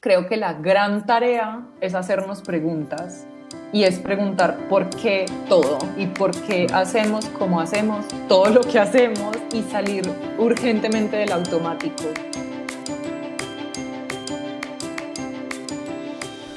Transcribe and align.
creo 0.00 0.26
que 0.26 0.38
la 0.38 0.54
gran 0.54 1.04
tarea 1.04 1.60
es 1.82 1.94
hacernos 1.94 2.40
preguntas 2.40 3.26
y 3.70 3.84
es 3.84 3.98
preguntar 3.98 4.56
por 4.70 4.88
qué 4.88 5.26
todo 5.46 5.78
y 5.96 6.06
por 6.06 6.30
qué 6.46 6.66
hacemos 6.72 7.26
como 7.26 7.60
hacemos 7.60 8.06
todo 8.26 8.46
lo 8.48 8.62
que 8.62 8.78
hacemos 8.78 9.36
y 9.52 9.62
salir 9.62 10.02
urgentemente 10.38 11.18
del 11.18 11.32
automático. 11.32 12.04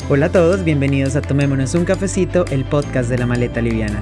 Hola 0.09 0.27
a 0.27 0.31
todos, 0.31 0.63
bienvenidos 0.63 1.17
a 1.17 1.21
Tomémonos 1.21 1.75
un 1.75 1.83
cafecito, 1.83 2.45
el 2.49 2.63
podcast 2.63 3.09
de 3.09 3.17
la 3.17 3.25
maleta 3.25 3.61
liviana. 3.61 4.01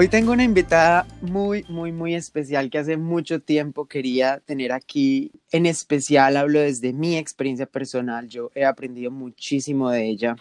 Hoy 0.00 0.06
tengo 0.06 0.30
una 0.30 0.44
invitada 0.44 1.08
muy, 1.22 1.64
muy, 1.68 1.90
muy 1.90 2.14
especial 2.14 2.70
que 2.70 2.78
hace 2.78 2.96
mucho 2.96 3.40
tiempo 3.40 3.86
quería 3.86 4.38
tener 4.38 4.70
aquí. 4.70 5.32
En 5.50 5.66
especial 5.66 6.36
hablo 6.36 6.60
desde 6.60 6.92
mi 6.92 7.16
experiencia 7.16 7.66
personal. 7.66 8.28
Yo 8.28 8.52
he 8.54 8.64
aprendido 8.64 9.10
muchísimo 9.10 9.90
de 9.90 10.08
ella, 10.08 10.36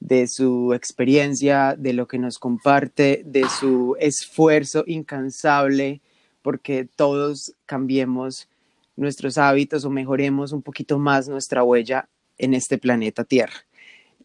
de 0.00 0.26
su 0.26 0.72
experiencia, 0.72 1.74
de 1.76 1.92
lo 1.92 2.08
que 2.08 2.18
nos 2.18 2.38
comparte, 2.38 3.20
de 3.26 3.46
su 3.60 3.98
esfuerzo 4.00 4.82
incansable 4.86 6.00
porque 6.40 6.88
todos 6.96 7.52
cambiemos 7.66 8.48
nuestros 8.96 9.36
hábitos 9.36 9.84
o 9.84 9.90
mejoremos 9.90 10.52
un 10.52 10.62
poquito 10.62 10.98
más 10.98 11.28
nuestra 11.28 11.62
huella 11.62 12.08
en 12.38 12.54
este 12.54 12.78
planeta 12.78 13.24
Tierra. 13.24 13.65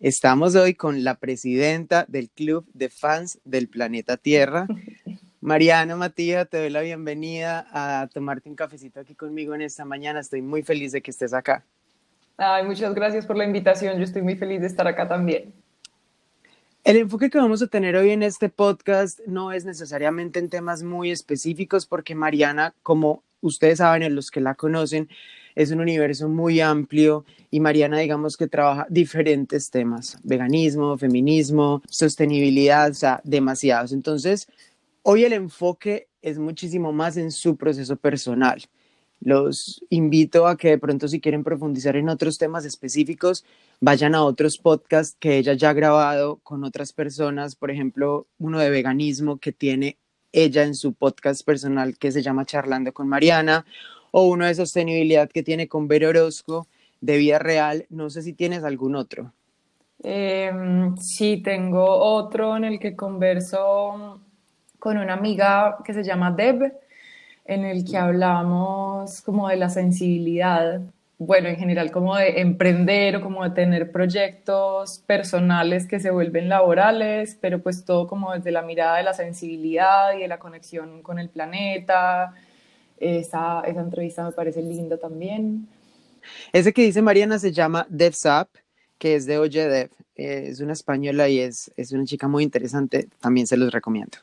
Estamos 0.01 0.55
hoy 0.55 0.73
con 0.73 1.03
la 1.03 1.19
presidenta 1.19 2.05
del 2.07 2.31
Club 2.31 2.65
de 2.73 2.89
Fans 2.89 3.39
del 3.45 3.67
Planeta 3.67 4.17
Tierra. 4.17 4.65
Mariana 5.41 5.95
Matías, 5.95 6.49
te 6.49 6.57
doy 6.57 6.71
la 6.71 6.81
bienvenida 6.81 7.67
a 7.71 8.07
tomarte 8.07 8.49
un 8.49 8.55
cafecito 8.55 8.99
aquí 8.99 9.13
conmigo 9.13 9.53
en 9.53 9.61
esta 9.61 9.85
mañana. 9.85 10.19
Estoy 10.19 10.41
muy 10.41 10.63
feliz 10.63 10.91
de 10.91 11.03
que 11.03 11.11
estés 11.11 11.35
acá. 11.35 11.63
Ay, 12.35 12.65
muchas 12.65 12.95
gracias 12.95 13.27
por 13.27 13.37
la 13.37 13.45
invitación. 13.45 13.95
Yo 13.99 14.03
estoy 14.03 14.23
muy 14.23 14.35
feliz 14.35 14.61
de 14.61 14.67
estar 14.67 14.87
acá 14.87 15.07
también. 15.07 15.53
El 16.83 16.97
enfoque 16.97 17.29
que 17.29 17.37
vamos 17.37 17.61
a 17.61 17.67
tener 17.67 17.95
hoy 17.95 18.09
en 18.09 18.23
este 18.23 18.49
podcast 18.49 19.19
no 19.27 19.51
es 19.51 19.65
necesariamente 19.65 20.39
en 20.39 20.49
temas 20.49 20.81
muy 20.81 21.11
específicos 21.11 21.85
porque 21.85 22.15
Mariana, 22.15 22.73
como 22.81 23.23
ustedes 23.41 23.77
saben, 23.77 24.15
los 24.15 24.31
que 24.31 24.41
la 24.41 24.55
conocen, 24.55 25.09
es 25.55 25.71
un 25.71 25.79
universo 25.79 26.29
muy 26.29 26.59
amplio 26.59 27.25
y 27.49 27.59
Mariana 27.59 27.99
digamos 27.99 28.37
que 28.37 28.47
trabaja 28.47 28.87
diferentes 28.89 29.69
temas, 29.69 30.17
veganismo, 30.23 30.97
feminismo, 30.97 31.81
sostenibilidad, 31.89 32.91
o 32.91 32.93
sea, 32.93 33.21
demasiados. 33.23 33.91
Entonces, 33.91 34.47
hoy 35.03 35.23
el 35.23 35.33
enfoque 35.33 36.07
es 36.21 36.37
muchísimo 36.37 36.93
más 36.93 37.17
en 37.17 37.31
su 37.31 37.57
proceso 37.57 37.95
personal. 37.95 38.61
Los 39.19 39.83
invito 39.89 40.47
a 40.47 40.57
que 40.57 40.69
de 40.69 40.77
pronto 40.79 41.07
si 41.07 41.21
quieren 41.21 41.43
profundizar 41.43 41.95
en 41.95 42.09
otros 42.09 42.39
temas 42.39 42.65
específicos, 42.65 43.45
vayan 43.79 44.15
a 44.15 44.23
otros 44.23 44.57
podcasts 44.57 45.15
que 45.19 45.37
ella 45.37 45.53
ya 45.53 45.69
ha 45.69 45.73
grabado 45.73 46.37
con 46.37 46.63
otras 46.63 46.91
personas, 46.91 47.55
por 47.55 47.69
ejemplo, 47.69 48.27
uno 48.39 48.59
de 48.59 48.71
veganismo 48.71 49.37
que 49.37 49.51
tiene 49.51 49.97
ella 50.31 50.63
en 50.63 50.73
su 50.73 50.93
podcast 50.93 51.45
personal 51.45 51.97
que 51.97 52.11
se 52.11 52.23
llama 52.23 52.45
Charlando 52.45 52.93
con 52.93 53.07
Mariana, 53.07 53.65
o 54.11 54.27
uno 54.27 54.45
de 54.45 54.55
sostenibilidad 54.55 55.29
que 55.29 55.43
tiene 55.43 55.67
con 55.67 55.87
Vero 55.87 56.09
Orozco 56.09 56.67
de 56.99 57.17
vida 57.17 57.39
real. 57.39 57.85
No 57.89 58.09
sé 58.09 58.21
si 58.21 58.33
tienes 58.33 58.63
algún 58.63 58.95
otro. 58.95 59.33
Em, 60.03 60.97
sí, 60.97 61.41
tengo 61.43 61.85
otro 61.85 62.57
en 62.57 62.65
el 62.65 62.79
que 62.79 62.95
converso 62.95 64.19
con 64.79 64.97
una 64.97 65.13
amiga 65.13 65.77
que 65.85 65.93
se 65.93 66.03
llama 66.03 66.31
Deb, 66.31 66.73
en 67.45 67.65
el 67.65 67.85
que 67.85 67.97
hablamos 67.97 69.21
como 69.21 69.47
de 69.49 69.57
la 69.57 69.69
sensibilidad, 69.69 70.81
bueno, 71.19 71.49
en 71.49 71.57
general 71.57 71.91
como 71.91 72.15
de 72.15 72.41
emprender 72.41 73.17
o 73.17 73.21
como 73.21 73.43
de 73.43 73.51
tener 73.51 73.91
proyectos 73.91 75.03
personales 75.05 75.85
que 75.85 75.99
se 75.99 76.09
vuelven 76.09 76.49
laborales, 76.49 77.37
pero 77.39 77.61
pues 77.61 77.85
todo 77.85 78.07
como 78.07 78.33
desde 78.33 78.51
la 78.51 78.63
mirada 78.63 78.97
de 78.97 79.03
la 79.03 79.13
sensibilidad 79.13 80.13
y 80.17 80.21
de 80.21 80.27
la 80.27 80.39
conexión 80.39 81.03
con 81.03 81.19
el 81.19 81.29
planeta, 81.29 82.33
esa, 83.01 83.61
esa 83.61 83.81
entrevista 83.81 84.23
me 84.23 84.31
parece 84.31 84.61
linda 84.61 84.97
también. 84.97 85.67
Ese 86.53 86.71
que 86.71 86.83
dice 86.83 87.01
Mariana 87.01 87.39
se 87.39 87.51
llama 87.51 87.85
DevSap, 87.89 88.47
que 88.97 89.15
es 89.15 89.25
de 89.25 89.39
Oye 89.39 89.67
Dev. 89.67 89.89
es 90.15 90.59
una 90.59 90.73
española 90.73 91.27
y 91.27 91.39
es, 91.39 91.71
es 91.75 91.91
una 91.91 92.05
chica 92.05 92.27
muy 92.27 92.43
interesante. 92.43 93.09
También 93.19 93.47
se 93.47 93.57
los 93.57 93.71
recomiendo. 93.71 94.19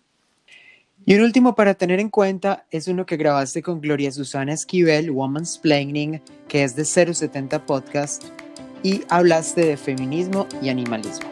Y 1.04 1.14
un 1.14 1.22
último 1.22 1.54
para 1.54 1.74
tener 1.74 2.00
en 2.00 2.10
cuenta 2.10 2.66
es 2.70 2.86
uno 2.86 3.06
que 3.06 3.16
grabaste 3.16 3.62
con 3.62 3.80
Gloria 3.80 4.12
Susana 4.12 4.52
Esquivel, 4.52 5.10
Woman's 5.10 5.58
Planning, 5.58 6.20
que 6.48 6.64
es 6.64 6.76
de 6.76 6.84
070 6.84 7.64
Podcast, 7.64 8.24
y 8.82 9.02
hablaste 9.08 9.64
de 9.64 9.76
feminismo 9.76 10.46
y 10.60 10.68
animalismo. 10.68 11.28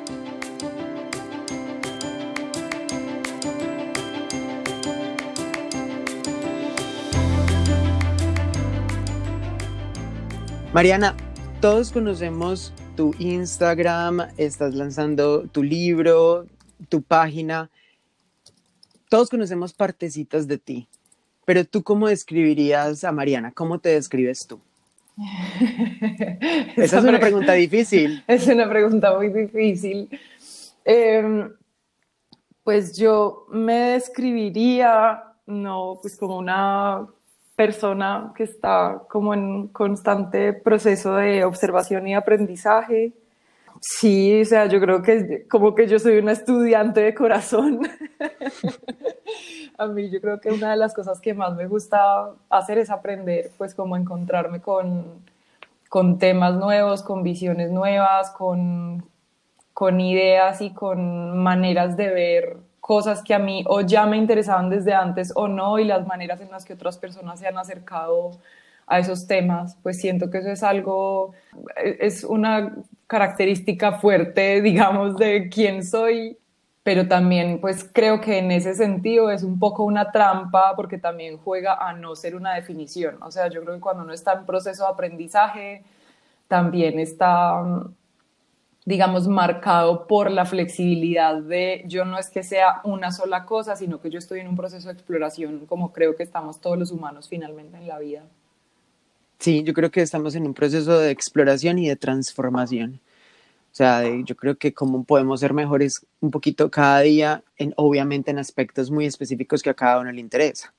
Mariana, 10.76 11.16
todos 11.62 11.90
conocemos 11.90 12.70
tu 12.98 13.14
Instagram, 13.18 14.28
estás 14.36 14.74
lanzando 14.74 15.48
tu 15.48 15.62
libro, 15.62 16.44
tu 16.90 17.00
página. 17.00 17.70
Todos 19.08 19.30
conocemos 19.30 19.72
partecitas 19.72 20.46
de 20.46 20.58
ti, 20.58 20.86
pero 21.46 21.64
tú 21.64 21.82
cómo 21.82 22.08
describirías 22.08 23.04
a 23.04 23.12
Mariana? 23.12 23.52
¿Cómo 23.52 23.78
te 23.78 23.88
describes 23.88 24.46
tú? 24.46 24.60
Esa, 26.76 26.98
es 26.98 27.04
una 27.04 27.20
pregunta 27.20 27.54
difícil. 27.54 28.22
Es 28.28 28.46
una 28.46 28.68
pregunta 28.68 29.16
muy 29.16 29.30
difícil. 29.30 30.10
Em, 30.84 31.54
pues 32.62 32.94
yo 32.98 33.46
me 33.50 33.92
describiría, 33.92 35.22
no, 35.46 35.98
pues 36.02 36.18
como 36.18 36.36
una 36.36 37.06
persona 37.56 38.32
que 38.36 38.44
está 38.44 39.02
como 39.08 39.34
en 39.34 39.68
constante 39.68 40.52
proceso 40.52 41.16
de 41.16 41.44
observación 41.44 42.06
y 42.06 42.14
aprendizaje. 42.14 43.12
Sí, 43.80 44.40
o 44.40 44.44
sea, 44.44 44.66
yo 44.66 44.80
creo 44.80 45.02
que 45.02 45.46
como 45.48 45.74
que 45.74 45.86
yo 45.86 45.98
soy 45.98 46.18
una 46.18 46.32
estudiante 46.32 47.00
de 47.00 47.14
corazón. 47.14 47.80
A 49.78 49.86
mí 49.86 50.10
yo 50.10 50.20
creo 50.20 50.40
que 50.40 50.50
una 50.50 50.70
de 50.70 50.76
las 50.76 50.94
cosas 50.94 51.20
que 51.20 51.34
más 51.34 51.54
me 51.54 51.66
gusta 51.66 52.30
hacer 52.48 52.78
es 52.78 52.90
aprender, 52.90 53.50
pues 53.58 53.74
como 53.74 53.96
encontrarme 53.96 54.60
con, 54.60 55.22
con 55.88 56.18
temas 56.18 56.54
nuevos, 56.54 57.02
con 57.02 57.22
visiones 57.22 57.70
nuevas, 57.70 58.30
con, 58.30 59.04
con 59.74 60.00
ideas 60.00 60.62
y 60.62 60.72
con 60.72 61.38
maneras 61.38 61.96
de 61.96 62.08
ver 62.08 62.56
cosas 62.86 63.20
que 63.20 63.34
a 63.34 63.40
mí 63.40 63.64
o 63.66 63.80
ya 63.80 64.06
me 64.06 64.16
interesaban 64.16 64.70
desde 64.70 64.94
antes 64.94 65.32
o 65.34 65.48
no 65.48 65.80
y 65.80 65.84
las 65.84 66.06
maneras 66.06 66.40
en 66.40 66.52
las 66.52 66.64
que 66.64 66.74
otras 66.74 66.96
personas 66.98 67.40
se 67.40 67.48
han 67.48 67.58
acercado 67.58 68.38
a 68.86 69.00
esos 69.00 69.26
temas, 69.26 69.76
pues 69.82 70.00
siento 70.00 70.30
que 70.30 70.38
eso 70.38 70.50
es 70.50 70.62
algo, 70.62 71.32
es 71.84 72.22
una 72.22 72.76
característica 73.08 73.98
fuerte, 73.98 74.62
digamos, 74.62 75.16
de 75.16 75.48
quién 75.48 75.84
soy, 75.84 76.38
pero 76.84 77.08
también 77.08 77.60
pues 77.60 77.90
creo 77.92 78.20
que 78.20 78.38
en 78.38 78.52
ese 78.52 78.76
sentido 78.76 79.32
es 79.32 79.42
un 79.42 79.58
poco 79.58 79.82
una 79.82 80.12
trampa 80.12 80.76
porque 80.76 80.96
también 80.96 81.38
juega 81.38 81.74
a 81.74 81.92
no 81.92 82.14
ser 82.14 82.36
una 82.36 82.54
definición, 82.54 83.20
o 83.20 83.32
sea, 83.32 83.48
yo 83.48 83.62
creo 83.62 83.74
que 83.74 83.80
cuando 83.80 84.04
uno 84.04 84.12
está 84.12 84.34
en 84.34 84.46
proceso 84.46 84.84
de 84.84 84.90
aprendizaje, 84.90 85.82
también 86.46 87.00
está 87.00 87.64
digamos, 88.86 89.26
marcado 89.26 90.06
por 90.06 90.30
la 90.30 90.46
flexibilidad 90.46 91.42
de 91.42 91.82
yo 91.86 92.04
no 92.04 92.18
es 92.18 92.30
que 92.30 92.44
sea 92.44 92.80
una 92.84 93.10
sola 93.10 93.44
cosa, 93.44 93.74
sino 93.74 94.00
que 94.00 94.10
yo 94.10 94.18
estoy 94.18 94.40
en 94.40 94.48
un 94.48 94.56
proceso 94.56 94.88
de 94.88 94.94
exploración, 94.94 95.66
como 95.66 95.92
creo 95.92 96.14
que 96.14 96.22
estamos 96.22 96.60
todos 96.60 96.78
los 96.78 96.92
humanos 96.92 97.28
finalmente 97.28 97.76
en 97.76 97.88
la 97.88 97.98
vida. 97.98 98.22
Sí, 99.38 99.64
yo 99.64 99.74
creo 99.74 99.90
que 99.90 100.02
estamos 100.02 100.36
en 100.36 100.46
un 100.46 100.54
proceso 100.54 100.98
de 101.00 101.10
exploración 101.10 101.80
y 101.80 101.88
de 101.88 101.96
transformación. 101.96 103.00
O 103.72 103.74
sea, 103.76 104.04
yo 104.24 104.36
creo 104.36 104.56
que 104.56 104.72
como 104.72 105.02
podemos 105.02 105.40
ser 105.40 105.52
mejores 105.52 106.06
un 106.20 106.30
poquito 106.30 106.70
cada 106.70 107.00
día, 107.00 107.42
en, 107.58 107.74
obviamente 107.76 108.30
en 108.30 108.38
aspectos 108.38 108.90
muy 108.92 109.04
específicos 109.04 109.62
que 109.62 109.70
a 109.70 109.74
cada 109.74 109.98
uno 109.98 110.12
le 110.12 110.20
interesa. 110.20 110.72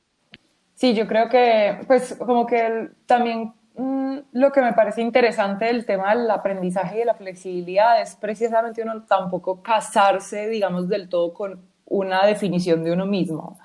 Sí, 0.75 0.93
yo 0.93 1.07
creo 1.07 1.27
que, 1.27 1.79
pues, 1.87 2.15
como 2.17 2.47
que 2.47 2.89
también 3.05 3.51
Mm, 3.77 4.17
lo 4.31 4.51
que 4.51 4.61
me 4.61 4.73
parece 4.73 5.01
interesante 5.01 5.65
del 5.65 5.85
tema 5.85 6.15
del 6.15 6.29
aprendizaje 6.31 6.95
y 6.95 6.99
de 6.99 7.05
la 7.05 7.13
flexibilidad 7.13 8.01
es 8.01 8.15
precisamente 8.15 8.81
uno 8.81 9.03
tampoco 9.03 9.61
casarse, 9.61 10.47
digamos, 10.47 10.89
del 10.89 11.09
todo 11.09 11.31
con 11.33 11.61
una 11.85 12.25
definición 12.25 12.83
de 12.83 12.91
uno 12.91 13.05
mismo. 13.05 13.59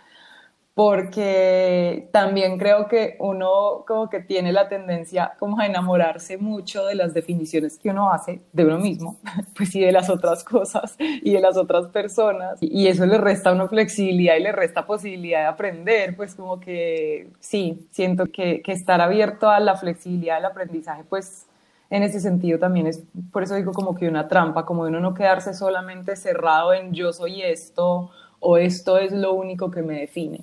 Porque 0.75 2.09
también 2.13 2.57
creo 2.57 2.89
que 2.89 3.17
uno 3.19 3.85
como 3.87 4.09
que 4.09 4.21
tiene 4.21 4.53
la 4.53 4.69
tendencia 4.69 5.35
como 5.39 5.61
a 5.61 5.67
enamorarse 5.67 6.39
mucho 6.39 6.87
de 6.87 6.95
las 6.95 7.13
definiciones 7.13 7.79
que 7.79 7.91
uno 7.91 8.11
hace 8.11 8.41
de 8.53 8.65
uno 8.65 8.79
mismo, 8.79 9.19
pues 9.57 9.75
y 9.75 9.81
de 9.81 9.93
las 9.93 10.09
otras 10.09 10.43
cosas 10.45 10.97
y 10.99 11.35
de 11.35 11.41
las 11.41 11.59
otras 11.59 11.89
personas. 11.89 12.59
Y 12.63 12.87
eso 12.87 13.05
le 13.05 13.19
resta 13.19 13.53
una 13.53 13.69
flexibilidad 13.69 14.37
y 14.37 14.43
le 14.43 14.53
resta 14.53 14.87
posibilidad 14.87 15.41
de 15.41 15.47
aprender, 15.47 16.17
pues 16.17 16.35
como 16.35 16.59
que 16.59 17.29
sí, 17.41 17.87
siento 17.91 18.27
que, 18.27 18.63
que 18.63 18.73
estar 18.73 19.03
abierto 19.03 19.51
a 19.51 19.61
la 19.61 19.77
flexibilidad 19.77 20.37
del 20.37 20.47
aprendizaje 20.47 21.05
pues 21.09 21.47
en 21.91 22.03
ese 22.03 22.21
sentido 22.21 22.59
también 22.59 22.87
es, 22.87 23.03
por 23.31 23.43
eso 23.43 23.55
digo 23.55 23.73
como 23.73 23.95
que 23.95 24.09
una 24.09 24.27
trampa, 24.27 24.65
como 24.65 24.85
de 24.85 24.91
uno 24.91 25.01
no 25.01 25.13
quedarse 25.13 25.53
solamente 25.53 26.17
cerrado 26.17 26.73
en 26.73 26.95
yo 26.95 27.13
soy 27.13 27.43
esto 27.43 28.11
o 28.41 28.57
esto 28.57 28.97
es 28.97 29.13
lo 29.13 29.35
único 29.35 29.71
que 29.71 29.83
me 29.83 30.01
define 30.01 30.41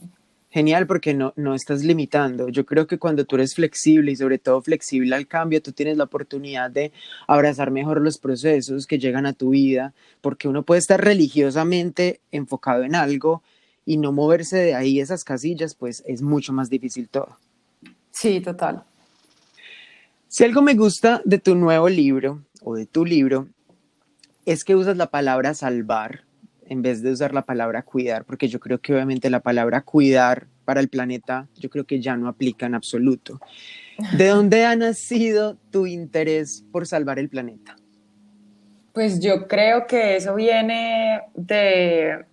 Genial 0.52 0.88
porque 0.88 1.14
no, 1.14 1.34
no 1.36 1.54
estás 1.54 1.84
limitando. 1.84 2.50
Yo 2.50 2.66
creo 2.66 2.88
que 2.88 2.98
cuando 2.98 3.26
tú 3.26 3.36
eres 3.36 3.54
flexible 3.54 4.12
y 4.12 4.16
sobre 4.16 4.40
todo 4.40 4.62
flexible 4.62 5.16
al 5.16 5.28
cambio, 5.28 5.62
tú 5.62 5.74
tienes 5.74 5.96
la 5.96 6.06
oportunidad 6.06 6.72
de 6.72 6.92
abrazar 7.28 7.70
mejor 7.70 8.02
los 8.02 8.18
procesos 8.18 8.88
que 8.88 8.98
llegan 8.98 9.28
a 9.28 9.34
tu 9.34 9.52
vida, 9.52 9.94
porque 10.22 10.48
uno 10.48 10.64
puede 10.64 10.80
estar 10.80 11.00
religiosamente 11.04 12.22
enfocado 12.32 12.84
en 12.84 12.96
algo 12.96 13.44
y 13.86 13.98
no 13.98 14.12
moverse 14.12 14.58
de 14.58 14.76
ahí 14.76 15.00
esas 15.00 15.24
casillas, 15.24 15.76
pues 15.76 16.04
es 16.08 16.24
mucho 16.24 16.52
más 16.52 16.70
difícil 16.70 17.10
todo. 17.10 17.38
Sí, 18.12 18.42
total. 18.42 18.84
Si 20.28 20.44
algo 20.44 20.64
me 20.64 20.74
gusta 20.74 21.22
de 21.26 21.38
tu 21.38 21.56
nuevo 21.56 21.90
libro 21.90 22.44
o 22.62 22.76
de 22.76 22.88
tu 22.88 23.06
libro, 23.06 23.48
es 24.46 24.64
que 24.64 24.76
usas 24.76 24.98
la 24.98 25.12
palabra 25.12 25.54
salvar 25.54 26.24
en 26.70 26.84
vez 26.84 27.02
de 27.02 27.12
usar 27.12 27.34
la 27.34 27.42
palabra 27.42 27.82
cuidar, 27.82 28.24
porque 28.24 28.48
yo 28.48 28.60
creo 28.60 28.80
que 28.80 28.94
obviamente 28.94 29.30
la 29.30 29.40
palabra 29.40 29.82
cuidar 29.82 30.46
para 30.66 30.80
el 30.80 30.88
planeta, 30.88 31.48
yo 31.56 31.70
creo 31.70 31.84
que 31.84 32.00
ya 32.00 32.16
no 32.16 32.30
aplica 32.30 32.68
en 32.68 32.76
absoluto. 32.76 33.40
¿De 34.14 34.28
dónde 34.30 34.66
ha 34.66 34.76
nacido 34.76 35.58
tu 35.72 35.88
interés 35.88 36.64
por 36.72 36.86
salvar 36.86 37.18
el 37.18 37.28
planeta? 37.28 37.76
Pues 38.94 39.20
yo 39.20 39.48
creo 39.48 39.88
que 39.88 40.16
eso 40.16 40.36
viene 40.36 41.22
de, 41.34 42.26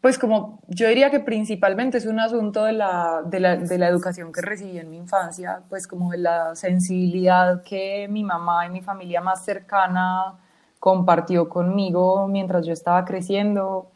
pues 0.00 0.18
como 0.18 0.62
yo 0.68 0.88
diría 0.88 1.10
que 1.10 1.20
principalmente 1.20 1.98
es 1.98 2.06
un 2.06 2.20
asunto 2.20 2.64
de 2.64 2.72
la, 2.72 3.22
de 3.26 3.40
la, 3.40 3.56
de 3.56 3.78
la 3.78 3.88
educación 3.88 4.32
que 4.32 4.40
recibí 4.40 4.78
en 4.78 4.90
mi 4.90 4.96
infancia, 4.96 5.60
pues 5.68 5.86
como 5.86 6.10
de 6.10 6.18
la 6.18 6.54
sensibilidad 6.54 7.62
que 7.62 8.06
mi 8.08 8.24
mamá 8.24 8.66
y 8.66 8.70
mi 8.70 8.80
familia 8.80 9.20
más 9.20 9.44
cercana 9.44 10.38
compartió 10.84 11.48
conmigo 11.48 12.28
mientras 12.28 12.66
yo 12.66 12.74
estaba 12.74 13.06
creciendo. 13.06 13.86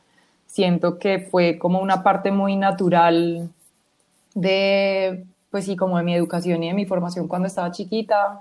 Siento 0.46 0.99
que 0.99 1.19
fue 1.19 1.58
como 1.58 1.81
una 1.81 2.02
parte 2.02 2.31
muy 2.31 2.56
natural 2.56 3.50
de, 4.35 5.26
pues 5.50 5.67
sí, 5.67 5.76
como 5.76 5.99
de 5.99 6.05
mi 6.05 6.14
educación 6.14 6.62
y 6.62 6.69
de 6.69 6.73
mi 6.73 6.87
formación 6.87 7.29
cuando 7.29 7.46
estaba 7.46 7.70
chiquita. 7.73 8.40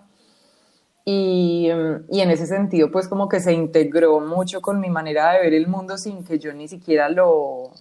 Y, 1.04 1.68
y, 2.10 2.22
en 2.22 2.32
ese 2.32 2.48
sentido, 2.48 2.90
pues 2.90 3.10
como 3.10 3.28
que 3.28 3.42
se 3.42 3.52
integró 3.52 4.22
mucho 4.22 4.62
con 4.62 4.80
mi 4.80 4.90
manera 4.90 5.34
de 5.34 5.42
ver 5.42 5.54
el 5.54 5.68
mundo 5.68 5.98
sin 5.98 6.24
que 6.24 6.40
yo 6.40 6.54
ni 6.54 6.70
siquiera 6.70 7.10
lo, 7.10 7.72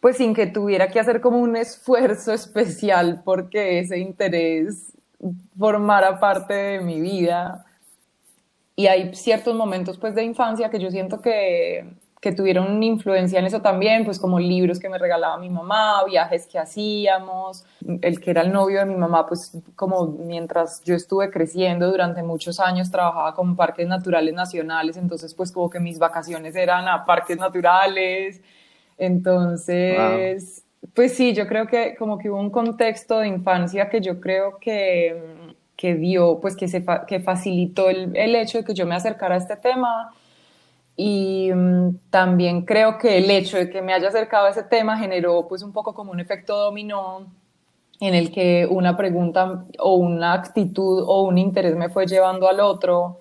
pues 0.00 0.16
sin 0.16 0.34
que 0.34 0.48
tuviera 0.48 0.88
que 0.88 0.98
hacer 0.98 1.20
como 1.20 1.38
un 1.38 1.54
esfuerzo 1.54 2.32
especial 2.32 3.22
porque 3.24 3.78
ese 3.78 3.98
interés 3.98 4.92
formara 5.56 6.18
parte 6.18 6.52
de 6.52 6.80
mi 6.80 7.00
vida 7.00 7.64
y 8.76 8.86
hay 8.86 9.14
ciertos 9.14 9.54
momentos 9.54 9.98
pues 9.98 10.14
de 10.14 10.24
infancia 10.24 10.70
que 10.70 10.78
yo 10.78 10.90
siento 10.90 11.20
que, 11.20 11.84
que 12.22 12.32
tuvieron 12.32 12.80
influencia 12.82 13.40
en 13.40 13.46
eso 13.46 13.60
también, 13.60 14.04
pues 14.04 14.18
como 14.20 14.38
libros 14.38 14.78
que 14.78 14.88
me 14.88 14.96
regalaba 14.96 15.36
mi 15.38 15.50
mamá, 15.50 16.04
viajes 16.04 16.46
que 16.46 16.58
hacíamos, 16.58 17.64
el 18.00 18.20
que 18.20 18.30
era 18.30 18.42
el 18.42 18.52
novio 18.52 18.78
de 18.78 18.86
mi 18.86 18.94
mamá, 18.94 19.26
pues 19.26 19.58
como 19.74 20.06
mientras 20.06 20.82
yo 20.84 20.94
estuve 20.94 21.30
creciendo 21.30 21.90
durante 21.90 22.22
muchos 22.22 22.60
años 22.60 22.90
trabajaba 22.92 23.34
con 23.34 23.56
parques 23.56 23.88
naturales 23.88 24.32
nacionales, 24.34 24.96
entonces 24.96 25.34
pues 25.34 25.50
como 25.50 25.68
que 25.68 25.80
mis 25.80 25.98
vacaciones 25.98 26.54
eran 26.54 26.86
a 26.86 27.04
parques 27.04 27.38
naturales, 27.38 28.40
entonces, 28.98 30.64
pues 30.94 31.14
sí, 31.14 31.34
yo 31.34 31.48
creo 31.48 31.66
que 31.66 31.96
como 31.96 32.18
que 32.18 32.30
hubo 32.30 32.38
un 32.38 32.50
contexto 32.50 33.18
de 33.18 33.26
infancia 33.26 33.88
que 33.88 34.00
yo 34.00 34.20
creo 34.20 34.58
que 34.60 35.41
que 35.82 35.96
dio, 35.96 36.38
pues 36.40 36.54
que, 36.54 36.68
se 36.68 36.84
que 37.08 37.18
facilitó 37.18 37.90
el, 37.90 38.16
el, 38.16 38.36
hecho 38.36 38.58
de 38.58 38.64
que 38.64 38.72
yo 38.72 38.86
me 38.86 38.94
acercara 38.94 39.34
a 39.34 39.38
este 39.38 39.56
tema. 39.56 40.14
Y 40.96 41.50
um, 41.50 41.98
también 42.08 42.64
creo 42.64 42.98
que 42.98 43.18
el 43.18 43.28
hecho 43.28 43.56
de 43.56 43.68
que 43.68 43.82
me 43.82 43.92
haya 43.92 44.06
acercado 44.06 44.46
a 44.46 44.50
ese 44.50 44.62
tema 44.62 44.96
generó 44.96 45.48
pues 45.48 45.60
un 45.60 45.72
poco 45.72 45.92
como 45.92 46.12
un 46.12 46.20
efecto 46.20 46.56
dominó 46.56 47.26
en 47.98 48.14
el 48.14 48.30
que 48.30 48.68
una 48.70 48.96
pregunta 48.96 49.64
o 49.80 49.96
una 49.96 50.34
actitud 50.34 51.02
o 51.04 51.22
un 51.24 51.36
interés 51.36 51.74
me 51.74 51.88
fue 51.88 52.06
llevando 52.06 52.48
al 52.48 52.60
otro 52.60 53.18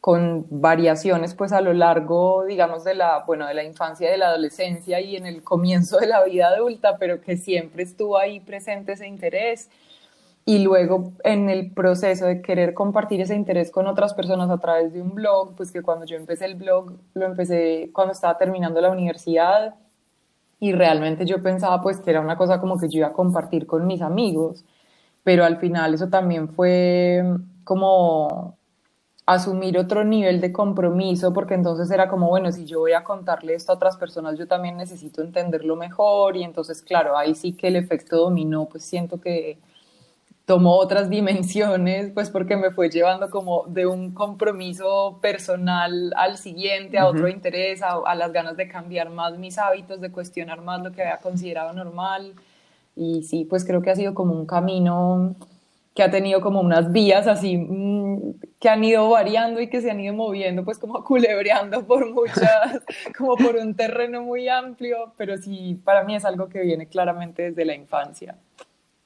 con 0.00 0.46
variaciones 0.50 1.34
pues 1.34 1.52
a 1.52 1.60
lo 1.60 1.72
largo 1.74 2.44
digamos 2.44 2.82
de 2.82 2.94
la 2.94 3.22
bueno 3.24 3.46
de 3.46 3.54
la 3.54 3.62
infancia 3.62 4.10
de 4.10 4.16
la 4.16 4.28
adolescencia 4.28 5.00
y 5.00 5.14
en 5.14 5.26
el 5.26 5.44
comienzo 5.44 5.98
de 5.98 6.06
la 6.06 6.24
vida 6.24 6.48
adulta 6.48 6.96
pero 6.98 7.20
que 7.20 7.36
siempre 7.36 7.84
estuvo 7.84 8.18
ahí 8.18 8.40
presente 8.40 8.94
ese 8.94 9.06
interés 9.06 9.68
y 10.44 10.58
luego 10.58 11.12
en 11.22 11.48
el 11.50 11.72
proceso 11.72 12.26
de 12.26 12.42
querer 12.42 12.74
compartir 12.74 13.20
ese 13.20 13.34
interés 13.34 13.70
con 13.70 13.86
otras 13.86 14.14
personas 14.14 14.50
a 14.50 14.58
través 14.58 14.92
de 14.92 15.02
un 15.02 15.14
blog, 15.14 15.54
pues 15.54 15.70
que 15.70 15.82
cuando 15.82 16.06
yo 16.06 16.16
empecé 16.16 16.46
el 16.46 16.54
blog 16.54 16.94
lo 17.14 17.26
empecé 17.26 17.90
cuando 17.92 18.12
estaba 18.12 18.38
terminando 18.38 18.80
la 18.80 18.90
universidad 18.90 19.74
y 20.58 20.72
realmente 20.72 21.26
yo 21.26 21.42
pensaba 21.42 21.80
pues 21.80 22.00
que 22.00 22.10
era 22.10 22.20
una 22.20 22.36
cosa 22.36 22.60
como 22.60 22.78
que 22.78 22.88
yo 22.88 22.98
iba 22.98 23.08
a 23.08 23.12
compartir 23.12 23.66
con 23.66 23.86
mis 23.86 24.02
amigos, 24.02 24.64
pero 25.22 25.44
al 25.44 25.58
final 25.58 25.94
eso 25.94 26.08
también 26.08 26.48
fue 26.48 27.22
como 27.64 28.56
asumir 29.26 29.78
otro 29.78 30.02
nivel 30.02 30.40
de 30.40 30.52
compromiso, 30.52 31.32
porque 31.32 31.54
entonces 31.54 31.90
era 31.90 32.08
como, 32.08 32.28
bueno, 32.28 32.50
si 32.50 32.64
yo 32.64 32.80
voy 32.80 32.94
a 32.94 33.04
contarle 33.04 33.54
esto 33.54 33.70
a 33.72 33.76
otras 33.76 33.96
personas, 33.96 34.36
yo 34.36 34.48
también 34.48 34.76
necesito 34.76 35.22
entenderlo 35.22 35.76
mejor 35.76 36.36
y 36.36 36.42
entonces, 36.42 36.82
claro, 36.82 37.16
ahí 37.16 37.36
sí 37.36 37.52
que 37.52 37.68
el 37.68 37.76
efecto 37.76 38.16
dominó, 38.16 38.66
pues 38.66 38.84
siento 38.84 39.20
que 39.20 39.58
tomó 40.44 40.76
otras 40.76 41.08
dimensiones, 41.08 42.10
pues 42.12 42.30
porque 42.30 42.56
me 42.56 42.70
fue 42.70 42.90
llevando 42.90 43.30
como 43.30 43.66
de 43.68 43.86
un 43.86 44.12
compromiso 44.12 45.18
personal 45.22 46.12
al 46.16 46.38
siguiente, 46.38 46.98
a 46.98 47.06
otro 47.06 47.28
interés, 47.28 47.82
a, 47.82 48.14
las 48.14 48.32
ganas 48.32 48.56
de 48.56 48.68
cambiar 48.68 49.10
más 49.10 49.38
mis 49.38 49.58
hábitos, 49.58 50.00
de 50.00 50.10
cuestionar 50.10 50.60
más 50.60 50.82
lo 50.82 50.92
que 50.92 51.02
había 51.02 51.18
considerado 51.18 51.72
normal. 51.72 52.34
Y 52.96 53.22
sí, 53.22 53.44
pues 53.44 53.64
creo 53.64 53.80
que 53.82 53.90
ha 53.90 53.96
sido 53.96 54.14
como 54.14 54.34
un 54.34 54.46
camino 54.46 55.36
que 55.94 56.02
ha 56.02 56.10
tenido 56.10 56.40
como 56.40 56.60
unas 56.60 56.92
vías 56.92 57.26
así 57.26 57.56
mm, 57.56 58.34
que 58.58 58.68
han 58.68 58.82
ido 58.84 59.08
variando 59.08 59.60
y 59.60 59.68
que 59.68 59.80
se 59.80 59.90
han 59.90 60.00
ido 60.00 60.14
moviendo, 60.14 60.64
pues 60.64 60.78
como 60.78 61.04
culebreando 61.04 61.86
por 61.86 62.12
muchas, 62.12 62.82
como 63.18 63.36
por 63.36 63.56
un 63.56 63.74
terreno 63.74 64.22
muy 64.22 64.48
amplio, 64.48 65.12
pero 65.16 65.36
sí, 65.36 65.80
para 65.84 66.04
mí 66.04 66.14
es 66.16 66.24
algo 66.24 66.48
que 66.48 66.60
viene 66.60 66.86
claramente 66.86 67.50
desde 67.50 67.64
la 67.64 67.74
infancia. 67.74 68.36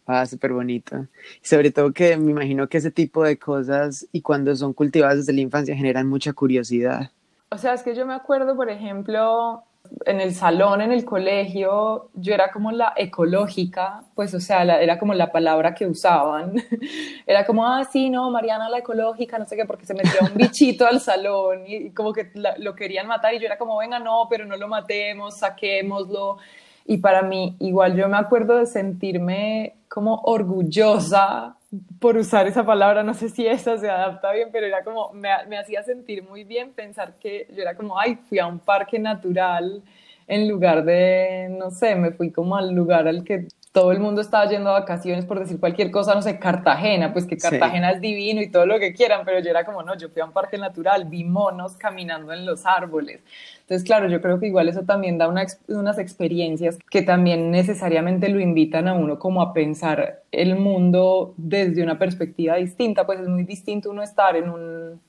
Ah, 0.06 0.26
súper 0.26 0.52
bonito. 0.52 1.06
Y 1.42 1.46
sobre 1.46 1.70
todo 1.70 1.92
que 1.92 2.16
me 2.16 2.30
imagino 2.30 2.68
que 2.68 2.78
ese 2.78 2.90
tipo 2.90 3.24
de 3.24 3.38
cosas 3.38 4.06
y 4.12 4.20
cuando 4.20 4.54
son 4.54 4.72
cultivadas 4.72 5.18
desde 5.18 5.32
la 5.32 5.40
infancia 5.40 5.76
generan 5.76 6.06
mucha 6.06 6.32
curiosidad. 6.32 7.10
O 7.50 7.58
sea, 7.58 7.74
es 7.74 7.82
que 7.82 7.94
yo 7.94 8.04
me 8.04 8.14
acuerdo, 8.14 8.56
por 8.56 8.68
ejemplo, 8.68 9.64
en 10.06 10.20
el 10.20 10.34
salón, 10.34 10.80
en 10.80 10.92
el 10.92 11.04
colegio, 11.04 12.10
yo 12.14 12.34
era 12.34 12.50
como 12.50 12.72
la 12.72 12.92
ecológica, 12.96 14.02
pues 14.14 14.34
o 14.34 14.40
sea, 14.40 14.62
era 14.62 14.98
como 14.98 15.14
la 15.14 15.30
palabra 15.30 15.74
que 15.74 15.86
usaban. 15.86 16.54
Era 17.26 17.46
como, 17.46 17.66
ah, 17.66 17.84
sí, 17.84 18.10
no, 18.10 18.30
Mariana 18.30 18.68
la 18.68 18.78
ecológica, 18.78 19.38
no 19.38 19.46
sé 19.46 19.56
qué, 19.56 19.64
porque 19.64 19.86
se 19.86 19.94
metió 19.94 20.20
un 20.20 20.34
bichito 20.34 20.86
al 20.86 21.00
salón 21.00 21.64
y, 21.66 21.90
como 21.90 22.12
que 22.12 22.30
lo 22.58 22.74
querían 22.74 23.06
matar 23.06 23.34
y 23.34 23.38
yo 23.38 23.46
era 23.46 23.56
como, 23.56 23.78
venga, 23.78 23.98
no, 23.98 24.26
pero 24.28 24.44
no 24.44 24.56
lo 24.56 24.68
matemos, 24.68 25.38
saquémoslo. 25.38 26.38
Y 26.84 26.98
para 26.98 27.22
mí, 27.22 27.56
igual 27.60 27.96
yo 27.96 28.08
me 28.08 28.16
acuerdo 28.16 28.58
de 28.58 28.66
sentirme 28.66 29.76
como 29.88 30.20
orgullosa 30.24 31.56
por 31.98 32.16
usar 32.16 32.46
esa 32.46 32.64
palabra, 32.64 33.02
no 33.02 33.14
sé 33.14 33.28
si 33.28 33.46
esa 33.46 33.76
se 33.78 33.88
adapta 33.88 34.32
bien, 34.32 34.50
pero 34.52 34.66
era 34.66 34.84
como, 34.84 35.12
me, 35.12 35.30
me, 35.48 35.58
hacía 35.58 35.82
sentir 35.82 36.22
muy 36.22 36.44
bien 36.44 36.72
pensar 36.72 37.14
que 37.18 37.46
yo 37.54 37.62
era 37.62 37.74
como, 37.74 37.98
ay, 37.98 38.16
fui 38.28 38.38
a 38.38 38.46
un 38.46 38.58
parque 38.58 38.98
natural 38.98 39.82
en 40.26 40.48
lugar 40.48 40.84
de, 40.84 41.48
no 41.58 41.70
sé, 41.70 41.96
me 41.96 42.12
fui 42.12 42.30
como 42.30 42.56
al 42.56 42.72
lugar 42.72 43.08
al 43.08 43.24
que 43.24 43.48
todo 43.74 43.90
el 43.90 43.98
mundo 43.98 44.20
estaba 44.20 44.48
yendo 44.48 44.70
a 44.70 44.78
vacaciones 44.78 45.24
por 45.24 45.40
decir 45.40 45.58
cualquier 45.58 45.90
cosa, 45.90 46.14
no 46.14 46.22
sé, 46.22 46.38
Cartagena, 46.38 47.12
pues 47.12 47.26
que 47.26 47.36
Cartagena 47.36 47.90
es 47.90 48.00
divino 48.00 48.40
y 48.40 48.48
todo 48.48 48.66
lo 48.66 48.78
que 48.78 48.92
quieran, 48.92 49.22
pero 49.24 49.40
yo 49.40 49.50
era 49.50 49.64
como, 49.64 49.82
no, 49.82 49.98
yo 49.98 50.08
fui 50.10 50.22
a 50.22 50.26
un 50.26 50.30
parque 50.30 50.56
natural, 50.58 51.06
vi 51.06 51.24
monos 51.24 51.74
caminando 51.74 52.32
en 52.32 52.46
los 52.46 52.66
árboles. 52.66 53.20
Entonces, 53.62 53.84
claro, 53.84 54.08
yo 54.08 54.22
creo 54.22 54.38
que 54.38 54.46
igual 54.46 54.68
eso 54.68 54.82
también 54.84 55.18
da 55.18 55.26
unas 55.26 55.98
experiencias 55.98 56.78
que 56.88 57.02
también 57.02 57.50
necesariamente 57.50 58.28
lo 58.28 58.38
invitan 58.38 58.86
a 58.86 58.94
uno 58.94 59.18
como 59.18 59.42
a 59.42 59.52
pensar 59.52 60.22
el 60.30 60.54
mundo 60.54 61.34
desde 61.36 61.82
una 61.82 61.98
perspectiva 61.98 62.54
distinta, 62.54 63.04
pues 63.04 63.18
es 63.18 63.28
muy 63.28 63.42
distinto 63.42 63.90
uno 63.90 64.04
estar 64.04 64.36
en 64.36 64.50
un 64.50 65.00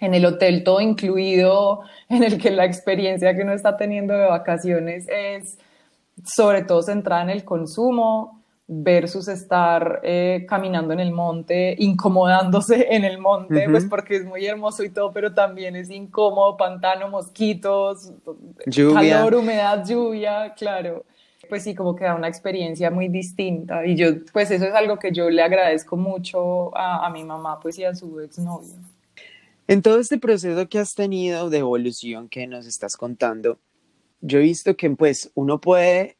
en 0.00 0.12
el 0.12 0.26
hotel 0.26 0.64
todo 0.64 0.82
incluido, 0.82 1.80
en 2.10 2.24
el 2.24 2.36
que 2.38 2.50
la 2.50 2.66
experiencia 2.66 3.34
que 3.34 3.40
uno 3.40 3.54
está 3.54 3.78
teniendo 3.78 4.12
de 4.12 4.26
vacaciones 4.26 5.06
es 5.08 5.58
sobre 6.24 6.62
todo 6.62 6.82
centrada 6.82 7.22
en 7.22 7.30
el 7.30 7.44
consumo 7.44 8.42
versus 8.66 9.28
estar 9.28 10.00
eh, 10.02 10.46
caminando 10.48 10.92
en 10.92 11.00
el 11.00 11.12
monte, 11.12 11.74
incomodándose 11.78 12.88
en 12.94 13.04
el 13.04 13.18
monte, 13.18 13.68
pues 13.68 13.84
porque 13.84 14.16
es 14.16 14.24
muy 14.24 14.46
hermoso 14.46 14.82
y 14.84 14.90
todo, 14.90 15.12
pero 15.12 15.34
también 15.34 15.76
es 15.76 15.90
incómodo, 15.90 16.56
pantano, 16.56 17.08
mosquitos, 17.08 18.12
lluvia. 18.66 19.18
calor, 19.18 19.34
humedad, 19.34 19.84
lluvia, 19.86 20.54
claro. 20.56 21.04
Pues 21.48 21.64
sí, 21.64 21.74
como 21.74 21.94
que 21.94 22.04
da 22.04 22.14
una 22.14 22.28
experiencia 22.28 22.90
muy 22.90 23.08
distinta 23.08 23.84
y 23.84 23.94
yo, 23.96 24.24
pues 24.32 24.50
eso 24.50 24.64
es 24.64 24.72
algo 24.72 24.98
que 24.98 25.12
yo 25.12 25.28
le 25.28 25.42
agradezco 25.42 25.96
mucho 25.96 26.74
a, 26.74 27.04
a 27.04 27.10
mi 27.10 27.24
mamá, 27.24 27.60
pues 27.60 27.78
y 27.78 27.84
a 27.84 27.94
su 27.94 28.20
exnovio. 28.20 28.74
En 29.68 29.82
todo 29.82 29.98
este 29.98 30.18
proceso 30.18 30.68
que 30.68 30.78
has 30.78 30.94
tenido 30.94 31.50
de 31.50 31.58
evolución 31.58 32.28
que 32.28 32.46
nos 32.46 32.66
estás 32.66 32.96
contando, 32.96 33.58
yo 34.22 34.38
he 34.38 34.42
visto 34.42 34.76
que 34.76 34.88
pues 34.90 35.30
uno 35.34 35.60
puede 35.60 36.16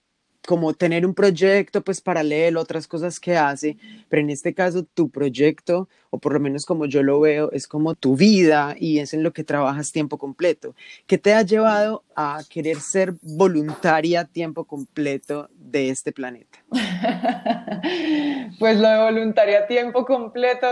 como 0.46 0.74
tener 0.74 1.06
un 1.06 1.14
proyecto 1.14 1.82
pues 1.82 2.00
paralelo, 2.00 2.60
otras 2.60 2.88
cosas 2.88 3.20
que 3.20 3.36
hace, 3.36 3.76
pero 4.08 4.22
en 4.22 4.30
este 4.30 4.52
caso 4.54 4.82
tu 4.82 5.08
proyecto, 5.08 5.88
o 6.10 6.18
por 6.18 6.32
lo 6.32 6.40
menos 6.40 6.66
como 6.66 6.86
yo 6.86 7.02
lo 7.02 7.20
veo, 7.20 7.52
es 7.52 7.68
como 7.68 7.94
tu 7.94 8.16
vida 8.16 8.74
y 8.78 8.98
es 8.98 9.14
en 9.14 9.22
lo 9.22 9.32
que 9.32 9.44
trabajas 9.44 9.92
tiempo 9.92 10.18
completo. 10.18 10.74
¿Qué 11.06 11.16
te 11.16 11.32
ha 11.32 11.42
llevado 11.42 12.02
a 12.16 12.40
querer 12.50 12.80
ser 12.80 13.14
voluntaria 13.22 14.24
tiempo 14.24 14.64
completo 14.64 15.48
de 15.54 15.90
este 15.90 16.10
planeta? 16.10 16.58
pues 18.58 18.78
lo 18.80 18.88
de 18.88 18.98
voluntaria 18.98 19.66
tiempo 19.68 20.04
completo 20.04 20.66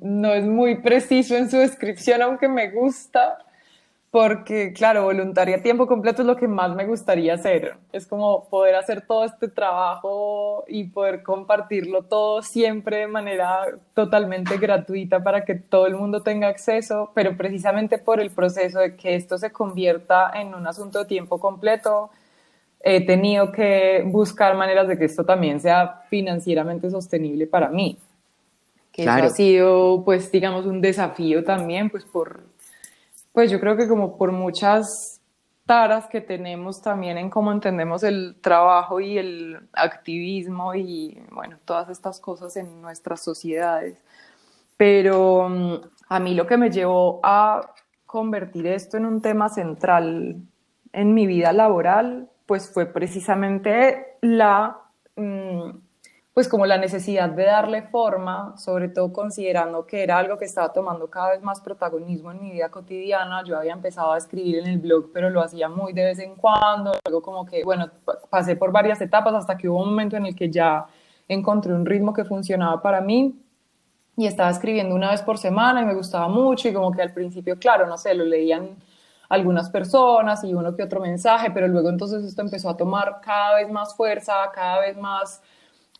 no 0.00 0.32
es 0.32 0.44
muy 0.44 0.80
preciso 0.80 1.36
en 1.36 1.50
su 1.50 1.58
descripción, 1.58 2.22
aunque 2.22 2.48
me 2.48 2.70
gusta 2.70 3.36
porque, 4.14 4.72
claro, 4.72 5.02
voluntaria 5.02 5.56
a 5.56 5.60
tiempo 5.60 5.88
completo 5.88 6.22
es 6.22 6.28
lo 6.28 6.36
que 6.36 6.46
más 6.46 6.72
me 6.76 6.86
gustaría 6.86 7.34
hacer. 7.34 7.74
Es 7.90 8.06
como 8.06 8.44
poder 8.48 8.76
hacer 8.76 9.04
todo 9.04 9.24
este 9.24 9.48
trabajo 9.48 10.62
y 10.68 10.84
poder 10.84 11.24
compartirlo 11.24 12.04
todo 12.04 12.40
siempre 12.40 12.98
de 12.98 13.06
manera 13.08 13.66
totalmente 13.92 14.56
gratuita 14.56 15.24
para 15.24 15.44
que 15.44 15.56
todo 15.56 15.88
el 15.88 15.96
mundo 15.96 16.22
tenga 16.22 16.46
acceso, 16.46 17.10
pero 17.12 17.36
precisamente 17.36 17.98
por 17.98 18.20
el 18.20 18.30
proceso 18.30 18.78
de 18.78 18.94
que 18.94 19.16
esto 19.16 19.36
se 19.36 19.50
convierta 19.50 20.30
en 20.32 20.54
un 20.54 20.64
asunto 20.64 21.00
de 21.00 21.06
tiempo 21.06 21.40
completo, 21.40 22.10
he 22.84 23.04
tenido 23.04 23.50
que 23.50 24.04
buscar 24.06 24.54
maneras 24.54 24.86
de 24.86 24.96
que 24.96 25.06
esto 25.06 25.24
también 25.24 25.58
sea 25.58 26.04
financieramente 26.08 26.88
sostenible 26.88 27.48
para 27.48 27.68
mí. 27.68 27.98
Que 28.92 29.02
eso 29.02 29.10
ha 29.10 29.28
sido, 29.30 30.02
pues, 30.04 30.30
digamos, 30.30 30.66
un 30.66 30.80
desafío 30.80 31.42
también, 31.42 31.90
pues, 31.90 32.04
por 32.04 32.53
pues 33.34 33.50
yo 33.50 33.58
creo 33.58 33.76
que 33.76 33.88
como 33.88 34.16
por 34.16 34.30
muchas 34.30 35.20
taras 35.66 36.06
que 36.06 36.20
tenemos 36.20 36.80
también 36.80 37.18
en 37.18 37.30
cómo 37.30 37.50
entendemos 37.50 38.04
el 38.04 38.36
trabajo 38.40 39.00
y 39.00 39.18
el 39.18 39.58
activismo 39.72 40.72
y 40.76 41.20
bueno, 41.32 41.58
todas 41.64 41.88
estas 41.88 42.20
cosas 42.20 42.56
en 42.56 42.80
nuestras 42.80 43.24
sociedades. 43.24 43.98
Pero 44.76 45.48
mm, 45.48 45.74
a 46.10 46.20
mí 46.20 46.34
lo 46.34 46.46
que 46.46 46.56
me 46.56 46.70
llevó 46.70 47.18
a 47.24 47.72
convertir 48.06 48.68
esto 48.68 48.98
en 48.98 49.06
un 49.06 49.20
tema 49.20 49.48
central 49.48 50.36
en 50.92 51.12
mi 51.12 51.26
vida 51.26 51.52
laboral, 51.52 52.30
pues 52.46 52.70
fue 52.72 52.86
precisamente 52.86 54.16
la 54.20 54.78
mm, 55.16 55.70
pues 56.34 56.48
como 56.48 56.66
la 56.66 56.78
necesidad 56.78 57.30
de 57.30 57.44
darle 57.44 57.82
forma, 57.82 58.58
sobre 58.58 58.88
todo 58.88 59.12
considerando 59.12 59.86
que 59.86 60.02
era 60.02 60.18
algo 60.18 60.36
que 60.36 60.44
estaba 60.44 60.72
tomando 60.72 61.08
cada 61.08 61.30
vez 61.30 61.42
más 61.42 61.60
protagonismo 61.60 62.32
en 62.32 62.42
mi 62.42 62.50
vida 62.50 62.70
cotidiana. 62.70 63.44
Yo 63.44 63.56
había 63.56 63.72
empezado 63.72 64.12
a 64.12 64.18
escribir 64.18 64.58
en 64.58 64.66
el 64.66 64.78
blog, 64.78 65.12
pero 65.12 65.30
lo 65.30 65.40
hacía 65.40 65.68
muy 65.68 65.92
de 65.92 66.04
vez 66.06 66.18
en 66.18 66.34
cuando. 66.34 66.92
Luego 67.04 67.22
como 67.22 67.46
que, 67.46 67.62
bueno, 67.62 67.88
pasé 68.30 68.56
por 68.56 68.72
varias 68.72 69.00
etapas 69.00 69.32
hasta 69.32 69.56
que 69.56 69.68
hubo 69.68 69.80
un 69.80 69.90
momento 69.90 70.16
en 70.16 70.26
el 70.26 70.34
que 70.34 70.50
ya 70.50 70.86
encontré 71.28 71.72
un 71.72 71.86
ritmo 71.86 72.12
que 72.12 72.24
funcionaba 72.24 72.82
para 72.82 73.00
mí 73.00 73.40
y 74.16 74.26
estaba 74.26 74.50
escribiendo 74.50 74.96
una 74.96 75.12
vez 75.12 75.22
por 75.22 75.38
semana 75.38 75.82
y 75.82 75.84
me 75.84 75.94
gustaba 75.94 76.26
mucho 76.26 76.68
y 76.68 76.74
como 76.74 76.90
que 76.90 77.00
al 77.00 77.12
principio, 77.12 77.56
claro, 77.60 77.86
no 77.86 77.96
sé, 77.96 78.12
lo 78.12 78.24
leían 78.24 78.70
algunas 79.28 79.70
personas 79.70 80.42
y 80.42 80.52
uno 80.52 80.74
que 80.74 80.82
otro 80.82 81.00
mensaje, 81.00 81.52
pero 81.52 81.68
luego 81.68 81.90
entonces 81.90 82.24
esto 82.24 82.42
empezó 82.42 82.70
a 82.70 82.76
tomar 82.76 83.20
cada 83.22 83.54
vez 83.54 83.70
más 83.70 83.94
fuerza, 83.96 84.34
cada 84.52 84.80
vez 84.80 84.96
más 84.96 85.40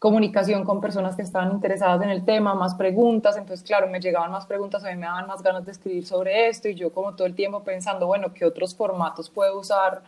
comunicación 0.04 0.64
con 0.64 0.82
personas 0.82 1.16
que 1.16 1.22
estaban 1.22 1.50
interesadas 1.50 2.02
en 2.02 2.10
el 2.10 2.26
tema, 2.26 2.54
más 2.54 2.74
preguntas, 2.74 3.38
entonces 3.38 3.66
claro, 3.66 3.86
me 3.88 4.00
llegaban 4.00 4.30
más 4.30 4.44
preguntas, 4.44 4.84
a 4.84 4.90
mí 4.90 4.96
me 4.96 5.06
daban 5.06 5.26
más 5.26 5.42
ganas 5.42 5.64
de 5.64 5.72
escribir 5.72 6.04
sobre 6.04 6.48
esto 6.48 6.68
y 6.68 6.74
yo 6.74 6.92
como 6.92 7.14
todo 7.14 7.26
el 7.26 7.34
tiempo 7.34 7.64
pensando, 7.64 8.06
bueno, 8.06 8.34
¿qué 8.34 8.44
otros 8.44 8.76
formatos 8.76 9.30
puedo 9.30 9.58
usar 9.58 10.02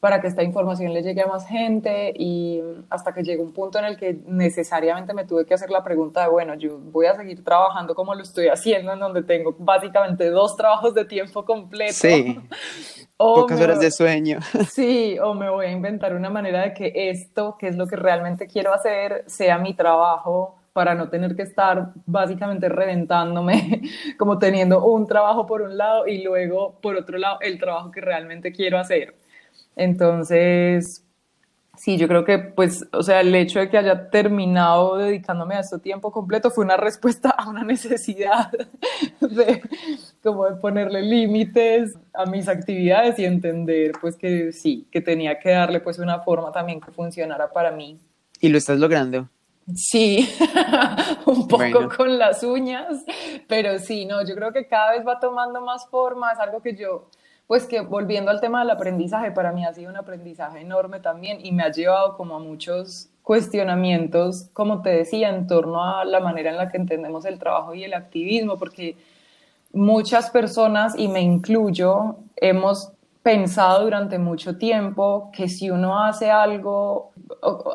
para 0.00 0.20
que 0.20 0.26
esta 0.26 0.42
información 0.42 0.92
le 0.92 1.02
llegue 1.02 1.22
a 1.22 1.26
más 1.26 1.48
gente? 1.48 2.12
Y 2.14 2.60
hasta 2.90 3.14
que 3.14 3.22
llegó 3.22 3.42
un 3.42 3.54
punto 3.54 3.78
en 3.78 3.86
el 3.86 3.96
que 3.96 4.18
necesariamente 4.26 5.14
me 5.14 5.24
tuve 5.24 5.46
que 5.46 5.54
hacer 5.54 5.70
la 5.70 5.82
pregunta 5.82 6.24
de, 6.24 6.28
bueno, 6.28 6.54
yo 6.54 6.76
voy 6.78 7.06
a 7.06 7.16
seguir 7.16 7.42
trabajando 7.42 7.94
como 7.94 8.14
lo 8.14 8.24
estoy 8.24 8.48
haciendo, 8.48 8.92
en 8.92 8.98
donde 8.98 9.22
tengo 9.22 9.56
básicamente 9.58 10.28
dos 10.28 10.58
trabajos 10.58 10.92
de 10.92 11.06
tiempo 11.06 11.46
completo. 11.46 11.94
Sí. 11.94 12.38
Pocas 13.18 13.60
horas 13.60 13.80
de 13.80 13.90
sueño. 13.90 14.38
Sí, 14.70 15.18
o 15.18 15.34
me 15.34 15.50
voy 15.50 15.66
a 15.66 15.70
inventar 15.72 16.14
una 16.14 16.30
manera 16.30 16.62
de 16.62 16.72
que 16.72 16.92
esto, 17.10 17.56
que 17.58 17.68
es 17.68 17.76
lo 17.76 17.86
que 17.86 17.96
realmente 17.96 18.46
quiero 18.46 18.72
hacer, 18.72 19.24
sea 19.26 19.58
mi 19.58 19.74
trabajo 19.74 20.54
para 20.72 20.94
no 20.94 21.08
tener 21.08 21.34
que 21.34 21.42
estar 21.42 21.90
básicamente 22.06 22.68
reventándome, 22.68 23.82
como 24.18 24.38
teniendo 24.38 24.84
un 24.84 25.08
trabajo 25.08 25.46
por 25.46 25.62
un 25.62 25.76
lado 25.76 26.06
y 26.06 26.22
luego 26.22 26.78
por 26.80 26.94
otro 26.94 27.18
lado 27.18 27.38
el 27.40 27.58
trabajo 27.58 27.90
que 27.90 28.00
realmente 28.00 28.52
quiero 28.52 28.78
hacer. 28.78 29.16
Entonces, 29.74 31.04
Sí, 31.78 31.96
yo 31.96 32.08
creo 32.08 32.24
que, 32.24 32.38
pues, 32.38 32.84
o 32.92 33.04
sea, 33.04 33.20
el 33.20 33.32
hecho 33.36 33.60
de 33.60 33.70
que 33.70 33.78
haya 33.78 34.10
terminado 34.10 34.96
dedicándome 34.96 35.54
a 35.54 35.60
esto 35.60 35.78
tiempo 35.78 36.10
completo 36.10 36.50
fue 36.50 36.64
una 36.64 36.76
respuesta 36.76 37.30
a 37.30 37.48
una 37.48 37.62
necesidad 37.62 38.50
de, 39.20 39.62
como 40.20 40.46
de 40.46 40.56
ponerle 40.56 41.02
límites 41.02 41.96
a 42.14 42.26
mis 42.26 42.48
actividades 42.48 43.16
y 43.20 43.24
entender, 43.24 43.92
pues, 44.00 44.16
que 44.16 44.50
sí, 44.50 44.88
que 44.90 45.00
tenía 45.00 45.38
que 45.38 45.50
darle, 45.50 45.78
pues, 45.78 46.00
una 46.00 46.18
forma 46.20 46.50
también 46.50 46.80
que 46.80 46.90
funcionara 46.90 47.52
para 47.52 47.70
mí. 47.70 47.96
¿Y 48.40 48.48
lo 48.48 48.58
estás 48.58 48.80
logrando? 48.80 49.28
Sí, 49.76 50.28
un 51.26 51.46
poco 51.46 51.88
con 51.96 52.18
las 52.18 52.42
uñas, 52.42 53.04
pero 53.46 53.78
sí, 53.78 54.04
no, 54.04 54.26
yo 54.26 54.34
creo 54.34 54.52
que 54.52 54.66
cada 54.66 54.92
vez 54.92 55.06
va 55.06 55.20
tomando 55.20 55.60
más 55.60 55.88
forma, 55.88 56.32
es 56.32 56.40
algo 56.40 56.60
que 56.60 56.74
yo 56.74 57.08
pues 57.48 57.64
que 57.66 57.80
volviendo 57.80 58.30
al 58.30 58.40
tema 58.40 58.60
del 58.60 58.70
aprendizaje, 58.70 59.32
para 59.32 59.52
mí 59.52 59.64
ha 59.64 59.72
sido 59.72 59.90
un 59.90 59.96
aprendizaje 59.96 60.60
enorme 60.60 61.00
también 61.00 61.38
y 61.42 61.50
me 61.50 61.62
ha 61.62 61.72
llevado 61.72 62.14
como 62.16 62.36
a 62.36 62.38
muchos 62.38 63.08
cuestionamientos, 63.22 64.50
como 64.52 64.82
te 64.82 64.90
decía, 64.90 65.30
en 65.30 65.46
torno 65.46 65.82
a 65.82 66.04
la 66.04 66.20
manera 66.20 66.50
en 66.50 66.58
la 66.58 66.70
que 66.70 66.76
entendemos 66.76 67.24
el 67.24 67.38
trabajo 67.38 67.74
y 67.74 67.84
el 67.84 67.94
activismo, 67.94 68.58
porque 68.58 68.96
muchas 69.72 70.30
personas, 70.30 70.94
y 70.98 71.08
me 71.08 71.22
incluyo, 71.22 72.16
hemos 72.36 72.92
pensado 73.22 73.84
durante 73.84 74.18
mucho 74.18 74.56
tiempo 74.56 75.30
que 75.32 75.48
si 75.48 75.70
uno 75.70 76.02
hace 76.02 76.30
algo, 76.30 77.12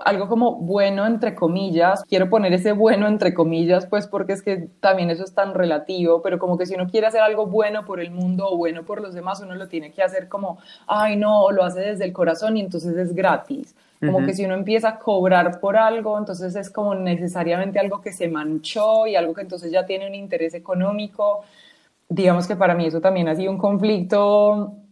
algo 0.04 0.28
como 0.28 0.56
bueno 0.56 1.06
entre 1.06 1.36
comillas, 1.36 2.04
quiero 2.06 2.30
poner 2.30 2.54
ese 2.54 2.72
bueno 2.72 3.08
entre 3.08 3.34
comillas, 3.34 3.86
pues 3.86 4.08
porque 4.08 4.34
es 4.34 4.42
que 4.42 4.70
también 4.80 5.10
eso 5.10 5.24
es 5.24 5.34
tan 5.34 5.54
relativo, 5.54 6.22
pero 6.22 6.40
como 6.40 6.58
que 6.58 6.66
si 6.66 6.76
uno 6.76 6.88
quiere 6.88 7.08
hacer 7.08 7.22
algo 7.22 7.46
bueno 7.46 7.86
por 7.86 8.00
el 8.00 8.12
mundo 8.12 8.48
o 8.50 8.58
bueno 8.58 8.84
por 8.84 9.02
los 9.02 9.14
demás, 9.14 9.42
uno 9.42 9.54
lo 9.56 9.68
tiene 9.68 9.92
que 9.92 10.02
hacer 10.02 10.28
como, 10.30 10.60
ay 10.88 11.18
no, 11.18 11.52
lo 11.52 11.64
hace 11.64 11.82
desde 11.82 12.06
el 12.06 12.14
corazón 12.14 12.58
y 12.58 12.62
entonces 12.62 12.96
es 12.98 13.14
gratis. 13.14 13.76
Como 14.00 14.26
que 14.26 14.34
si 14.34 14.44
uno 14.44 14.54
empieza 14.54 14.90
a 14.90 15.00
cobrar 15.00 15.62
por 15.62 15.78
algo, 15.78 16.18
entonces 16.18 16.54
es 16.58 16.70
como 16.70 16.94
necesariamente 16.94 17.80
algo 17.80 18.02
que 18.02 18.12
se 18.12 18.28
manchó 18.28 19.08
y 19.08 19.16
algo 19.16 19.34
que 19.34 19.40
entonces 19.40 19.72
ya 19.72 19.86
tiene 19.86 20.08
un 20.08 20.14
interés 20.14 20.54
económico. 20.54 21.46
Digamos 22.10 22.46
que 22.46 22.58
para 22.58 22.76
mí 22.76 22.86
eso 22.86 23.00
también 23.00 23.30
ha 23.30 23.36
sido 23.36 23.50
un 23.50 23.58
conflicto 23.58 24.83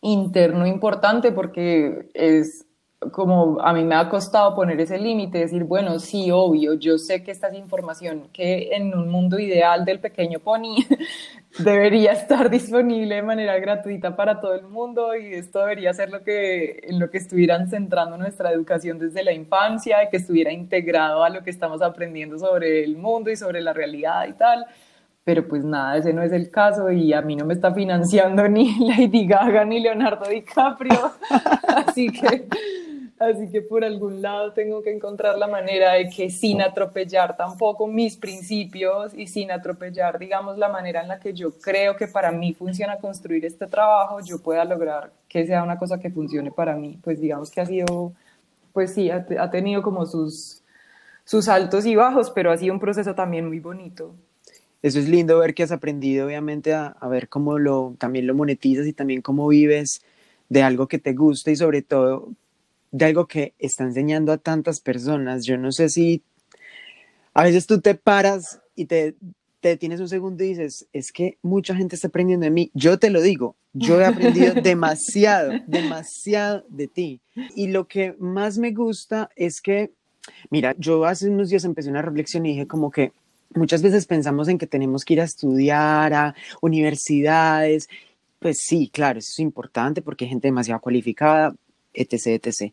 interno 0.00 0.66
importante 0.66 1.32
porque 1.32 2.08
es 2.14 2.66
como 3.12 3.60
a 3.60 3.72
mí 3.72 3.84
me 3.84 3.94
ha 3.94 4.08
costado 4.08 4.54
poner 4.54 4.80
ese 4.80 4.98
límite, 4.98 5.38
decir, 5.38 5.64
bueno, 5.64 5.98
sí, 5.98 6.30
obvio, 6.30 6.74
yo 6.74 6.98
sé 6.98 7.22
que 7.22 7.30
esta 7.30 7.48
es 7.48 7.54
información 7.54 8.28
que 8.32 8.70
en 8.72 8.94
un 8.94 9.08
mundo 9.08 9.38
ideal 9.38 9.84
del 9.84 10.00
pequeño 10.00 10.40
pony 10.40 10.76
debería 11.58 12.12
estar 12.12 12.48
disponible 12.48 13.16
de 13.16 13.22
manera 13.22 13.58
gratuita 13.58 14.16
para 14.16 14.40
todo 14.40 14.54
el 14.54 14.66
mundo 14.66 15.14
y 15.14 15.34
esto 15.34 15.60
debería 15.60 15.92
ser 15.92 16.10
lo 16.10 16.22
que, 16.22 16.80
en 16.84 16.98
lo 16.98 17.10
que 17.10 17.18
estuvieran 17.18 17.68
centrando 17.68 18.16
nuestra 18.16 18.50
educación 18.50 18.98
desde 18.98 19.22
la 19.22 19.32
infancia 19.32 20.02
y 20.02 20.08
que 20.08 20.16
estuviera 20.16 20.52
integrado 20.52 21.22
a 21.22 21.28
lo 21.28 21.42
que 21.42 21.50
estamos 21.50 21.82
aprendiendo 21.82 22.38
sobre 22.38 22.82
el 22.82 22.96
mundo 22.96 23.30
y 23.30 23.36
sobre 23.36 23.60
la 23.60 23.74
realidad 23.74 24.26
y 24.26 24.32
tal 24.32 24.66
pero 25.26 25.48
pues 25.48 25.64
nada, 25.64 25.96
ese 25.96 26.12
no 26.12 26.22
es 26.22 26.30
el 26.30 26.52
caso 26.52 26.88
y 26.92 27.12
a 27.12 27.20
mí 27.20 27.34
no 27.34 27.44
me 27.44 27.54
está 27.54 27.74
financiando 27.74 28.46
ni 28.46 28.78
Lady 28.96 29.26
Gaga 29.26 29.64
ni 29.64 29.80
Leonardo 29.80 30.30
DiCaprio, 30.30 31.10
así 31.68 32.12
que, 32.12 32.46
así 33.18 33.50
que 33.50 33.60
por 33.60 33.84
algún 33.84 34.22
lado 34.22 34.52
tengo 34.52 34.84
que 34.84 34.94
encontrar 34.94 35.36
la 35.36 35.48
manera 35.48 35.94
de 35.94 36.08
que 36.10 36.30
sin 36.30 36.62
atropellar 36.62 37.36
tampoco 37.36 37.88
mis 37.88 38.16
principios 38.16 39.14
y 39.14 39.26
sin 39.26 39.50
atropellar, 39.50 40.16
digamos, 40.20 40.58
la 40.58 40.68
manera 40.68 41.02
en 41.02 41.08
la 41.08 41.18
que 41.18 41.32
yo 41.32 41.50
creo 41.58 41.96
que 41.96 42.06
para 42.06 42.30
mí 42.30 42.54
funciona 42.54 42.98
construir 42.98 43.44
este 43.44 43.66
trabajo, 43.66 44.20
yo 44.20 44.40
pueda 44.40 44.64
lograr 44.64 45.10
que 45.28 45.44
sea 45.44 45.64
una 45.64 45.76
cosa 45.76 45.98
que 45.98 46.08
funcione 46.08 46.52
para 46.52 46.76
mí, 46.76 47.00
pues 47.02 47.20
digamos 47.20 47.50
que 47.50 47.60
ha 47.60 47.66
sido 47.66 48.12
pues 48.72 48.94
sí, 48.94 49.10
ha, 49.10 49.26
ha 49.40 49.50
tenido 49.50 49.82
como 49.82 50.06
sus, 50.06 50.62
sus 51.24 51.48
altos 51.48 51.84
y 51.84 51.96
bajos, 51.96 52.30
pero 52.30 52.52
ha 52.52 52.56
sido 52.56 52.72
un 52.72 52.78
proceso 52.78 53.16
también 53.16 53.48
muy 53.48 53.58
bonito. 53.58 54.14
Eso 54.86 55.00
es 55.00 55.08
lindo 55.08 55.36
ver 55.40 55.52
que 55.52 55.64
has 55.64 55.72
aprendido, 55.72 56.26
obviamente, 56.26 56.72
a, 56.72 56.86
a, 56.86 57.08
ver 57.08 57.28
cómo 57.28 57.58
lo, 57.58 57.96
también 57.98 58.28
lo 58.28 58.36
monetizas 58.36 58.86
y 58.86 58.92
también 58.92 59.20
cómo 59.20 59.48
vives 59.48 60.00
de 60.48 60.62
algo 60.62 60.86
que 60.86 61.00
te 61.00 61.12
gusta 61.12 61.50
y 61.50 61.56
sobre 61.56 61.82
todo 61.82 62.28
de 62.92 63.04
algo 63.04 63.26
que 63.26 63.52
está 63.58 63.82
enseñando 63.82 64.30
a 64.30 64.38
tantas 64.38 64.78
personas. 64.78 65.44
Yo 65.44 65.58
no 65.58 65.72
sé 65.72 65.88
si 65.88 66.22
a 67.34 67.42
veces 67.42 67.66
tú 67.66 67.80
te 67.80 67.96
paras 67.96 68.60
y 68.76 68.84
te, 68.84 69.16
te 69.58 69.76
tienes 69.76 69.98
un 69.98 70.08
segundo 70.08 70.44
y 70.44 70.50
dices, 70.50 70.86
es 70.92 71.10
que 71.10 71.36
mucha 71.42 71.74
gente 71.74 71.96
está 71.96 72.06
aprendiendo 72.06 72.44
de 72.44 72.52
mí. 72.52 72.70
Yo 72.72 72.96
te 73.00 73.10
lo 73.10 73.20
digo, 73.20 73.56
yo 73.72 74.00
he 74.00 74.04
aprendido 74.04 74.54
demasiado, 74.62 75.52
demasiado 75.66 76.64
de 76.68 76.86
ti. 76.86 77.20
Y 77.56 77.66
lo 77.66 77.88
que 77.88 78.14
más 78.20 78.56
me 78.56 78.70
gusta 78.70 79.30
es 79.34 79.60
que, 79.60 79.90
mira, 80.48 80.76
yo 80.78 81.06
hace 81.06 81.28
unos 81.28 81.48
días 81.48 81.64
empecé 81.64 81.90
una 81.90 82.02
reflexión 82.02 82.46
y 82.46 82.50
dije 82.50 82.68
como 82.68 82.92
que 82.92 83.10
muchas 83.54 83.82
veces 83.82 84.06
pensamos 84.06 84.48
en 84.48 84.58
que 84.58 84.66
tenemos 84.66 85.04
que 85.04 85.14
ir 85.14 85.20
a 85.20 85.24
estudiar 85.24 86.12
a 86.14 86.34
universidades. 86.60 87.88
Pues 88.38 88.58
sí, 88.60 88.90
claro, 88.92 89.18
eso 89.18 89.30
es 89.32 89.38
importante 89.40 90.02
porque 90.02 90.24
hay 90.24 90.30
gente 90.30 90.48
demasiado 90.48 90.80
cualificada, 90.80 91.54
etc., 91.94 92.26
etc. 92.42 92.72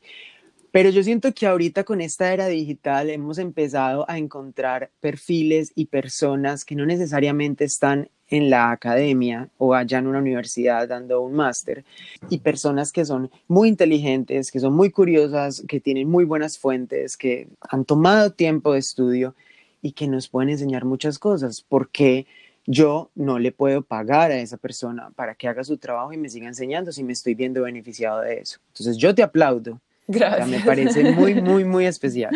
Pero 0.72 0.90
yo 0.90 1.04
siento 1.04 1.34
que 1.34 1.46
ahorita 1.46 1.84
con 1.84 2.02
esta 2.02 2.34
era 2.34 2.48
digital 2.48 3.12
hemos 3.12 3.38
empezado 3.38 4.10
a 4.10 4.18
encontrar 4.18 4.90
perfiles 5.00 5.72
y 5.76 5.86
personas 5.86 6.66
que 6.66 6.76
no 6.76 6.86
necesariamente 6.86 7.64
están 7.64 8.10
en 8.28 8.50
la 8.50 8.72
academia 8.72 9.50
o 9.60 9.76
allá 9.76 10.00
en 10.00 10.08
una 10.08 10.18
universidad 10.18 10.88
dando 10.88 11.22
un 11.22 11.34
máster 11.34 11.86
y 12.28 12.40
personas 12.40 12.92
que 12.92 13.06
son 13.06 13.30
muy 13.48 13.70
inteligentes, 13.70 14.50
que 14.50 14.60
son 14.60 14.74
muy 14.74 14.90
curiosas, 14.90 15.64
que 15.68 15.80
tienen 15.80 16.10
muy 16.10 16.26
buenas 16.26 16.58
fuentes, 16.58 17.18
que 17.18 17.48
han 17.62 17.86
tomado 17.86 18.32
tiempo 18.32 18.74
de 18.74 18.80
estudio 18.80 19.36
y 19.84 19.92
que 19.92 20.08
nos 20.08 20.30
pueden 20.30 20.50
enseñar 20.50 20.86
muchas 20.86 21.20
cosas. 21.20 21.64
porque 21.68 22.26
yo 22.66 23.12
no 23.14 23.40
le 23.40 23.52
puedo 23.52 23.82
pagar 23.82 24.32
a 24.32 24.38
esa 24.38 24.56
persona 24.56 25.12
para 25.18 25.36
que 25.36 25.50
haga 25.50 25.66
su 25.66 25.78
trabajo 25.78 26.14
y 26.14 26.18
me 26.18 26.30
siga 26.30 26.48
enseñando 26.48 26.94
si 26.94 27.04
me 27.04 27.12
estoy 27.12 27.36
viendo 27.36 27.62
beneficiado 27.62 28.22
de 28.22 28.40
eso? 28.40 28.60
Entonces 28.70 28.96
yo 28.98 29.14
te 29.14 29.22
aplaudo. 29.22 29.82
Gracias. 30.08 30.48
me 30.48 30.62
parece 30.62 31.12
muy, 31.12 31.42
muy, 31.42 31.66
muy 31.66 31.86
especial. 31.86 32.34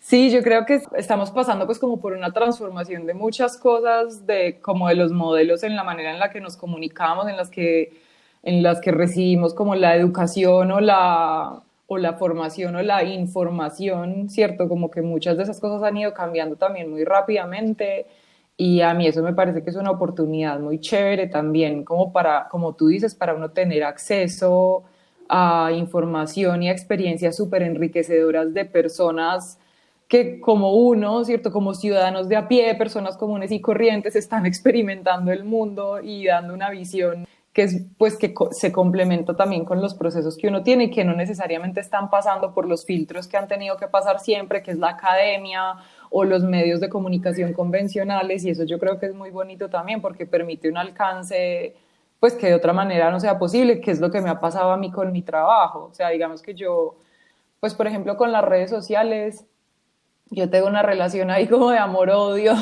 Sí, 0.00 0.30
yo 0.30 0.42
creo 0.42 0.64
que 0.64 0.80
estamos 0.96 1.30
pasando 1.30 1.66
pues 1.66 1.78
como 1.78 2.00
por 2.00 2.14
una 2.14 2.32
transformación 2.32 3.06
de 3.06 3.14
muchas 3.14 3.56
cosas, 3.58 4.26
de 4.26 4.58
como 4.60 4.88
de 4.88 4.94
los 4.94 5.12
modelos 5.12 5.62
en 5.62 5.76
la 5.76 5.84
manera 5.84 6.12
en 6.12 6.18
la 6.18 6.30
que 6.30 6.40
nos 6.40 6.56
comunicamos, 6.56 7.28
en 7.28 7.36
las 7.36 7.50
que, 7.50 7.92
en 8.42 8.62
las 8.62 8.80
que 8.80 8.90
recibimos 8.90 9.54
como 9.54 9.74
la 9.74 9.94
educación 9.94 10.72
o 10.72 10.80
la, 10.80 11.62
o 11.92 11.98
la 11.98 12.14
formación 12.14 12.76
o 12.76 12.82
la 12.82 13.04
información, 13.04 14.28
¿cierto? 14.28 14.68
Como 14.68 14.90
que 14.90 15.02
muchas 15.02 15.36
de 15.36 15.44
esas 15.44 15.60
cosas 15.60 15.82
han 15.82 15.96
ido 15.96 16.12
cambiando 16.14 16.56
también 16.56 16.90
muy 16.90 17.04
rápidamente 17.04 18.06
y 18.56 18.80
a 18.80 18.94
mí 18.94 19.06
eso 19.06 19.22
me 19.22 19.32
parece 19.34 19.62
que 19.62 19.70
es 19.70 19.76
una 19.76 19.90
oportunidad 19.90 20.60
muy 20.60 20.78
chévere 20.78 21.26
también, 21.26 21.84
como 21.84 22.12
para, 22.12 22.48
como 22.50 22.74
tú 22.74 22.88
dices, 22.88 23.14
para 23.14 23.34
uno 23.34 23.50
tener 23.50 23.82
acceso 23.84 24.84
a 25.28 25.70
información 25.72 26.62
y 26.62 26.68
a 26.68 26.72
experiencias 26.72 27.36
súper 27.36 27.62
enriquecedoras 27.62 28.52
de 28.52 28.64
personas 28.64 29.58
que 30.08 30.40
como 30.40 30.74
uno, 30.74 31.24
¿cierto? 31.24 31.50
Como 31.50 31.72
ciudadanos 31.74 32.28
de 32.28 32.36
a 32.36 32.46
pie, 32.46 32.74
personas 32.74 33.16
comunes 33.16 33.50
y 33.50 33.60
corrientes, 33.60 34.14
están 34.14 34.44
experimentando 34.44 35.32
el 35.32 35.44
mundo 35.44 36.00
y 36.02 36.26
dando 36.26 36.52
una 36.52 36.68
visión 36.70 37.26
que 37.52 37.64
es 37.64 37.82
pues 37.98 38.16
que 38.16 38.34
se 38.52 38.72
complementa 38.72 39.36
también 39.36 39.64
con 39.64 39.80
los 39.80 39.94
procesos 39.94 40.36
que 40.38 40.48
uno 40.48 40.62
tiene 40.62 40.84
y 40.84 40.90
que 40.90 41.04
no 41.04 41.14
necesariamente 41.14 41.80
están 41.80 42.08
pasando 42.08 42.54
por 42.54 42.66
los 42.66 42.86
filtros 42.86 43.28
que 43.28 43.36
han 43.36 43.46
tenido 43.46 43.76
que 43.76 43.88
pasar 43.88 44.20
siempre, 44.20 44.62
que 44.62 44.70
es 44.70 44.78
la 44.78 44.90
academia 44.90 45.74
o 46.10 46.24
los 46.24 46.42
medios 46.44 46.80
de 46.80 46.88
comunicación 46.88 47.52
convencionales 47.52 48.44
y 48.44 48.50
eso 48.50 48.64
yo 48.64 48.78
creo 48.78 48.98
que 48.98 49.06
es 49.06 49.14
muy 49.14 49.30
bonito 49.30 49.68
también 49.68 50.00
porque 50.00 50.24
permite 50.24 50.70
un 50.70 50.78
alcance 50.78 51.74
pues 52.22 52.34
que 52.34 52.46
de 52.46 52.54
otra 52.54 52.72
manera 52.72 53.10
no 53.10 53.18
sea 53.18 53.36
posible, 53.36 53.80
que 53.80 53.90
es 53.90 54.00
lo 54.00 54.10
que 54.12 54.20
me 54.20 54.30
ha 54.30 54.38
pasado 54.38 54.70
a 54.70 54.76
mí 54.76 54.92
con 54.92 55.10
mi 55.10 55.22
trabajo. 55.22 55.88
O 55.90 55.94
sea, 55.94 56.08
digamos 56.10 56.40
que 56.40 56.54
yo, 56.54 56.94
pues 57.58 57.74
por 57.74 57.88
ejemplo 57.88 58.16
con 58.16 58.30
las 58.30 58.44
redes 58.44 58.70
sociales, 58.70 59.44
yo 60.30 60.48
tengo 60.48 60.68
una 60.68 60.82
relación 60.82 61.30
ahí 61.32 61.48
como 61.48 61.70
de 61.70 61.78
amor-odio, 61.78 62.54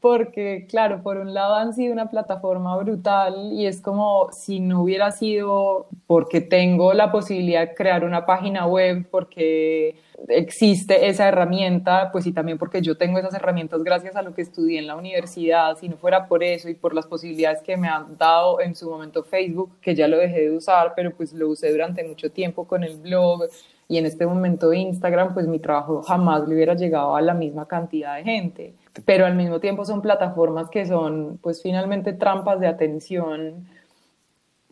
porque 0.00 0.66
claro, 0.68 1.02
por 1.02 1.16
un 1.16 1.34
lado 1.34 1.56
han 1.56 1.72
sido 1.74 1.92
una 1.92 2.08
plataforma 2.08 2.76
brutal 2.76 3.52
y 3.52 3.66
es 3.66 3.80
como 3.80 4.28
si 4.32 4.60
no 4.60 4.82
hubiera 4.82 5.10
sido 5.10 5.88
porque 6.06 6.40
tengo 6.40 6.92
la 6.94 7.10
posibilidad 7.10 7.66
de 7.66 7.74
crear 7.74 8.04
una 8.04 8.24
página 8.24 8.66
web, 8.66 9.06
porque 9.10 9.96
existe 10.28 11.08
esa 11.08 11.28
herramienta, 11.28 12.10
pues 12.12 12.26
y 12.26 12.32
también 12.32 12.58
porque 12.58 12.80
yo 12.80 12.96
tengo 12.96 13.18
esas 13.18 13.34
herramientas 13.34 13.82
gracias 13.82 14.14
a 14.14 14.22
lo 14.22 14.34
que 14.34 14.42
estudié 14.42 14.78
en 14.78 14.86
la 14.86 14.96
universidad, 14.96 15.76
si 15.76 15.88
no 15.88 15.96
fuera 15.96 16.28
por 16.28 16.44
eso 16.44 16.68
y 16.68 16.74
por 16.74 16.94
las 16.94 17.06
posibilidades 17.06 17.60
que 17.62 17.76
me 17.76 17.88
han 17.88 18.16
dado 18.16 18.60
en 18.60 18.76
su 18.76 18.88
momento 18.88 19.24
Facebook, 19.24 19.72
que 19.80 19.96
ya 19.96 20.06
lo 20.06 20.18
dejé 20.18 20.42
de 20.42 20.56
usar, 20.56 20.92
pero 20.94 21.10
pues 21.12 21.32
lo 21.32 21.48
usé 21.48 21.72
durante 21.72 22.04
mucho 22.04 22.30
tiempo 22.30 22.66
con 22.68 22.84
el 22.84 22.98
blog 22.98 23.44
y 23.88 23.96
en 23.96 24.06
este 24.06 24.26
momento 24.26 24.72
Instagram, 24.72 25.32
pues 25.32 25.46
mi 25.46 25.58
trabajo 25.58 26.02
jamás 26.02 26.46
le 26.46 26.54
hubiera 26.54 26.74
llegado 26.74 27.16
a 27.16 27.22
la 27.22 27.32
misma 27.32 27.66
cantidad 27.66 28.16
de 28.16 28.24
gente. 28.24 28.74
Pero 29.04 29.26
al 29.26 29.34
mismo 29.34 29.60
tiempo 29.60 29.84
son 29.84 30.02
plataformas 30.02 30.70
que 30.70 30.86
son 30.86 31.38
pues 31.42 31.62
finalmente 31.62 32.12
trampas 32.12 32.60
de 32.60 32.66
atención 32.66 33.66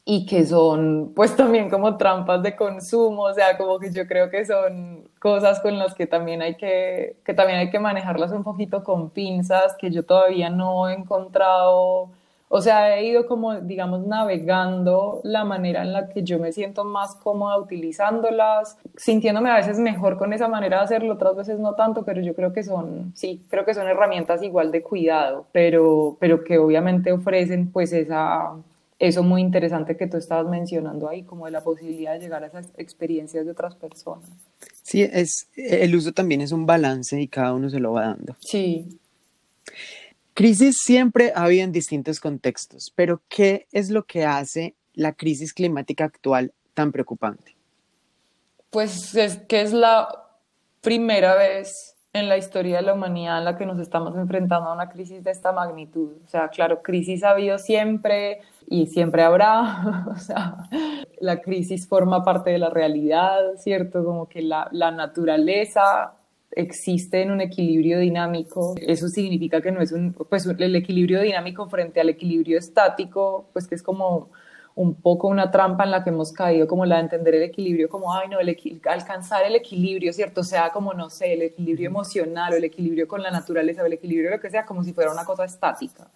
y 0.08 0.24
que 0.24 0.46
son 0.46 1.12
pues 1.16 1.36
también 1.36 1.68
como 1.68 1.96
trampas 1.96 2.42
de 2.42 2.54
consumo, 2.54 3.24
o 3.24 3.34
sea, 3.34 3.58
como 3.58 3.78
que 3.80 3.92
yo 3.92 4.06
creo 4.06 4.30
que 4.30 4.46
son 4.46 5.08
cosas 5.18 5.60
con 5.60 5.78
las 5.78 5.94
que 5.94 6.06
también 6.06 6.42
hay 6.42 6.56
que, 6.56 7.16
que 7.24 7.34
también 7.34 7.58
hay 7.58 7.70
que 7.70 7.80
manejarlas 7.80 8.30
un 8.30 8.44
poquito 8.44 8.84
con 8.84 9.10
pinzas, 9.10 9.74
que 9.76 9.90
yo 9.90 10.04
todavía 10.04 10.48
no 10.48 10.88
he 10.88 10.94
encontrado 10.94 12.10
o 12.48 12.60
sea, 12.62 12.96
he 12.96 13.06
ido 13.06 13.26
como, 13.26 13.60
digamos, 13.60 14.06
navegando 14.06 15.20
la 15.24 15.44
manera 15.44 15.82
en 15.82 15.92
la 15.92 16.08
que 16.08 16.22
yo 16.22 16.38
me 16.38 16.52
siento 16.52 16.84
más 16.84 17.16
cómoda 17.16 17.58
utilizándolas, 17.58 18.78
sintiéndome 18.96 19.50
a 19.50 19.56
veces 19.56 19.78
mejor 19.78 20.16
con 20.16 20.32
esa 20.32 20.46
manera 20.46 20.78
de 20.78 20.84
hacerlo, 20.84 21.14
otras 21.14 21.34
veces 21.36 21.58
no 21.58 21.74
tanto, 21.74 22.04
pero 22.04 22.20
yo 22.20 22.34
creo 22.34 22.52
que 22.52 22.62
son, 22.62 23.12
sí, 23.16 23.42
creo 23.48 23.64
que 23.64 23.74
son 23.74 23.88
herramientas 23.88 24.42
igual 24.42 24.70
de 24.70 24.82
cuidado, 24.82 25.46
pero, 25.50 26.16
pero 26.20 26.44
que 26.44 26.58
obviamente 26.58 27.10
ofrecen 27.10 27.72
pues 27.72 27.92
esa, 27.92 28.52
eso 28.98 29.22
muy 29.22 29.42
interesante 29.42 29.96
que 29.96 30.06
tú 30.06 30.16
estabas 30.16 30.46
mencionando 30.48 31.08
ahí, 31.08 31.24
como 31.24 31.46
de 31.46 31.50
la 31.50 31.62
posibilidad 31.62 32.12
de 32.12 32.20
llegar 32.20 32.44
a 32.44 32.46
esas 32.46 32.72
experiencias 32.76 33.44
de 33.44 33.50
otras 33.50 33.74
personas. 33.74 34.30
Sí, 34.82 35.02
es, 35.02 35.48
el 35.56 35.94
uso 35.96 36.12
también 36.12 36.40
es 36.40 36.52
un 36.52 36.64
balance 36.64 37.20
y 37.20 37.26
cada 37.26 37.52
uno 37.54 37.68
se 37.68 37.80
lo 37.80 37.92
va 37.92 38.06
dando. 38.06 38.36
Sí. 38.40 38.86
Crisis 40.36 40.76
siempre 40.84 41.32
ha 41.34 41.44
habido 41.44 41.64
en 41.64 41.72
distintos 41.72 42.20
contextos, 42.20 42.92
pero 42.94 43.22
¿qué 43.26 43.68
es 43.72 43.88
lo 43.88 44.04
que 44.04 44.26
hace 44.26 44.74
la 44.92 45.14
crisis 45.14 45.54
climática 45.54 46.04
actual 46.04 46.52
tan 46.74 46.92
preocupante? 46.92 47.56
Pues 48.68 49.14
es 49.14 49.38
que 49.48 49.62
es 49.62 49.72
la 49.72 50.06
primera 50.82 51.36
vez 51.36 51.96
en 52.12 52.28
la 52.28 52.36
historia 52.36 52.76
de 52.76 52.82
la 52.82 52.92
humanidad 52.92 53.38
en 53.38 53.46
la 53.46 53.56
que 53.56 53.64
nos 53.64 53.80
estamos 53.80 54.14
enfrentando 54.14 54.68
a 54.68 54.74
una 54.74 54.90
crisis 54.90 55.24
de 55.24 55.30
esta 55.30 55.52
magnitud. 55.52 56.18
O 56.22 56.28
sea, 56.28 56.48
claro, 56.48 56.82
crisis 56.82 57.24
ha 57.24 57.30
habido 57.30 57.56
siempre 57.56 58.42
y 58.68 58.88
siempre 58.88 59.22
habrá. 59.22 60.04
o 60.14 60.16
sea, 60.16 60.68
la 61.18 61.40
crisis 61.40 61.88
forma 61.88 62.22
parte 62.22 62.50
de 62.50 62.58
la 62.58 62.68
realidad, 62.68 63.38
¿cierto? 63.56 64.04
Como 64.04 64.28
que 64.28 64.42
la, 64.42 64.68
la 64.70 64.90
naturaleza 64.90 66.12
existe 66.56 67.22
en 67.22 67.30
un 67.30 67.40
equilibrio 67.40 68.00
dinámico. 68.00 68.74
Eso 68.80 69.08
significa 69.08 69.60
que 69.60 69.70
no 69.70 69.80
es 69.80 69.92
un, 69.92 70.12
pues 70.12 70.46
el 70.46 70.74
equilibrio 70.74 71.20
dinámico 71.20 71.68
frente 71.68 72.00
al 72.00 72.08
equilibrio 72.08 72.58
estático, 72.58 73.50
pues 73.52 73.68
que 73.68 73.76
es 73.76 73.82
como 73.82 74.30
un 74.74 74.94
poco 74.94 75.28
una 75.28 75.50
trampa 75.50 75.84
en 75.84 75.90
la 75.90 76.02
que 76.02 76.10
hemos 76.10 76.32
caído, 76.32 76.66
como 76.66 76.84
la 76.84 76.96
de 76.96 77.02
entender 77.02 77.34
el 77.34 77.42
equilibrio 77.44 77.88
como, 77.88 78.12
ay, 78.12 78.28
no, 78.28 78.40
el 78.40 78.54
alcanzar 78.84 79.44
el 79.44 79.54
equilibrio, 79.54 80.12
¿cierto? 80.12 80.42
sea, 80.42 80.70
como, 80.70 80.92
no 80.92 81.08
sé, 81.08 81.32
el 81.32 81.42
equilibrio 81.42 81.88
emocional 81.88 82.52
o 82.52 82.56
el 82.56 82.64
equilibrio 82.64 83.08
con 83.08 83.22
la 83.22 83.30
naturaleza 83.30 83.82
o 83.82 83.86
el 83.86 83.94
equilibrio 83.94 84.30
lo 84.30 84.40
que 84.40 84.50
sea, 84.50 84.66
como 84.66 84.82
si 84.82 84.92
fuera 84.92 85.10
una 85.10 85.24
cosa 85.24 85.44
estática 85.44 86.10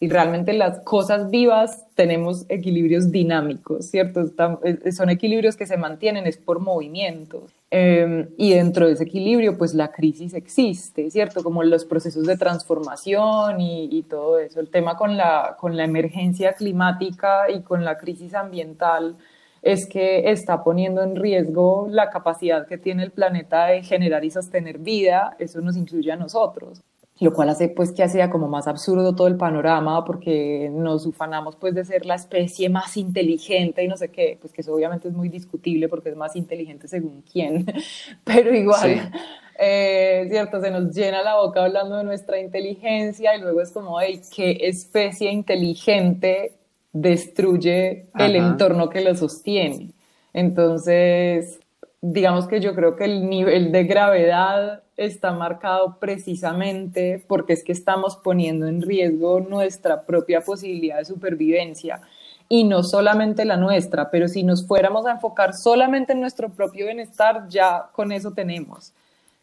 y 0.00 0.08
realmente 0.08 0.52
las 0.52 0.80
cosas 0.80 1.30
vivas 1.30 1.86
tenemos 1.94 2.44
equilibrios 2.48 3.10
dinámicos, 3.10 3.86
¿cierto? 3.86 4.24
Eh, 4.64 4.92
son 4.92 5.08
equilibrios 5.08 5.56
que 5.56 5.66
se 5.66 5.76
mantienen, 5.76 6.26
es 6.26 6.36
por 6.36 6.60
movimientos. 6.60 7.52
Em, 7.70 8.28
y 8.36 8.54
dentro 8.54 8.86
de 8.86 8.92
ese 8.92 9.04
equilibrio, 9.04 9.56
pues 9.56 9.74
la 9.74 9.92
crisis 9.92 10.34
existe, 10.34 11.10
¿cierto? 11.10 11.42
Como 11.42 11.62
los 11.62 11.84
procesos 11.84 12.26
de 12.26 12.36
transformación 12.36 13.60
y, 13.60 13.88
y, 13.90 14.02
todo 14.02 14.38
eso. 14.38 14.60
El 14.60 14.68
tema 14.68 14.96
con 14.96 15.16
la, 15.16 15.56
con 15.58 15.76
la 15.76 15.84
emergencia 15.84 16.52
climática 16.52 17.50
y 17.50 17.62
con 17.62 17.84
la 17.84 17.96
crisis 17.96 18.34
ambiental 18.34 19.16
es 19.62 19.86
que 19.86 20.30
está 20.30 20.62
poniendo 20.62 21.02
en 21.02 21.16
riesgo 21.16 21.88
la 21.90 22.10
capacidad 22.10 22.66
que 22.66 22.78
tiene 22.78 23.02
el 23.04 23.10
planeta 23.10 23.66
de 23.66 23.82
generar 23.82 24.24
y 24.24 24.30
sostener 24.30 24.78
vida. 24.78 25.34
Eso 25.38 25.60
nos 25.62 25.76
incluye 25.76 26.12
a 26.12 26.16
nosotros. 26.16 26.82
Lo 27.20 27.32
cual 27.32 27.48
hace 27.48 27.68
pues 27.68 27.92
que 27.92 28.08
sea 28.08 28.28
como 28.28 28.48
más 28.48 28.66
absurdo 28.66 29.14
todo 29.14 29.28
el 29.28 29.36
panorama 29.36 30.04
porque 30.04 30.68
nos 30.72 31.06
ufanamos 31.06 31.54
pues 31.56 31.74
de 31.74 31.84
ser 31.84 32.06
la 32.06 32.16
especie 32.16 32.68
más 32.68 32.96
inteligente 32.96 33.84
y 33.84 33.88
no 33.88 33.96
sé 33.96 34.10
qué, 34.10 34.36
pues 34.40 34.52
que 34.52 34.62
eso 34.62 34.74
obviamente 34.74 35.08
es 35.08 35.14
muy 35.14 35.28
discutible 35.28 35.88
porque 35.88 36.08
es 36.10 36.16
más 36.16 36.34
inteligente 36.34 36.88
según 36.88 37.22
quién, 37.22 37.66
pero 38.24 38.52
igual, 38.52 39.12
eh, 39.58 40.26
cierto, 40.28 40.60
se 40.60 40.70
nos 40.72 40.92
llena 40.92 41.22
la 41.22 41.36
boca 41.36 41.64
hablando 41.64 41.96
de 41.96 42.04
nuestra 42.04 42.40
inteligencia 42.40 43.36
y 43.36 43.40
luego 43.40 43.60
es 43.60 43.70
como, 43.70 44.00
hey, 44.00 44.20
¿qué 44.34 44.58
especie 44.62 45.30
inteligente 45.30 46.56
destruye 46.92 48.08
el 48.18 48.36
entorno 48.36 48.88
que 48.88 49.02
lo 49.02 49.14
sostiene? 49.14 49.92
Entonces, 50.32 51.60
digamos 52.06 52.46
que 52.46 52.60
yo 52.60 52.74
creo 52.74 52.96
que 52.96 53.04
el 53.06 53.30
nivel 53.30 53.72
de 53.72 53.84
gravedad 53.84 54.82
está 54.94 55.32
marcado 55.32 55.96
precisamente 55.98 57.24
porque 57.26 57.54
es 57.54 57.64
que 57.64 57.72
estamos 57.72 58.16
poniendo 58.16 58.66
en 58.66 58.82
riesgo 58.82 59.40
nuestra 59.40 60.02
propia 60.02 60.42
posibilidad 60.42 60.98
de 60.98 61.06
supervivencia 61.06 62.02
y 62.46 62.64
no 62.64 62.82
solamente 62.82 63.46
la 63.46 63.56
nuestra, 63.56 64.10
pero 64.10 64.28
si 64.28 64.42
nos 64.42 64.66
fuéramos 64.66 65.06
a 65.06 65.12
enfocar 65.12 65.54
solamente 65.54 66.12
en 66.12 66.20
nuestro 66.20 66.50
propio 66.50 66.84
bienestar, 66.84 67.48
ya 67.48 67.88
con 67.94 68.12
eso 68.12 68.32
tenemos. 68.32 68.92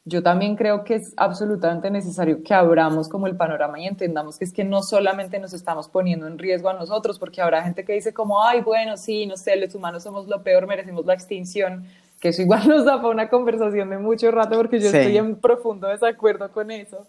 Yo 0.05 0.21
también 0.21 0.55
creo 0.55 0.83
que 0.83 0.95
es 0.95 1.15
absolutamente 1.17 1.89
necesario 1.89 2.43
que 2.43 2.53
abramos 2.53 3.09
como 3.09 3.25
el 3.25 3.35
panorama 3.35 3.79
y 3.79 3.87
entendamos 3.87 4.37
que 4.37 4.45
es 4.45 4.53
que 4.53 4.63
no 4.63 4.83
solamente 4.83 5.39
nos 5.39 5.53
estamos 5.53 5.87
poniendo 5.89 6.27
en 6.27 6.37
riesgo 6.37 6.69
a 6.69 6.73
nosotros, 6.73 7.17
porque 7.17 7.41
habrá 7.41 7.63
gente 7.63 7.83
que 7.85 7.93
dice 7.93 8.13
como, 8.13 8.43
ay, 8.43 8.61
bueno, 8.61 8.97
sí, 8.97 9.25
no 9.25 9.35
sé, 9.35 9.55
los 9.55 9.73
humanos 9.73 10.03
somos 10.03 10.27
lo 10.27 10.43
peor, 10.43 10.67
merecemos 10.67 11.05
la 11.07 11.15
extinción, 11.15 11.87
que 12.21 12.29
eso 12.29 12.41
igual 12.43 12.65
nos 12.69 12.85
da 12.85 13.01
para 13.01 13.09
una 13.09 13.27
conversación 13.27 13.89
de 13.89 13.97
mucho 13.97 14.31
rato 14.31 14.55
porque 14.55 14.79
yo 14.79 14.87
estoy 14.87 15.17
en 15.17 15.35
profundo 15.35 15.87
desacuerdo 15.87 16.49
con 16.51 16.71
eso. 16.71 17.05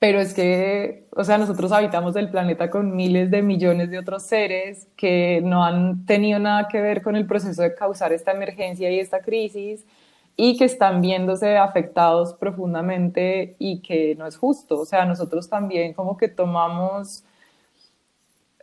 Pero 0.00 0.20
es 0.20 0.32
que, 0.32 1.06
o 1.16 1.24
sea, 1.24 1.38
nosotros 1.38 1.72
habitamos 1.72 2.14
el 2.14 2.30
planeta 2.30 2.70
con 2.70 2.94
miles 2.94 3.32
de 3.32 3.42
millones 3.42 3.90
de 3.90 3.98
otros 3.98 4.22
seres 4.22 4.86
que 4.96 5.40
no 5.42 5.64
han 5.64 6.06
tenido 6.06 6.38
nada 6.38 6.68
que 6.68 6.80
ver 6.80 7.02
con 7.02 7.16
el 7.16 7.26
proceso 7.26 7.62
de 7.62 7.74
causar 7.74 8.12
esta 8.12 8.30
emergencia 8.30 8.90
y 8.90 9.00
esta 9.00 9.20
crisis 9.22 9.84
y 10.36 10.56
que 10.56 10.66
están 10.66 11.00
viéndose 11.00 11.56
afectados 11.56 12.34
profundamente 12.34 13.56
y 13.58 13.80
que 13.80 14.14
no 14.14 14.26
es 14.28 14.36
justo. 14.36 14.78
O 14.78 14.84
sea, 14.84 15.04
nosotros 15.04 15.48
también 15.48 15.94
como 15.94 16.16
que 16.16 16.28
tomamos, 16.28 17.24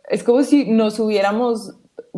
es 0.08 0.22
como 0.22 0.42
si 0.42 0.70
nos 0.70 0.98
hubiéramos 0.98 1.74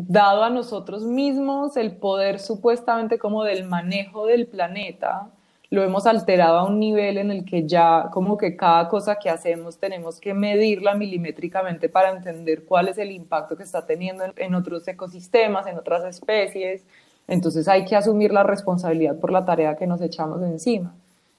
dado 0.07 0.45
a 0.45 0.51
nosotros 0.51 1.03
mismos 1.03 1.77
el 1.77 1.97
poder 1.97 2.39
supuestamente 2.39 3.19
como 3.19 3.43
del 3.45 3.65
manejo 3.65 4.27
del 4.27 4.47
planeta, 4.47 5.31
lo 5.71 5.83
hemos 5.83 6.07
alterado 6.07 6.59
a 6.59 6.65
un 6.65 6.79
nivel 6.79 7.19
en 7.19 7.31
el 7.31 7.45
que 7.45 7.67
ya 7.67 8.09
como 8.13 8.39
que 8.39 8.57
cada 8.57 8.89
cosa 8.89 9.19
que 9.19 9.29
hacemos 9.29 9.79
tenemos 9.79 10.19
que 10.19 10.33
medirla 10.33 10.95
milimétricamente 10.95 11.89
para 11.89 12.11
entender 12.11 12.65
cuál 12.65 12.89
es 12.89 12.97
el 12.97 13.11
impacto 13.11 13.57
que 13.57 13.65
está 13.65 13.85
teniendo 13.85 14.25
en, 14.37 14.55
otros 14.55 14.89
ecosistemas, 14.89 15.67
en 15.67 15.77
otras 15.77 16.05
especies. 16.05 16.85
Entonces 17.27 17.69
hay 17.69 17.85
que 17.85 17.97
asumir 17.97 18.33
la 18.33 18.45
responsabilidad 18.45 19.19
por 19.19 19.31
la 19.31 19.45
tarea 19.45 19.77
que 19.77 19.87
nos 19.87 20.01
echamos 20.01 20.43
encima 20.43 20.95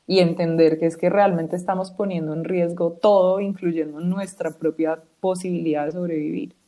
y 0.06 0.19
entender 0.19 0.80
que 0.80 0.86
es 0.86 0.98
que 0.98 1.10
realmente 1.10 1.56
estamos 1.56 1.89
poniendo 1.91 2.34
en 2.34 2.43
riesgo 2.43 2.91
todo, 2.91 3.39
incluyendo 3.39 4.00
nuestra 4.00 4.52
propia 4.52 5.00
posibilidad 5.19 5.86
de 5.86 5.91
sobrevivir. 5.91 6.59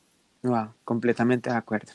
Wow, 0.43 0.73
completamente 0.83 1.49
de 1.49 1.55
acuerdo. 1.55 1.91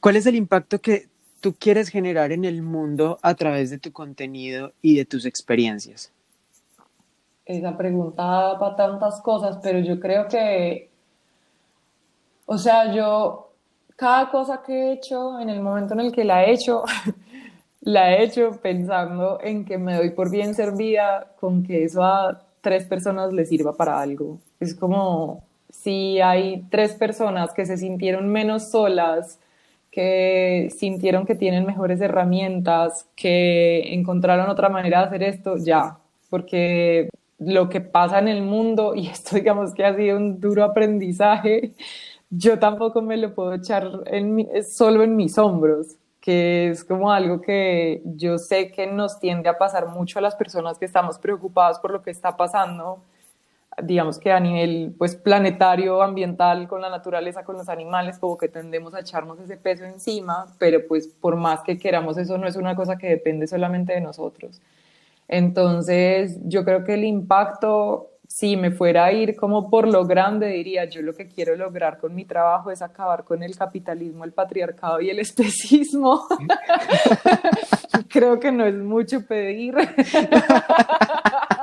¿Cuál 0.00 0.16
es 0.16 0.26
el 0.26 0.34
impacto 0.34 0.80
que 0.80 1.08
tú 1.40 1.54
quieres 1.58 1.88
generar 1.88 2.32
en 2.32 2.44
el 2.44 2.62
mundo 2.62 3.18
a 3.22 3.34
través 3.34 3.70
de 3.70 3.78
tu 3.78 3.92
contenido 3.92 4.72
y 4.82 4.96
de 4.96 5.04
tus 5.04 5.26
experiencias? 5.26 6.12
Esa 7.44 7.76
pregunta 7.76 8.58
para 8.58 8.74
tantas 8.74 9.20
cosas, 9.20 9.58
pero 9.62 9.78
yo 9.78 10.00
creo 10.00 10.26
que, 10.26 10.90
o 12.46 12.58
sea, 12.58 12.92
yo, 12.92 13.52
cada 13.94 14.28
cosa 14.30 14.62
que 14.66 14.72
he 14.72 14.92
hecho, 14.94 15.38
en 15.38 15.48
el 15.48 15.60
momento 15.60 15.94
en 15.94 16.00
el 16.00 16.12
que 16.12 16.24
la 16.24 16.44
he 16.44 16.52
hecho, 16.52 16.82
la 17.80 18.12
he 18.12 18.24
hecho 18.24 18.50
pensando 18.60 19.38
en 19.40 19.64
que 19.64 19.78
me 19.78 19.94
doy 19.96 20.10
por 20.10 20.30
bien 20.30 20.54
servida 20.54 21.32
con 21.38 21.62
que 21.62 21.84
eso 21.84 22.02
a 22.02 22.42
tres 22.60 22.84
personas 22.86 23.32
les 23.32 23.48
sirva 23.48 23.76
para 23.76 24.00
algo. 24.00 24.40
Es 24.58 24.74
como, 24.74 25.44
si 25.70 26.20
hay 26.20 26.64
tres 26.70 26.94
personas 26.94 27.52
que 27.52 27.66
se 27.66 27.76
sintieron 27.76 28.28
menos 28.28 28.70
solas, 28.70 29.38
que 29.90 30.68
sintieron 30.76 31.24
que 31.26 31.34
tienen 31.34 31.64
mejores 31.64 32.00
herramientas, 32.00 33.08
que 33.16 33.94
encontraron 33.94 34.48
otra 34.50 34.68
manera 34.68 35.00
de 35.00 35.06
hacer 35.06 35.22
esto, 35.22 35.56
ya, 35.56 35.98
porque 36.28 37.08
lo 37.38 37.68
que 37.68 37.80
pasa 37.80 38.18
en 38.18 38.28
el 38.28 38.42
mundo, 38.42 38.94
y 38.96 39.08
esto 39.08 39.36
digamos 39.36 39.74
que 39.74 39.84
ha 39.84 39.96
sido 39.96 40.16
un 40.16 40.40
duro 40.40 40.64
aprendizaje, 40.64 41.74
yo 42.30 42.58
tampoco 42.58 43.02
me 43.02 43.16
lo 43.16 43.34
puedo 43.34 43.54
echar 43.54 43.88
en 44.06 44.46
solo 44.64 45.02
en 45.02 45.16
mis 45.16 45.38
hombros, 45.38 45.96
que 46.20 46.70
es 46.70 46.84
como 46.84 47.12
algo 47.12 47.40
que 47.40 48.02
yo 48.04 48.36
sé 48.36 48.72
que 48.72 48.86
nos 48.88 49.20
tiende 49.20 49.48
a 49.48 49.58
pasar 49.58 49.88
mucho 49.88 50.18
a 50.18 50.22
las 50.22 50.34
personas 50.34 50.76
que 50.76 50.84
estamos 50.84 51.18
preocupadas 51.18 51.78
por 51.78 51.92
lo 51.92 52.02
que 52.02 52.10
está 52.10 52.36
pasando, 52.36 52.98
digamos 53.82 54.18
que 54.18 54.32
a 54.32 54.40
nivel 54.40 54.94
pues 54.96 55.16
planetario, 55.16 56.02
ambiental, 56.02 56.66
con 56.66 56.80
la 56.80 56.88
naturaleza, 56.88 57.44
con 57.44 57.56
los 57.56 57.68
animales, 57.68 58.18
como 58.18 58.38
que 58.38 58.48
tendemos 58.48 58.94
a 58.94 59.00
echarnos 59.00 59.38
ese 59.38 59.56
peso 59.56 59.84
encima, 59.84 60.46
pero 60.58 60.86
pues 60.88 61.08
por 61.08 61.36
más 61.36 61.60
que 61.62 61.78
queramos 61.78 62.16
eso 62.16 62.38
no 62.38 62.46
es 62.46 62.56
una 62.56 62.74
cosa 62.74 62.96
que 62.96 63.08
depende 63.08 63.46
solamente 63.46 63.92
de 63.92 64.00
nosotros. 64.00 64.62
Entonces, 65.28 66.38
yo 66.44 66.64
creo 66.64 66.84
que 66.84 66.94
el 66.94 67.04
impacto, 67.04 68.12
si 68.28 68.56
me 68.56 68.70
fuera 68.70 69.06
a 69.06 69.12
ir 69.12 69.36
como 69.36 69.68
por 69.68 69.88
lo 69.88 70.06
grande, 70.06 70.48
diría, 70.48 70.84
yo 70.86 71.02
lo 71.02 71.14
que 71.14 71.28
quiero 71.28 71.56
lograr 71.56 71.98
con 71.98 72.14
mi 72.14 72.24
trabajo 72.24 72.70
es 72.70 72.80
acabar 72.80 73.24
con 73.24 73.42
el 73.42 73.56
capitalismo, 73.56 74.24
el 74.24 74.32
patriarcado 74.32 75.00
y 75.00 75.10
el 75.10 75.18
especismo. 75.18 76.26
creo 78.08 78.38
que 78.40 78.52
no 78.52 78.64
es 78.64 78.74
mucho 78.74 79.26
pedir. 79.26 79.74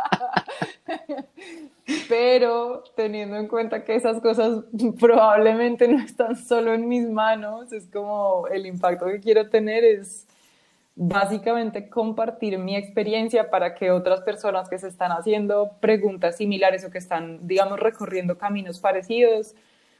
pero 2.09 2.83
teniendo 2.95 3.37
en 3.37 3.47
cuenta 3.47 3.83
que 3.83 3.95
esas 3.95 4.21
cosas 4.21 4.63
probablemente 4.99 5.87
no 5.87 6.03
están 6.03 6.35
solo 6.35 6.73
en 6.73 6.87
mis 6.87 7.07
manos, 7.09 7.71
es 7.71 7.87
como 7.87 8.47
el 8.47 8.65
impacto 8.65 9.05
que 9.05 9.19
quiero 9.19 9.49
tener 9.49 9.83
es 9.83 10.27
básicamente 10.95 11.89
compartir 11.89 12.57
mi 12.59 12.75
experiencia 12.75 13.49
para 13.49 13.73
que 13.73 13.91
otras 13.91 14.21
personas 14.21 14.69
que 14.69 14.77
se 14.77 14.87
están 14.87 15.11
haciendo 15.11 15.71
preguntas 15.79 16.37
similares 16.37 16.85
o 16.85 16.91
que 16.91 16.99
están, 16.99 17.47
digamos, 17.47 17.79
recorriendo 17.79 18.37
caminos 18.37 18.79
parecidos, 18.79 19.55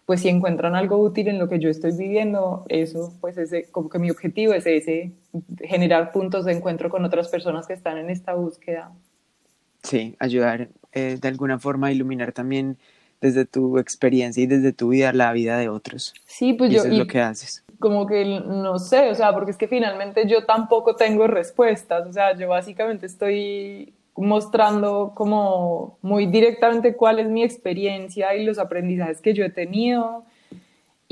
pues 0.06 0.22
si 0.22 0.30
encuentran 0.30 0.76
algo 0.76 0.98
útil 0.98 1.30
en 1.30 1.40
lo 1.40 1.48
que 1.48 1.60
yo 1.60 1.70
estoy 1.70 1.96
viviendo, 1.98 2.66
eso, 2.68 3.14
pues 3.22 3.38
ese, 3.38 3.72
como 3.72 3.90
que 3.90 4.00
mi 4.00 4.12
objetivo 4.12 4.54
es 4.54 4.66
ese, 4.68 5.14
generar 5.60 6.12
puntos 6.12 6.46
de 6.46 6.54
encuentro 6.54 6.90
con 6.90 7.06
otras 7.06 7.30
personas 7.30 7.66
que 7.68 7.74
están 7.74 7.98
en 7.98 8.10
esta 8.10 8.34
búsqueda. 8.34 8.92
Sí, 9.84 10.16
ayudar 10.20 10.70
eh, 10.92 11.18
de 11.22 11.28
alguna 11.28 11.60
forma 11.60 11.88
a 11.88 11.92
iluminar 11.92 12.32
también 12.32 12.78
desde 13.22 13.46
tu 13.46 13.78
experiencia 13.78 14.44
y 14.44 14.48
desde 14.48 14.74
tu 14.74 14.90
vida 14.90 15.14
la 15.14 15.32
vida 15.32 15.58
de 15.58 15.70
otros. 15.70 16.14
Sí, 16.26 16.54
pues 16.54 16.72
yo... 16.72 16.80
Eso 16.80 16.90
es 16.90 16.98
lo 16.98 17.08
que 17.08 17.22
haces. 17.22 17.64
Como 17.80 18.06
que 18.08 18.26
no 18.26 18.80
sé, 18.80 19.10
o 19.10 19.16
sea, 19.16 19.34
porque 19.34 19.52
es 19.52 19.58
que 19.58 19.68
finalmente 19.68 20.28
yo 20.28 20.46
tampoco 20.46 20.96
tengo 20.96 21.28
respuestas, 21.28 22.08
o 22.08 22.14
sea, 22.14 22.36
yo 22.38 22.48
básicamente 22.48 23.06
estoy 23.06 23.94
mostrando 24.16 25.14
como 25.16 25.98
muy 26.02 26.28
directamente 26.28 26.96
cuál 26.96 27.20
es 27.20 27.28
mi 27.28 27.44
experiencia 27.44 28.36
y 28.36 28.46
los 28.46 28.60
aprendizajes 28.60 29.22
que 29.22 29.34
yo 29.34 29.44
he 29.44 29.50
tenido 29.50 30.26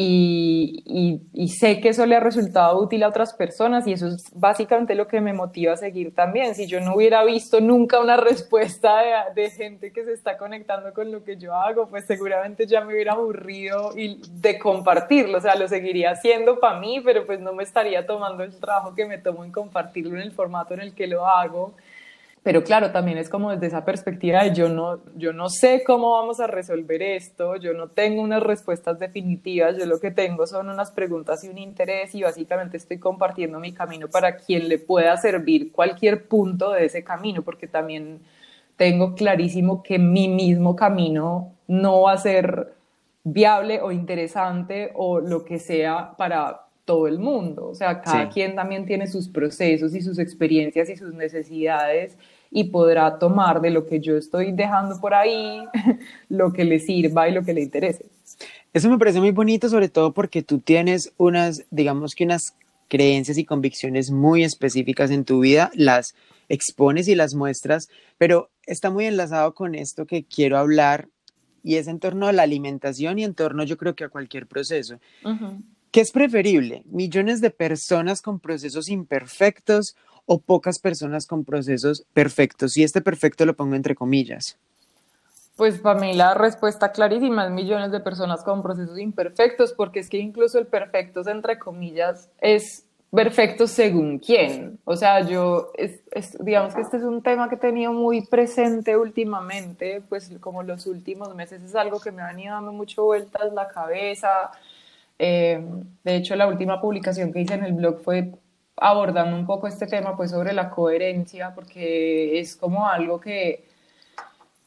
y, 0.03 1.21
y, 1.33 1.47
sé 1.49 1.79
que 1.79 1.89
eso 1.89 2.05
le 2.05 2.15
ha 2.15 2.19
resultado 2.19 2.79
útil 2.79 3.03
a 3.03 3.09
otras 3.09 3.33
personas 3.33 3.85
y 3.87 3.93
eso 3.93 4.07
es 4.07 4.31
básicamente 4.33 4.95
lo 4.95 5.07
que 5.07 5.21
me 5.21 5.33
motiva 5.33 5.73
a 5.73 5.77
seguir 5.77 6.15
también. 6.15 6.55
Si 6.55 6.65
yo 6.67 6.79
no 6.79 6.95
hubiera 6.95 7.23
visto 7.23 7.61
nunca 7.61 7.99
una 7.99 8.17
respuesta 8.17 9.01
de, 9.33 9.41
de, 9.41 9.49
gente 9.49 9.91
que 9.91 10.03
se 10.03 10.13
está 10.13 10.37
conectando 10.37 10.93
con 10.93 11.11
lo 11.11 11.23
que 11.23 11.37
yo 11.37 11.53
hago, 11.53 11.87
pues 11.87 12.05
seguramente 12.05 12.65
ya 12.67 12.81
me 12.81 12.93
hubiera 12.93 13.13
aburrido 13.13 13.91
y 13.95 14.21
de 14.31 14.57
compartirlo. 14.57 15.37
O 15.37 15.41
sea, 15.41 15.55
lo 15.55 15.67
seguiría 15.67 16.11
haciendo 16.11 16.59
para 16.59 16.79
mí, 16.79 17.01
pero 17.03 17.25
pues 17.25 17.39
no 17.39 17.53
me 17.53 17.63
estaría 17.63 18.05
tomando 18.05 18.43
el 18.43 18.57
trabajo 18.59 18.95
que 18.95 19.05
me 19.05 19.17
tomo 19.17 19.43
en 19.43 19.51
compartirlo 19.51 20.15
en 20.15 20.23
el 20.23 20.31
formato 20.31 20.73
en 20.73 20.81
el 20.81 20.95
que 20.95 21.07
lo 21.07 21.27
hago. 21.27 21.73
Pero 22.43 22.63
claro, 22.63 22.91
también 22.91 23.19
es 23.19 23.29
como 23.29 23.51
desde 23.51 23.67
esa 23.67 23.85
perspectiva 23.85 24.43
de 24.43 24.55
yo 24.55 24.67
no, 24.67 24.99
yo 25.15 25.31
no 25.31 25.47
sé 25.47 25.83
cómo 25.85 26.13
vamos 26.13 26.39
a 26.39 26.47
resolver 26.47 27.03
esto, 27.03 27.55
yo 27.57 27.73
no 27.73 27.89
tengo 27.89 28.23
unas 28.23 28.41
respuestas 28.41 28.97
definitivas, 28.97 29.77
yo 29.77 29.85
lo 29.85 29.99
que 29.99 30.09
tengo 30.09 30.47
son 30.47 30.69
unas 30.69 30.89
preguntas 30.89 31.43
y 31.43 31.49
un 31.49 31.59
interés 31.59 32.15
y 32.15 32.23
básicamente 32.23 32.77
estoy 32.77 32.97
compartiendo 32.97 33.59
mi 33.59 33.73
camino 33.73 34.07
para 34.07 34.37
quien 34.37 34.69
le 34.69 34.79
pueda 34.79 35.15
servir 35.17 35.71
cualquier 35.71 36.27
punto 36.27 36.71
de 36.71 36.85
ese 36.85 37.03
camino, 37.03 37.43
porque 37.43 37.67
también 37.67 38.21
tengo 38.75 39.13
clarísimo 39.13 39.83
que 39.83 39.99
mi 39.99 40.27
mismo 40.27 40.75
camino 40.75 41.53
no 41.67 42.01
va 42.01 42.13
a 42.13 42.17
ser 42.17 42.73
viable 43.23 43.81
o 43.81 43.91
interesante 43.91 44.89
o 44.95 45.19
lo 45.19 45.45
que 45.45 45.59
sea 45.59 46.15
para 46.17 46.61
todo 46.85 47.07
el 47.07 47.19
mundo. 47.19 47.67
O 47.67 47.75
sea, 47.75 48.01
cada 48.01 48.29
quien 48.29 48.55
también 48.55 48.85
tiene 48.85 49.07
sus 49.07 49.27
procesos 49.27 49.95
y 49.95 50.01
sus 50.01 50.19
experiencias 50.19 50.89
y 50.89 50.95
sus 50.95 51.13
necesidades 51.13 52.17
y 52.51 52.65
podrá 52.65 53.17
tomar 53.17 53.61
de 53.61 53.69
lo 53.69 53.85
que 53.85 53.99
yo 53.99 54.17
estoy 54.17 54.51
dejando 54.51 54.99
por 54.99 55.13
ahí 55.13 55.63
lo 56.29 56.51
que 56.51 56.65
le 56.65 56.79
sirva 56.79 57.29
y 57.29 57.33
lo 57.33 57.43
que 57.43 57.53
le 57.53 57.61
interese. 57.61 58.05
Eso 58.73 58.89
me 58.89 58.97
parece 58.97 59.19
muy 59.19 59.31
bonito, 59.31 59.69
sobre 59.69 59.89
todo 59.89 60.13
porque 60.13 60.43
tú 60.43 60.59
tienes 60.59 61.13
unas, 61.17 61.65
digamos 61.71 62.13
que 62.13 62.25
unas 62.25 62.55
creencias 62.87 63.37
y 63.37 63.45
convicciones 63.45 64.11
muy 64.11 64.43
específicas 64.43 65.11
en 65.11 65.23
tu 65.23 65.39
vida, 65.39 65.71
las 65.73 66.13
expones 66.49 67.07
y 67.07 67.15
las 67.15 67.33
muestras, 67.33 67.87
pero 68.17 68.49
está 68.65 68.89
muy 68.89 69.05
enlazado 69.05 69.53
con 69.53 69.75
esto 69.75 70.05
que 70.05 70.25
quiero 70.25 70.57
hablar 70.57 71.07
y 71.63 71.75
es 71.75 71.87
en 71.87 71.99
torno 71.99 72.27
a 72.27 72.33
la 72.33 72.43
alimentación 72.43 73.19
y 73.19 73.23
en 73.23 73.33
torno 73.33 73.63
yo 73.63 73.77
creo 73.77 73.95
que 73.95 74.03
a 74.03 74.09
cualquier 74.09 74.47
proceso. 74.47 74.99
¿Qué 75.91 75.99
es 75.99 76.11
preferible? 76.13 76.83
¿Millones 76.85 77.41
de 77.41 77.49
personas 77.51 78.21
con 78.21 78.39
procesos 78.39 78.87
imperfectos 78.87 79.97
o 80.25 80.39
pocas 80.39 80.79
personas 80.79 81.27
con 81.27 81.43
procesos 81.43 82.05
perfectos? 82.13 82.77
Y 82.77 82.83
este 82.83 83.01
perfecto 83.01 83.45
lo 83.45 83.57
pongo 83.57 83.75
entre 83.75 83.93
comillas. 83.93 84.57
Pues 85.57 85.79
para 85.79 85.99
mí 85.99 86.13
la 86.13 86.33
respuesta 86.33 86.93
clarísima 86.93 87.45
es 87.45 87.51
millones 87.51 87.91
de 87.91 87.99
personas 87.99 88.41
con 88.43 88.63
procesos 88.63 88.97
imperfectos, 88.99 89.73
porque 89.73 89.99
es 89.99 90.09
que 90.09 90.17
incluso 90.17 90.57
el 90.59 90.65
perfecto, 90.65 91.27
entre 91.27 91.59
comillas, 91.59 92.29
es 92.39 92.85
perfecto 93.11 93.67
según 93.67 94.19
quién. 94.19 94.79
O 94.85 94.95
sea, 94.95 95.19
yo, 95.27 95.71
es, 95.75 96.01
digamos 96.39 96.73
que 96.73 96.81
este 96.81 96.97
es 96.97 97.03
un 97.03 97.21
tema 97.21 97.49
que 97.49 97.55
he 97.55 97.59
tenido 97.59 97.91
muy 97.91 98.25
presente 98.25 98.95
últimamente, 98.95 100.01
pues 100.07 100.31
como 100.39 100.63
los 100.63 100.87
últimos 100.87 101.35
meses 101.35 101.61
es 101.61 101.75
algo 101.75 101.99
que 101.99 102.11
me 102.11 102.21
ha 102.21 102.27
venido 102.27 102.53
dando 102.55 102.71
mucho 102.71 103.03
vueltas 103.03 103.51
la 103.51 103.67
cabeza. 103.67 104.51
Eh, 105.23 105.63
de 106.03 106.15
hecho, 106.15 106.35
la 106.35 106.47
última 106.47 106.81
publicación 106.81 107.31
que 107.31 107.41
hice 107.41 107.53
en 107.53 107.63
el 107.63 107.73
blog 107.73 107.99
fue 108.01 108.31
abordando 108.75 109.35
un 109.35 109.45
poco 109.45 109.67
este 109.67 109.85
tema, 109.85 110.17
pues 110.17 110.31
sobre 110.31 110.51
la 110.51 110.71
coherencia, 110.71 111.53
porque 111.53 112.39
es 112.39 112.55
como 112.55 112.87
algo 112.87 113.19
que 113.19 113.63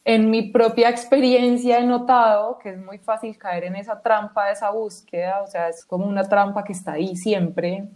en 0.04 0.30
mi 0.30 0.42
propia 0.42 0.90
experiencia 0.90 1.80
he 1.80 1.84
notado 1.84 2.58
que 2.58 2.70
es 2.70 2.78
muy 2.78 2.98
fácil 2.98 3.36
caer 3.36 3.64
en 3.64 3.74
esa 3.74 4.00
trampa, 4.00 4.52
esa 4.52 4.70
búsqueda, 4.70 5.42
o 5.42 5.48
sea, 5.48 5.70
es 5.70 5.84
como 5.84 6.06
una 6.06 6.22
trampa 6.28 6.62
que 6.62 6.72
está 6.72 6.92
ahí 6.92 7.16
siempre. 7.16 7.88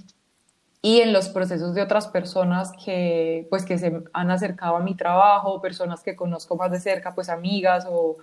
Y 0.82 1.00
en 1.00 1.12
los 1.12 1.28
procesos 1.28 1.74
de 1.76 1.82
otras 1.82 2.08
personas 2.08 2.72
que, 2.84 3.46
pues, 3.50 3.64
que 3.64 3.78
se 3.78 4.02
han 4.12 4.30
acercado 4.32 4.76
a 4.76 4.80
mi 4.80 4.96
trabajo, 4.96 5.60
personas 5.60 6.02
que 6.02 6.16
conozco 6.16 6.56
más 6.56 6.72
de 6.72 6.80
cerca, 6.80 7.14
pues 7.14 7.28
amigas 7.28 7.86
o, 7.88 8.16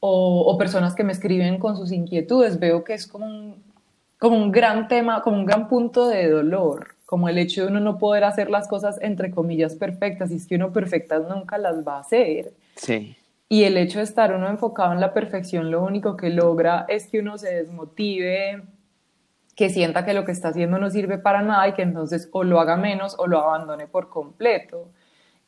o, 0.00 0.40
o 0.40 0.58
personas 0.58 0.94
que 0.94 1.04
me 1.04 1.12
escriben 1.12 1.58
con 1.58 1.76
sus 1.76 1.92
inquietudes, 1.92 2.58
veo 2.58 2.82
que 2.82 2.94
es 2.94 3.06
como 3.06 3.26
un, 3.26 3.62
como 4.18 4.36
un 4.36 4.50
gran 4.50 4.88
tema, 4.88 5.22
como 5.22 5.38
un 5.38 5.46
gran 5.46 5.68
punto 5.68 6.08
de 6.08 6.28
dolor, 6.28 6.96
como 7.06 7.28
el 7.28 7.38
hecho 7.38 7.62
de 7.62 7.68
uno 7.68 7.80
no 7.80 7.98
poder 7.98 8.24
hacer 8.24 8.50
las 8.50 8.68
cosas 8.68 8.98
entre 9.00 9.30
comillas 9.30 9.74
perfectas, 9.74 10.30
y 10.30 10.36
es 10.36 10.46
que 10.46 10.56
uno 10.56 10.72
perfectas 10.72 11.28
nunca 11.28 11.58
las 11.58 11.86
va 11.86 11.96
a 11.96 12.00
hacer. 12.00 12.52
Sí. 12.76 13.16
Y 13.48 13.64
el 13.64 13.76
hecho 13.76 13.98
de 13.98 14.04
estar 14.04 14.34
uno 14.34 14.48
enfocado 14.48 14.92
en 14.92 15.00
la 15.00 15.12
perfección, 15.12 15.70
lo 15.70 15.82
único 15.82 16.16
que 16.16 16.30
logra 16.30 16.84
es 16.88 17.08
que 17.08 17.18
uno 17.18 17.36
se 17.36 17.52
desmotive, 17.52 18.62
que 19.56 19.70
sienta 19.70 20.04
que 20.04 20.14
lo 20.14 20.24
que 20.24 20.32
está 20.32 20.48
haciendo 20.48 20.78
no 20.78 20.88
sirve 20.88 21.18
para 21.18 21.42
nada 21.42 21.66
y 21.66 21.72
que 21.72 21.82
entonces 21.82 22.28
o 22.32 22.44
lo 22.44 22.60
haga 22.60 22.76
menos 22.76 23.16
o 23.18 23.26
lo 23.26 23.40
abandone 23.40 23.86
por 23.86 24.08
completo. 24.08 24.88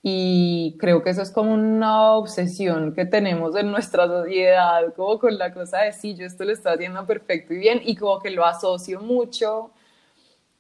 Y 0.03 0.77
creo 0.81 1.03
que 1.03 1.11
eso 1.11 1.23
es 1.23 1.31
como 1.31 1.55
una 1.55 2.13
obsesión 2.13 2.93
que 2.93 3.07
tenemos 3.07 3.55
en 3.57 3.71
nuestra 3.71 4.07
sociedad, 4.09 4.93
como 4.97 5.19
con 5.19 5.39
la 5.39 5.53
cosa 5.55 5.79
de 5.79 5.93
sí, 5.93 6.17
yo 6.17 6.27
esto 6.27 6.45
lo 6.45 6.53
estoy 6.53 6.75
haciendo 6.75 7.07
perfecto 7.07 7.55
y 7.55 7.59
bien, 7.59 7.81
y 7.85 7.95
como 7.97 8.19
que 8.21 8.31
lo 8.31 8.45
asocio 8.45 9.01
mucho 9.01 9.71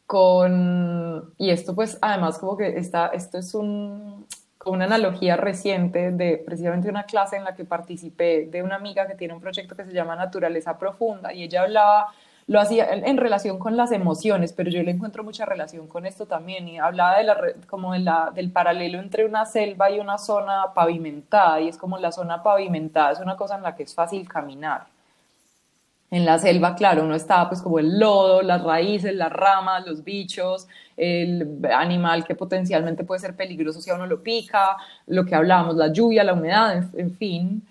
con, 0.06 1.34
y 1.38 1.50
esto 1.50 1.74
pues 1.74 1.98
además 2.02 2.38
como 2.38 2.56
que 2.56 2.78
está, 2.78 3.08
esto 3.08 3.38
es 3.38 3.54
un, 3.54 4.26
una 4.66 4.84
analogía 4.84 5.36
reciente 5.36 6.12
de 6.12 6.42
precisamente 6.44 6.88
una 6.88 7.04
clase 7.04 7.36
en 7.36 7.44
la 7.44 7.54
que 7.54 7.64
participé 7.64 8.46
de 8.46 8.62
una 8.62 8.76
amiga 8.76 9.06
que 9.06 9.14
tiene 9.14 9.34
un 9.34 9.40
proyecto 9.40 9.74
que 9.76 9.84
se 9.84 9.92
llama 9.92 10.16
Naturaleza 10.16 10.78
Profunda 10.78 11.32
y 11.32 11.44
ella 11.44 11.62
hablaba, 11.62 12.14
lo 12.46 12.60
hacía 12.60 12.92
en, 12.92 13.16
relación 13.16 13.58
con 13.58 13.76
las 13.76 13.92
emociones, 13.92 14.52
pero 14.52 14.70
yo 14.70 14.82
le 14.82 14.90
encuentro 14.90 15.22
mucha 15.22 15.44
relación 15.44 15.86
con 15.86 16.06
esto 16.06 16.26
también 16.26 16.68
y 16.68 16.78
hablaba 16.78 17.18
de 17.18 17.24
la, 17.24 17.36
como 17.68 17.92
del 17.92 18.50
paralelo 18.50 18.98
entre 18.98 19.24
una 19.24 19.46
selva 19.46 19.90
y 19.90 20.00
una 20.00 20.18
zona 20.18 20.74
pavimentada 20.74 21.60
y 21.60 21.68
es 21.68 21.76
como 21.76 21.98
la 21.98 22.12
zona 22.12 22.42
pavimentada 22.42 23.12
es 23.12 23.20
una 23.20 23.36
cosa 23.36 23.56
en 23.56 23.62
la 23.62 23.74
que 23.74 23.84
es 23.84 23.94
fácil 23.94 24.28
caminar. 24.28 24.86
En 26.10 26.26
la 26.26 26.38
selva, 26.38 26.74
claro, 26.74 27.04
uno 27.04 27.14
está 27.14 27.48
pues 27.48 27.62
como 27.62 27.78
el 27.78 27.98
lodo, 27.98 28.42
las 28.42 28.62
raíces, 28.62 29.14
las 29.14 29.32
ramas, 29.32 29.86
los 29.86 30.04
bichos, 30.04 30.68
el 30.96 31.64
animal 31.74 32.26
que 32.26 32.34
potencialmente 32.34 33.02
puede 33.04 33.20
ser 33.20 33.34
peligroso 33.34 33.80
si 33.80 33.88
a 33.90 33.94
uno 33.94 34.06
lo 34.06 34.22
pica, 34.22 34.76
lo 35.06 35.24
que 35.24 35.34
hablábamos, 35.34 35.76
la 35.76 35.90
lluvia, 35.90 36.22
la 36.22 36.34
humedad, 36.34 36.84
en 36.94 37.16
fin 37.16 37.62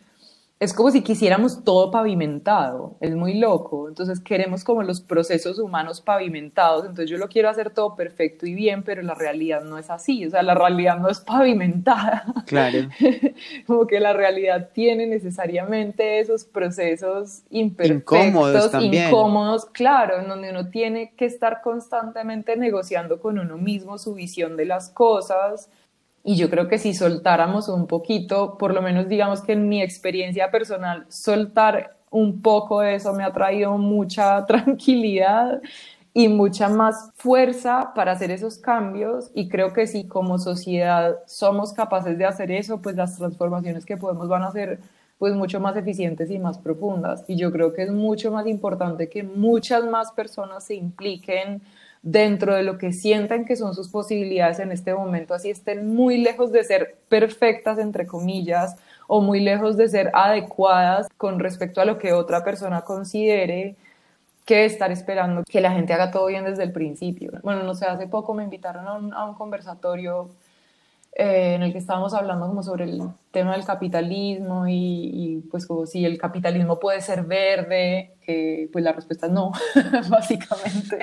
es 0.61 0.73
como 0.73 0.91
si 0.91 1.01
quisiéramos 1.01 1.63
todo 1.63 1.89
pavimentado, 1.89 2.95
es 2.99 3.15
muy 3.15 3.33
loco, 3.39 3.87
entonces 3.87 4.19
queremos 4.19 4.63
como 4.63 4.83
los 4.83 5.01
procesos 5.01 5.57
humanos 5.57 6.01
pavimentados, 6.01 6.83
entonces 6.83 7.09
yo 7.09 7.17
lo 7.17 7.29
quiero 7.29 7.49
hacer 7.49 7.71
todo 7.71 7.95
perfecto 7.95 8.45
y 8.45 8.53
bien, 8.53 8.83
pero 8.83 9.01
la 9.01 9.15
realidad 9.15 9.63
no 9.63 9.79
es 9.79 9.89
así, 9.89 10.23
o 10.23 10.29
sea, 10.29 10.43
la 10.43 10.53
realidad 10.53 10.99
no 10.99 11.09
es 11.09 11.19
pavimentada. 11.19 12.25
Claro. 12.45 12.89
como 13.65 13.87
que 13.87 13.99
la 13.99 14.13
realidad 14.13 14.69
tiene 14.71 15.07
necesariamente 15.07 16.19
esos 16.19 16.45
procesos 16.45 17.41
imperfectos, 17.49 18.19
incómodos, 18.19 18.71
incómodos, 18.83 19.65
claro, 19.65 20.19
en 20.19 20.27
donde 20.27 20.51
uno 20.51 20.69
tiene 20.69 21.15
que 21.15 21.25
estar 21.25 21.61
constantemente 21.63 22.55
negociando 22.55 23.19
con 23.19 23.39
uno 23.39 23.57
mismo 23.57 23.97
su 23.97 24.13
visión 24.13 24.57
de 24.57 24.67
las 24.67 24.91
cosas, 24.91 25.71
y 26.23 26.35
yo 26.35 26.49
creo 26.49 26.67
que 26.67 26.77
si 26.77 26.93
soltáramos 26.93 27.67
un 27.67 27.87
poquito, 27.87 28.57
por 28.57 28.73
lo 28.73 28.81
menos 28.81 29.07
digamos 29.07 29.41
que 29.41 29.53
en 29.53 29.67
mi 29.67 29.81
experiencia 29.81 30.51
personal, 30.51 31.05
soltar 31.09 31.97
un 32.11 32.41
poco 32.41 32.81
de 32.81 32.95
eso 32.95 33.13
me 33.13 33.23
ha 33.23 33.33
traído 33.33 33.77
mucha 33.77 34.45
tranquilidad 34.47 35.61
y 36.13 36.27
mucha 36.27 36.67
más 36.69 37.11
fuerza 37.15 37.93
para 37.95 38.11
hacer 38.11 38.31
esos 38.31 38.57
cambios. 38.57 39.31
Y 39.33 39.47
creo 39.49 39.73
que 39.73 39.87
si 39.87 40.05
como 40.05 40.37
sociedad 40.37 41.19
somos 41.25 41.73
capaces 41.73 42.17
de 42.17 42.25
hacer 42.25 42.51
eso, 42.51 42.81
pues 42.81 42.95
las 42.95 43.17
transformaciones 43.17 43.85
que 43.85 43.97
podemos 43.97 44.27
van 44.27 44.43
a 44.43 44.51
ser 44.51 44.79
pues 45.17 45.33
mucho 45.35 45.59
más 45.59 45.77
eficientes 45.77 46.29
y 46.31 46.39
más 46.39 46.57
profundas. 46.57 47.23
Y 47.27 47.35
yo 47.35 47.51
creo 47.51 47.73
que 47.73 47.83
es 47.83 47.91
mucho 47.91 48.31
más 48.31 48.47
importante 48.47 49.07
que 49.07 49.23
muchas 49.23 49.85
más 49.85 50.11
personas 50.11 50.65
se 50.65 50.75
impliquen 50.75 51.61
dentro 52.03 52.55
de 52.55 52.63
lo 52.63 52.77
que 52.77 52.93
sientan 52.93 53.45
que 53.45 53.55
son 53.55 53.75
sus 53.75 53.89
posibilidades 53.89 54.59
en 54.59 54.71
este 54.71 54.93
momento, 54.93 55.33
así 55.33 55.49
estén 55.49 55.93
muy 55.93 56.17
lejos 56.17 56.51
de 56.51 56.63
ser 56.63 56.97
perfectas, 57.09 57.77
entre 57.77 58.07
comillas, 58.07 58.75
o 59.07 59.21
muy 59.21 59.39
lejos 59.39 59.77
de 59.77 59.87
ser 59.87 60.09
adecuadas 60.13 61.07
con 61.17 61.39
respecto 61.39 61.81
a 61.81 61.85
lo 61.85 61.97
que 61.97 62.13
otra 62.13 62.43
persona 62.43 62.81
considere, 62.81 63.75
que 64.45 64.65
estar 64.65 64.91
esperando 64.91 65.43
que 65.43 65.61
la 65.61 65.71
gente 65.71 65.93
haga 65.93 66.11
todo 66.11 66.25
bien 66.25 66.43
desde 66.43 66.63
el 66.63 66.71
principio. 66.71 67.33
Bueno, 67.43 67.63
no 67.63 67.75
sé, 67.75 67.85
hace 67.85 68.07
poco 68.07 68.33
me 68.33 68.43
invitaron 68.43 68.87
a 68.87 68.93
un, 68.93 69.13
a 69.13 69.25
un 69.25 69.35
conversatorio 69.35 70.29
eh, 71.13 71.55
en 71.55 71.63
el 71.63 71.73
que 71.73 71.77
estábamos 71.77 72.13
hablando 72.13 72.47
como 72.47 72.63
sobre 72.63 72.85
el 72.85 73.01
tema 73.31 73.51
del 73.53 73.65
capitalismo 73.65 74.65
y, 74.67 75.43
pues 75.51 75.65
como 75.65 75.85
si 75.85 76.05
el 76.05 76.17
capitalismo 76.17 76.79
puede 76.79 77.01
ser 77.01 77.23
verde, 77.23 78.15
que 78.21 78.69
pues 78.71 78.83
la 78.83 78.93
respuesta 78.93 79.25
es 79.25 79.31
no, 79.33 79.51
básicamente. 80.09 80.99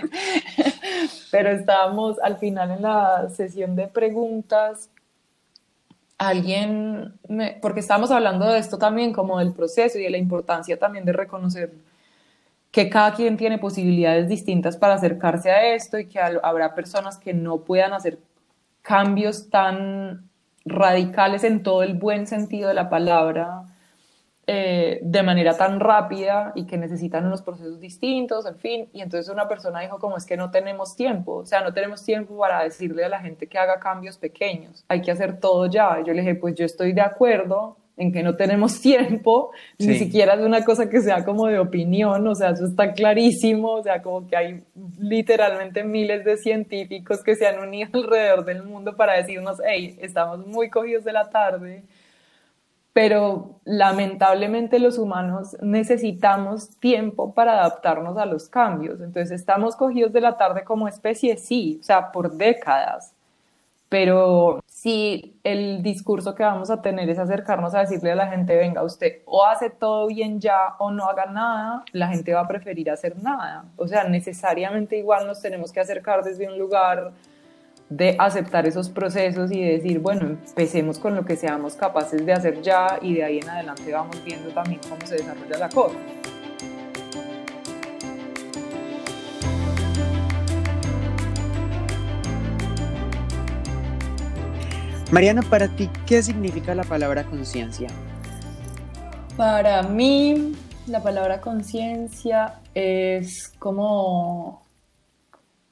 Pero 1.31 1.51
estábamos 1.51 2.19
al 2.21 2.39
final 2.39 2.71
en 2.71 2.83
la 2.83 3.29
sesión 3.29 3.77
de 3.77 3.89
preguntas, 3.89 4.91
alguien, 6.17 7.15
porque 7.61 7.81
estábamos 7.81 8.11
hablando 8.11 8.47
de 8.47 8.59
esto 8.59 8.79
también 8.79 9.13
como 9.13 9.39
del 9.39 9.53
proceso 9.53 9.99
y 9.99 10.05
de 10.05 10.11
la 10.11 10.19
importancia 10.19 10.79
también 10.79 11.05
de 11.05 11.13
reconocer 11.13 11.73
que 12.71 12.91
cada 12.91 13.15
quien 13.15 13.37
tiene 13.37 13.59
posibilidades 13.59 14.29
distintas 14.29 14.77
para 14.77 14.95
acercarse 14.95 15.51
a 15.51 15.75
esto 15.75 15.99
y 15.99 16.07
que 16.07 16.19
habrá 16.21 16.75
personas 16.75 17.19
que 17.19 17.35
no 17.35 17.59
puedan 17.61 17.93
hacer 17.93 18.19
cambios 18.89 19.51
tan 19.51 20.31
radicales 20.65 21.45
en 21.45 21.63
todo 21.63 21.83
el 21.83 21.93
buen 21.93 22.27
sentido 22.27 22.69
de 22.69 22.75
la 22.75 22.89
palabra, 22.89 23.65
eh, 24.47 25.01
de 25.03 25.23
manera 25.23 25.59
tan 25.59 25.79
rápida 25.79 26.53
y 26.55 26.65
que 26.65 26.79
necesitan 26.79 27.27
unos 27.27 27.43
procesos 27.43 27.81
distintos, 27.81 28.47
en 28.47 28.57
fin. 28.57 28.89
Y 28.95 29.03
entonces 29.03 29.31
una 29.31 29.47
persona 29.47 29.81
dijo 29.81 29.99
como 29.99 30.17
es 30.17 30.25
que 30.25 30.39
no 30.39 30.51
tenemos 30.51 30.97
tiempo, 30.97 31.35
o 31.35 31.45
sea, 31.45 31.61
no 31.61 31.75
tenemos 31.75 32.03
tiempo 32.03 32.39
para 32.39 32.63
decirle 32.63 33.05
a 33.05 33.11
la 33.11 33.21
gente 33.21 33.47
que 33.47 33.59
haga 33.59 33.79
cambios 33.79 34.17
pequeños, 34.17 34.87
hay 34.89 35.03
que 35.03 35.11
hacer 35.11 35.39
todo 35.39 35.67
ya. 35.67 36.01
Y 36.01 36.07
yo 36.07 36.15
le 36.15 36.23
dije, 36.23 36.37
pues 36.37 36.55
yo 36.55 36.65
estoy 36.65 36.95
de 36.95 37.03
acuerdo, 37.03 37.77
en 37.99 38.13
que 38.13 38.23
no 38.23 38.37
tenemos 38.37 38.81
tiempo, 38.81 39.51
ni 39.79 39.99
siquiera 39.99 40.35
es 40.35 40.41
una 40.41 40.65
cosa 40.65 40.89
que 40.89 41.01
sea 41.01 41.25
como 41.25 41.47
de 41.47 41.59
opinión, 41.59 42.27
o 42.27 42.35
sea, 42.35 42.51
eso 42.51 42.65
está 42.65 42.93
clarísimo, 42.93 43.73
o 43.73 43.83
sea, 43.83 44.01
como 44.01 44.27
que 44.27 44.37
hay 44.37 44.63
literalmente 44.99 45.85
miles 45.85 46.25
de 46.25 46.37
científicos 46.37 47.23
que 47.23 47.35
se 47.35 47.47
han 47.47 47.59
unido 47.59 47.91
alrededor 47.95 48.45
del 48.45 48.63
mundo 48.63 48.97
para 48.97 49.15
decirnos, 49.15 49.59
hey, 49.67 49.99
estamos 50.01 50.47
muy 50.47 50.71
cogidos 50.71 51.05
de 51.05 51.13
la 51.13 51.29
tarde, 51.29 51.83
pero 52.93 53.61
lamentablemente 53.65 54.79
los 54.79 54.99
humanos 54.99 55.57
necesitamos 55.61 56.71
tiempo 56.79 57.35
para 57.35 57.61
adaptarnos 57.61 58.17
a 58.17 58.27
los 58.27 58.49
cambios, 58.49 59.01
entonces 59.01 59.33
estamos 59.33 59.77
cogidos 59.77 60.13
de 60.13 60.21
la 60.21 60.37
tarde 60.37 60.65
como 60.65 60.89
especie, 60.89 61.37
sí, 61.37 61.79
o 61.81 61.85
sea, 61.85 62.13
por 62.13 62.33
décadas, 62.33 63.13
pero 63.89 64.61
si 64.81 65.35
el 65.43 65.83
discurso 65.83 66.37
que 66.37 66.45
vamos 66.45 66.71
a 66.71 66.81
tener 66.81 67.11
es 67.11 67.19
acercarnos 67.19 67.75
a 67.75 67.81
decirle 67.81 68.13
a 68.13 68.15
la 68.15 68.29
gente, 68.29 68.57
venga, 68.57 68.85
usted 68.85 69.23
o 69.25 69.45
hace 69.45 69.71
todo 69.71 70.07
bien 70.07 70.39
ya 70.39 70.77
o 70.79 70.93
no 70.93 71.07
haga 71.07 71.27
nada, 71.27 71.83
la 71.91 72.07
gente 72.07 72.33
va 72.33 72.43
a 72.43 72.47
preferir 72.47 72.89
hacer 72.89 73.21
nada. 73.21 73.65
O 73.77 73.89
sea, 73.89 74.05
necesariamente 74.05 74.97
igual 74.97 75.27
nos 75.27 75.43
tenemos 75.43 75.73
que 75.73 75.81
acercar 75.81 76.23
desde 76.23 76.47
un 76.47 76.57
lugar 76.61 77.11
de 77.89 78.15
aceptar 78.21 78.69
esos 78.69 78.89
procesos 78.89 79.51
y 79.51 79.65
de 79.65 79.73
decir, 79.79 79.99
bueno, 79.99 80.27
empecemos 80.27 81.01
con 81.01 81.17
lo 81.17 81.25
que 81.25 81.35
seamos 81.35 81.75
capaces 81.75 82.25
de 82.25 82.33
hacer 82.33 82.63
ya 82.63 83.01
y 83.03 83.15
de 83.15 83.25
ahí 83.25 83.39
en 83.39 83.49
adelante 83.49 83.93
vamos 83.93 84.23
viendo 84.25 84.51
también 84.51 84.81
cómo 84.89 85.05
se 85.05 85.17
desarrolla 85.17 85.59
la 85.59 85.69
cosa. 85.71 85.97
Mariana, 95.11 95.41
para 95.41 95.69
ti, 95.69 95.89
¿qué 96.07 96.23
significa 96.23 96.75
la 96.75 96.85
palabra 96.85 97.25
conciencia? 97.25 97.89
Para 99.39 99.83
mí, 99.83 100.55
la 100.87 101.03
palabra 101.03 101.41
conciencia 101.41 102.61
es 102.75 103.49
como 103.59 104.67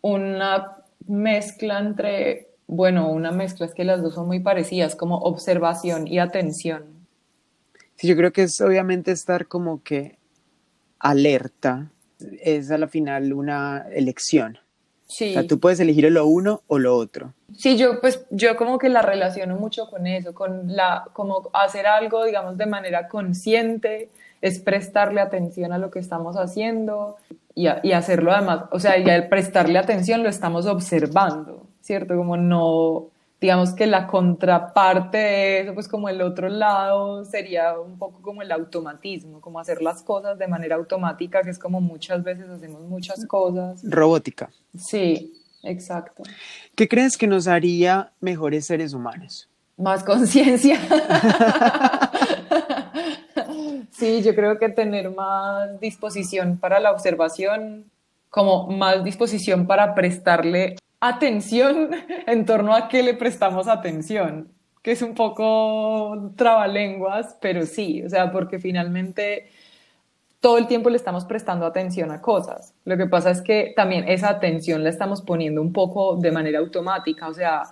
una 0.01 0.79
mezcla 1.07 1.79
entre, 1.81 2.49
bueno, 2.67 3.11
una 3.11 3.31
mezcla 3.31 3.67
es 3.67 3.75
que 3.75 3.85
las 3.85 4.03
dos 4.03 4.15
son 4.15 4.27
muy 4.27 4.41
parecidas, 4.41 4.97
como 4.97 5.19
observación 5.19 6.09
y 6.09 6.19
atención. 6.19 6.85
Sí, 7.97 8.09
yo 8.09 8.17
creo 8.17 8.33
que 8.33 8.45
es 8.45 8.59
obviamente 8.63 9.13
estar 9.13 9.49
como 9.49 9.83
que 9.83 10.19
alerta, 10.99 11.91
es 12.41 12.71
a 12.71 12.79
la 12.79 12.89
final 12.89 13.35
una 13.35 13.85
elección. 13.93 14.59
Sí. 15.07 15.31
O 15.31 15.33
sea, 15.35 15.47
tú 15.47 15.61
puedes 15.61 15.79
elegir 15.81 16.11
lo 16.11 16.27
uno 16.27 16.63
o 16.67 16.79
lo 16.79 16.97
otro. 16.97 17.33
Sí, 17.57 17.77
yo 17.77 18.01
pues 18.01 18.27
yo 18.31 18.57
como 18.57 18.79
que 18.79 18.89
la 18.89 19.03
relaciono 19.03 19.57
mucho 19.57 19.89
con 19.89 20.07
eso, 20.07 20.35
con 20.35 20.75
la 20.75 21.05
como 21.13 21.49
hacer 21.53 21.87
algo, 21.87 22.25
digamos, 22.25 22.59
de 22.59 22.67
manera 22.67 23.09
consciente, 23.09 24.11
es 24.43 24.59
prestarle 24.59 25.21
atención 25.21 25.73
a 25.73 25.79
lo 25.79 25.91
que 25.91 25.99
estamos 25.99 26.37
haciendo 26.37 27.17
y, 27.55 27.69
y 27.83 27.93
hacerlo 27.93 28.33
además, 28.33 28.65
o 28.71 28.81
sea, 28.81 28.99
y 28.99 29.09
al 29.09 29.29
prestarle 29.29 29.79
atención 29.79 30.23
lo 30.23 30.29
estamos 30.29 30.67
observando, 30.67 31.63
¿cierto? 31.81 32.17
Como 32.17 32.37
no, 32.37 33.07
digamos 33.47 33.75
que 33.75 33.87
la 33.87 34.09
contraparte 34.09 35.19
de 35.19 35.61
eso, 35.61 35.73
pues 35.73 35.87
como 35.87 36.09
el 36.09 36.21
otro 36.21 36.49
lado 36.49 37.25
sería 37.25 37.79
un 37.79 37.97
poco 37.97 38.21
como 38.21 38.43
el 38.43 38.51
automatismo, 38.51 39.41
como 39.41 39.61
hacer 39.61 39.83
las 39.83 40.03
cosas 40.03 40.37
de 40.37 40.49
manera 40.49 40.75
automática, 40.75 41.43
que 41.43 41.51
es 41.51 41.59
como 41.61 41.81
muchas 41.81 42.25
veces 42.25 42.49
hacemos 42.49 42.83
muchas 42.83 43.25
cosas. 43.25 43.83
Robótica. 43.85 44.51
Sí, 44.77 45.33
exacto. 45.63 46.25
¿Qué 46.75 46.89
crees 46.89 47.17
que 47.17 47.29
nos 47.29 47.47
haría 47.47 48.11
mejores 48.19 48.67
seres 48.67 48.95
humanos? 48.95 49.49
Más 49.77 50.03
conciencia. 50.03 50.81
sí, 53.93 54.25
yo 54.25 54.35
creo 54.35 54.59
que 54.59 54.71
tener 54.71 55.13
más 55.13 55.79
disposición 55.79 56.59
para 56.59 56.81
la 56.81 56.91
observación, 56.91 57.93
como 58.29 58.67
más 58.67 59.05
disposición 59.05 59.69
para 59.69 59.95
prestarle 59.95 60.75
atención 61.01 61.91
en 62.27 62.45
torno 62.45 62.75
a 62.75 62.89
qué 62.89 63.03
le 63.03 63.15
prestamos 63.15 63.69
atención, 63.69 64.53
que 64.83 64.93
es 64.93 65.03
un 65.03 65.15
poco 65.15 66.33
trabalenguas, 66.37 67.37
pero 67.41 67.67
sí, 67.67 68.03
o 68.05 68.11
sea, 68.11 68.31
porque 68.31 68.59
finalmente 68.59 69.51
todo 70.41 70.59
el 70.59 70.67
tiempo 70.67 70.91
le 70.91 70.97
estamos 70.97 71.25
prestando 71.25 71.67
atención 71.67 72.11
a 72.11 72.21
cosas. 72.21 72.75
Lo 72.85 72.97
que 72.97 73.07
pasa 73.07 73.31
es 73.31 73.43
que 73.43 73.73
también 73.75 74.09
esa 74.09 74.29
atención 74.29 74.85
la 74.85 74.91
estamos 74.91 75.23
poniendo 75.23 75.61
un 75.61 75.73
poco 75.73 76.17
de 76.17 76.31
manera 76.31 76.61
automática, 76.61 77.29
o 77.29 77.35
sea, 77.35 77.65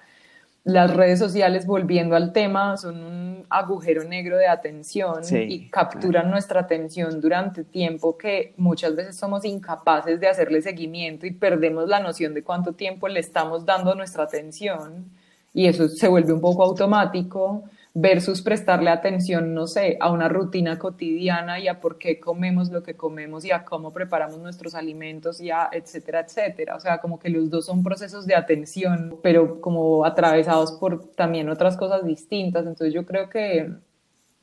las 0.64 0.94
redes 0.94 1.18
sociales, 1.18 1.66
volviendo 1.66 2.16
al 2.16 2.32
tema, 2.32 2.76
son 2.78 3.04
un 3.04 3.46
agujero 3.50 4.02
negro 4.04 4.38
de 4.38 4.46
atención 4.46 5.22
y 5.30 5.68
capturan 5.68 6.30
nuestra 6.30 6.60
atención 6.60 7.20
durante 7.20 7.62
tiempo 7.64 8.16
que 8.16 8.54
muchas 8.56 8.96
veces 8.96 9.16
somos 9.16 9.44
incapaces 9.44 10.18
de 10.18 10.28
hacerle 10.28 10.62
seguimiento 10.62 11.26
y 11.26 11.32
perdemos 11.32 11.86
la 11.88 12.00
noción 12.00 12.32
de 12.32 12.42
cuánto 12.42 12.72
tiempo 12.72 13.08
le 13.08 13.20
estamos 13.20 13.66
dando 13.66 13.94
nuestra 13.94 14.24
atención 14.24 15.04
y 15.52 15.66
eso 15.66 15.88
se 15.88 16.08
vuelve 16.08 16.32
un 16.32 16.40
poco 16.40 16.64
automático 16.64 17.64
versus 17.96 18.42
prestarle 18.42 18.90
atención, 18.90 19.54
no 19.54 19.68
sé, 19.68 19.96
a 20.00 20.10
una 20.10 20.28
rutina 20.28 20.80
cotidiana 20.80 21.60
y 21.60 21.68
a 21.68 21.80
por 21.80 21.96
qué 21.96 22.18
comemos 22.18 22.70
lo 22.70 22.82
que 22.82 22.96
comemos 22.96 23.44
y 23.44 23.52
a 23.52 23.64
cómo 23.64 23.92
preparamos 23.92 24.38
nuestros 24.40 24.74
alimentos 24.74 25.40
y 25.40 25.52
a 25.52 25.68
etcétera, 25.70 26.20
etcétera. 26.20 26.74
O 26.74 26.80
sea, 26.80 26.98
como 26.98 27.20
que 27.20 27.28
los 27.30 27.50
dos 27.50 27.66
son 27.66 27.84
procesos 27.84 28.26
de 28.26 28.34
atención, 28.34 29.20
pero 29.22 29.60
como 29.60 30.04
atravesados 30.04 30.72
por 30.72 31.12
también 31.12 31.48
otras 31.48 31.76
cosas 31.76 32.04
distintas. 32.04 32.66
Entonces 32.66 32.92
yo 32.92 33.06
creo 33.06 33.30
que 33.30 33.70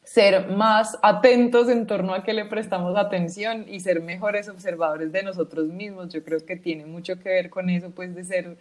ser 0.04 0.48
más 0.48 0.98
atentos 1.04 1.68
en 1.68 1.88
torno 1.88 2.14
a 2.14 2.24
qué 2.24 2.34
le 2.34 2.46
prestamos 2.46 2.98
atención 2.98 3.66
y 3.68 3.82
ser 3.82 4.02
mejores 4.02 4.48
observadores 4.48 5.12
de 5.12 5.24
nosotros 5.24 5.68
mismos, 5.68 6.10
yo 6.10 6.24
creo 6.24 6.44
que 6.46 6.56
tiene 6.56 6.86
mucho 6.86 7.20
que 7.20 7.30
ver 7.30 7.50
con 7.50 7.70
eso, 7.70 7.92
pues 7.92 8.16
de 8.16 8.24
ser 8.24 8.58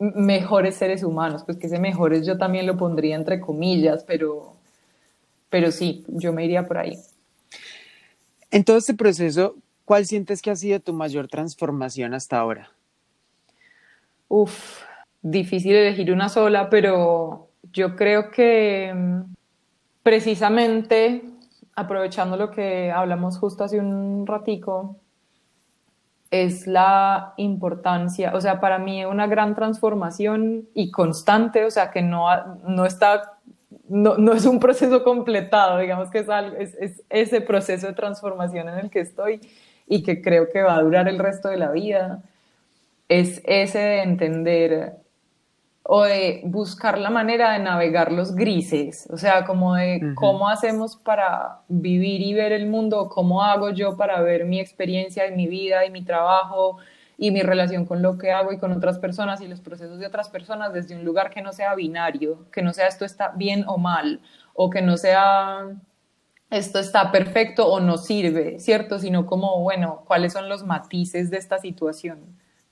mejores 0.00 0.76
seres 0.76 1.02
humanos, 1.02 1.44
pues 1.44 1.58
que 1.58 1.66
ese 1.66 1.78
mejores 1.78 2.26
yo 2.26 2.38
también 2.38 2.66
lo 2.66 2.76
pondría 2.76 3.14
entre 3.14 3.38
comillas, 3.38 4.02
pero, 4.04 4.54
pero 5.50 5.70
sí, 5.70 6.04
yo 6.08 6.32
me 6.32 6.44
iría 6.44 6.66
por 6.66 6.78
ahí. 6.78 6.98
En 8.50 8.64
todo 8.64 8.78
este 8.78 8.94
proceso, 8.94 9.56
¿cuál 9.84 10.06
sientes 10.06 10.42
que 10.42 10.50
ha 10.50 10.56
sido 10.56 10.80
tu 10.80 10.92
mayor 10.92 11.28
transformación 11.28 12.14
hasta 12.14 12.38
ahora? 12.38 12.70
Uf, 14.28 14.82
difícil 15.22 15.76
elegir 15.76 16.12
una 16.12 16.28
sola, 16.28 16.70
pero 16.70 17.50
yo 17.72 17.94
creo 17.94 18.30
que 18.30 18.92
mm, 18.94 19.20
precisamente 20.02 21.22
aprovechando 21.74 22.36
lo 22.36 22.50
que 22.50 22.90
hablamos 22.90 23.38
justo 23.38 23.64
hace 23.64 23.78
un 23.78 24.26
ratico, 24.26 24.96
es 26.30 26.66
la 26.66 27.34
importancia, 27.36 28.32
o 28.34 28.40
sea, 28.40 28.60
para 28.60 28.78
mí 28.78 29.04
una 29.04 29.26
gran 29.26 29.54
transformación 29.54 30.68
y 30.74 30.90
constante, 30.90 31.64
o 31.64 31.70
sea, 31.70 31.90
que 31.90 32.02
no, 32.02 32.28
no 32.66 32.86
está, 32.86 33.38
no, 33.88 34.16
no 34.16 34.32
es 34.32 34.46
un 34.46 34.60
proceso 34.60 35.02
completado, 35.02 35.78
digamos 35.78 36.10
que 36.10 36.20
es, 36.20 36.28
es, 36.58 36.74
es, 36.78 37.02
ese 37.10 37.40
proceso 37.40 37.88
de 37.88 37.94
transformación 37.94 38.68
en 38.68 38.78
el 38.78 38.90
que 38.90 39.00
estoy 39.00 39.40
y 39.88 40.04
que 40.04 40.22
creo 40.22 40.48
que 40.48 40.62
va 40.62 40.76
a 40.76 40.82
durar 40.82 41.08
el 41.08 41.18
resto 41.18 41.48
de 41.48 41.56
la 41.56 41.72
vida, 41.72 42.22
es 43.08 43.42
ese 43.44 43.78
de 43.78 44.02
entender 44.02 44.92
o 45.92 46.04
de 46.04 46.40
buscar 46.44 46.98
la 46.98 47.10
manera 47.10 47.52
de 47.52 47.58
navegar 47.58 48.12
los 48.12 48.36
grises, 48.36 49.08
o 49.10 49.16
sea, 49.16 49.44
como 49.44 49.74
de 49.74 50.12
cómo 50.14 50.48
hacemos 50.48 50.94
para 50.94 51.62
vivir 51.66 52.20
y 52.20 52.32
ver 52.32 52.52
el 52.52 52.68
mundo, 52.68 53.08
cómo 53.08 53.42
hago 53.42 53.70
yo 53.70 53.96
para 53.96 54.20
ver 54.20 54.44
mi 54.44 54.60
experiencia 54.60 55.26
y 55.26 55.34
mi 55.34 55.48
vida 55.48 55.84
y 55.84 55.90
mi 55.90 56.04
trabajo 56.04 56.76
y 57.18 57.32
mi 57.32 57.42
relación 57.42 57.86
con 57.86 58.02
lo 58.02 58.18
que 58.18 58.30
hago 58.30 58.52
y 58.52 58.58
con 58.58 58.70
otras 58.70 59.00
personas 59.00 59.40
y 59.40 59.48
los 59.48 59.60
procesos 59.60 59.98
de 59.98 60.06
otras 60.06 60.28
personas 60.28 60.72
desde 60.72 60.94
un 60.94 61.04
lugar 61.04 61.28
que 61.30 61.42
no 61.42 61.52
sea 61.52 61.74
binario, 61.74 62.48
que 62.52 62.62
no 62.62 62.72
sea 62.72 62.86
esto 62.86 63.04
está 63.04 63.32
bien 63.34 63.64
o 63.66 63.76
mal, 63.76 64.20
o 64.54 64.70
que 64.70 64.82
no 64.82 64.96
sea 64.96 65.70
esto 66.50 66.78
está 66.78 67.10
perfecto 67.10 67.66
o 67.66 67.80
no 67.80 67.98
sirve, 67.98 68.60
¿cierto? 68.60 69.00
Sino 69.00 69.26
como, 69.26 69.60
bueno, 69.60 70.04
¿cuáles 70.06 70.34
son 70.34 70.48
los 70.48 70.62
matices 70.62 71.30
de 71.30 71.38
esta 71.38 71.58
situación? 71.58 72.20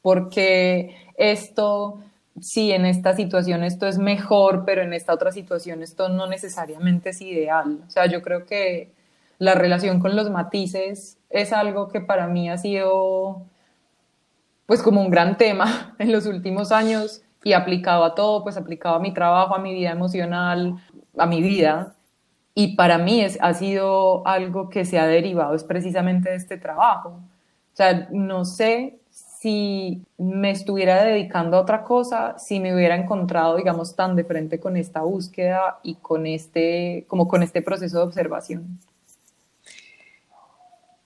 Porque 0.03 0.95
esto 1.17 1.99
sí, 2.41 2.73
en 2.73 2.85
esta 2.87 3.15
situación 3.15 3.65
esto 3.65 3.87
es 3.87 3.99
mejor, 3.99 4.65
pero 4.65 4.83
en 4.83 4.93
esta 4.93 5.13
otra 5.15 5.33
situación 5.33 5.83
esto 5.83 6.09
no 6.09 6.27
necesariamente 6.27 7.11
es 7.11 7.21
ideal. 7.21 7.81
O 7.87 7.91
sea, 7.91 8.07
yo 8.07 8.23
creo 8.23 8.47
que 8.47 8.93
la 9.39 9.55
relación 9.55 10.01
con 10.01 10.17
los 10.17 10.31
matices 10.31 11.19
es 11.31 11.53
algo 11.53 11.89
que 11.89 12.01
para 12.01 12.27
mí 12.27 12.51
ha 12.51 12.59
sido 12.59 13.43
pues 14.67 14.83
como 14.83 15.01
un 15.01 15.11
gran 15.11 15.39
tema 15.39 15.95
en 15.99 16.13
los 16.13 16.27
últimos 16.27 16.73
años 16.73 17.23
y 17.45 17.53
aplicado 17.53 18.05
a 18.05 18.15
todo, 18.15 18.43
pues 18.43 18.57
aplicado 18.57 18.97
a 18.97 19.01
mi 19.01 19.15
trabajo, 19.15 19.55
a 19.55 19.59
mi 19.59 19.73
vida 19.73 19.91
emocional, 19.91 20.75
a 21.17 21.27
mi 21.27 21.41
vida. 21.41 21.95
Y 22.55 22.77
para 22.77 22.99
mí 22.99 23.21
es, 23.21 23.39
ha 23.41 23.55
sido 23.55 24.27
algo 24.27 24.69
que 24.69 24.85
se 24.85 24.99
ha 24.99 25.07
derivado 25.07 25.55
es 25.55 25.65
precisamente 25.65 26.31
de 26.31 26.37
este 26.37 26.59
trabajo. 26.59 27.11
O 27.11 27.77
sea, 27.77 28.09
no 28.11 28.45
sé 28.45 28.99
si 29.41 30.03
me 30.17 30.51
estuviera 30.51 31.05
dedicando 31.05 31.57
a 31.57 31.61
otra 31.61 31.85
cosa, 31.85 32.37
si 32.39 32.59
me 32.59 32.75
hubiera 32.75 32.97
encontrado, 32.97 33.57
digamos, 33.57 33.95
tan 33.95 34.17
de 34.17 34.25
frente 34.25 34.59
con 34.59 34.77
esta 34.77 35.03
búsqueda 35.03 35.79
y 35.85 35.95
con 35.95 36.27
este, 36.27 37.05
como 37.07 37.29
con 37.29 37.45
este 37.45 37.63
proceso 37.63 37.99
de 37.99 38.05
observación. 38.05 38.81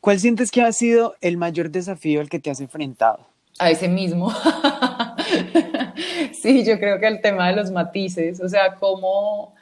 ¿Cuál 0.01 0.19
sientes 0.19 0.51
que 0.51 0.63
ha 0.63 0.73
sido 0.73 1.15
el 1.21 1.37
mayor 1.37 1.71
desafío 1.71 2.23
al 2.23 2.31
que 2.31 2.39
te 2.39 2.51
has 2.51 2.61
enfrentado? 2.61 3.21
A 3.59 3.71
ese 3.71 3.87
mismo. 3.87 4.33
sí, 6.33 6.65
yo 6.65 6.79
creo 6.79 6.99
que 6.99 7.09
el 7.09 7.21
tema 7.21 7.49
de 7.49 7.57
los 7.57 7.71
matices, 7.71 8.41
o 8.41 8.49
sea, 8.49 8.77
cómo, 8.77 9.55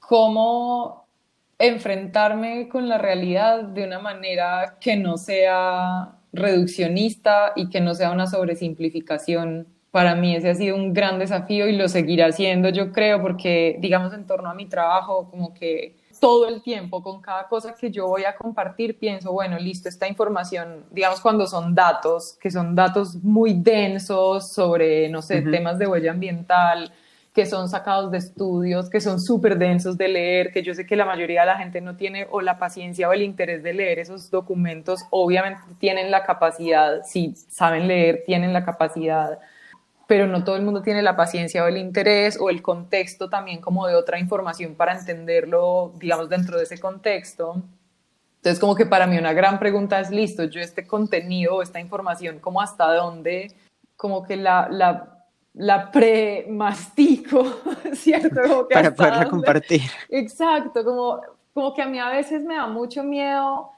cómo 0.00 1.06
enfrentarme 1.60 2.68
con 2.68 2.88
la 2.88 2.98
realidad 2.98 3.62
de 3.62 3.84
una 3.84 4.00
manera 4.00 4.78
que 4.80 4.96
no 4.96 5.16
sea 5.16 6.16
reduccionista 6.32 7.52
y 7.56 7.68
que 7.68 7.80
no 7.80 7.94
sea 7.94 8.10
una 8.10 8.26
sobresimplificación 8.26 9.66
Para 9.90 10.14
mí 10.14 10.34
ese 10.34 10.50
ha 10.50 10.54
sido 10.54 10.76
un 10.76 10.94
gran 10.94 11.18
desafío 11.18 11.68
y 11.68 11.76
lo 11.76 11.88
seguirá 11.88 12.26
haciendo, 12.28 12.70
yo 12.70 12.92
creo, 12.92 13.20
porque, 13.20 13.76
digamos, 13.80 14.14
en 14.14 14.26
torno 14.26 14.48
a 14.48 14.54
mi 14.54 14.66
trabajo, 14.66 15.28
como 15.30 15.52
que 15.52 15.96
todo 16.18 16.48
el 16.48 16.62
tiempo, 16.62 17.02
con 17.02 17.20
cada 17.20 17.48
cosa 17.48 17.74
que 17.74 17.90
yo 17.90 18.06
voy 18.06 18.24
a 18.24 18.36
compartir, 18.36 18.98
pienso, 18.98 19.32
bueno, 19.32 19.58
listo, 19.58 19.88
esta 19.88 20.06
información, 20.08 20.86
digamos, 20.92 21.20
cuando 21.20 21.46
son 21.46 21.74
datos, 21.74 22.38
que 22.40 22.50
son 22.50 22.74
datos 22.74 23.16
muy 23.16 23.54
densos 23.54 24.52
sobre, 24.52 25.08
no 25.08 25.20
sé, 25.20 25.42
temas 25.42 25.78
de 25.78 25.88
huella 25.88 26.12
ambiental, 26.12 26.92
que 27.32 27.46
son 27.46 27.68
sacados 27.68 28.10
de 28.10 28.18
estudios, 28.18 28.90
que 28.90 29.00
son 29.00 29.20
súper 29.20 29.56
densos 29.58 29.96
de 29.96 30.08
leer, 30.08 30.52
que 30.52 30.62
yo 30.62 30.74
sé 30.74 30.84
que 30.84 30.96
la 30.96 31.06
mayoría 31.06 31.40
de 31.40 31.46
la 31.46 31.58
gente 31.58 31.80
no 31.80 31.96
tiene 31.96 32.26
o 32.30 32.40
la 32.40 32.58
paciencia 32.58 33.08
o 33.08 33.12
el 33.12 33.22
interés 33.22 33.62
de 33.62 33.72
leer 33.72 33.98
esos 33.98 34.30
documentos, 34.30 35.04
obviamente 35.10 35.60
tienen 35.78 36.10
la 36.10 36.24
capacidad, 36.24 37.02
si 37.04 37.34
saben 37.48 37.88
leer, 37.88 38.22
tienen 38.26 38.52
la 38.52 38.64
capacidad 38.64 39.38
pero 40.12 40.26
no 40.26 40.44
todo 40.44 40.56
el 40.56 40.62
mundo 40.62 40.82
tiene 40.82 41.00
la 41.00 41.16
paciencia 41.16 41.64
o 41.64 41.68
el 41.68 41.78
interés 41.78 42.36
o 42.38 42.50
el 42.50 42.60
contexto 42.60 43.30
también 43.30 43.62
como 43.62 43.86
de 43.86 43.94
otra 43.94 44.18
información 44.18 44.74
para 44.74 44.92
entenderlo, 44.98 45.94
digamos, 45.98 46.28
dentro 46.28 46.58
de 46.58 46.64
ese 46.64 46.78
contexto. 46.78 47.62
Entonces, 48.36 48.60
como 48.60 48.74
que 48.74 48.84
para 48.84 49.06
mí 49.06 49.16
una 49.16 49.32
gran 49.32 49.58
pregunta 49.58 50.00
es, 50.00 50.10
listo, 50.10 50.44
yo 50.44 50.60
este 50.60 50.86
contenido, 50.86 51.62
esta 51.62 51.80
información, 51.80 52.40
como 52.40 52.60
hasta 52.60 52.92
dónde, 52.92 53.54
como 53.96 54.22
que 54.22 54.36
la, 54.36 54.68
la, 54.70 55.21
la 55.54 55.90
pre-mastico, 55.90 57.44
¿cierto? 57.92 58.68
para 58.72 58.94
poderla 58.94 59.28
compartir. 59.28 59.82
Exacto, 60.08 60.84
como, 60.84 61.20
como 61.52 61.74
que 61.74 61.82
a 61.82 61.86
mí 61.86 61.98
a 61.98 62.08
veces 62.08 62.44
me 62.44 62.54
da 62.54 62.66
mucho 62.66 63.02
miedo 63.04 63.70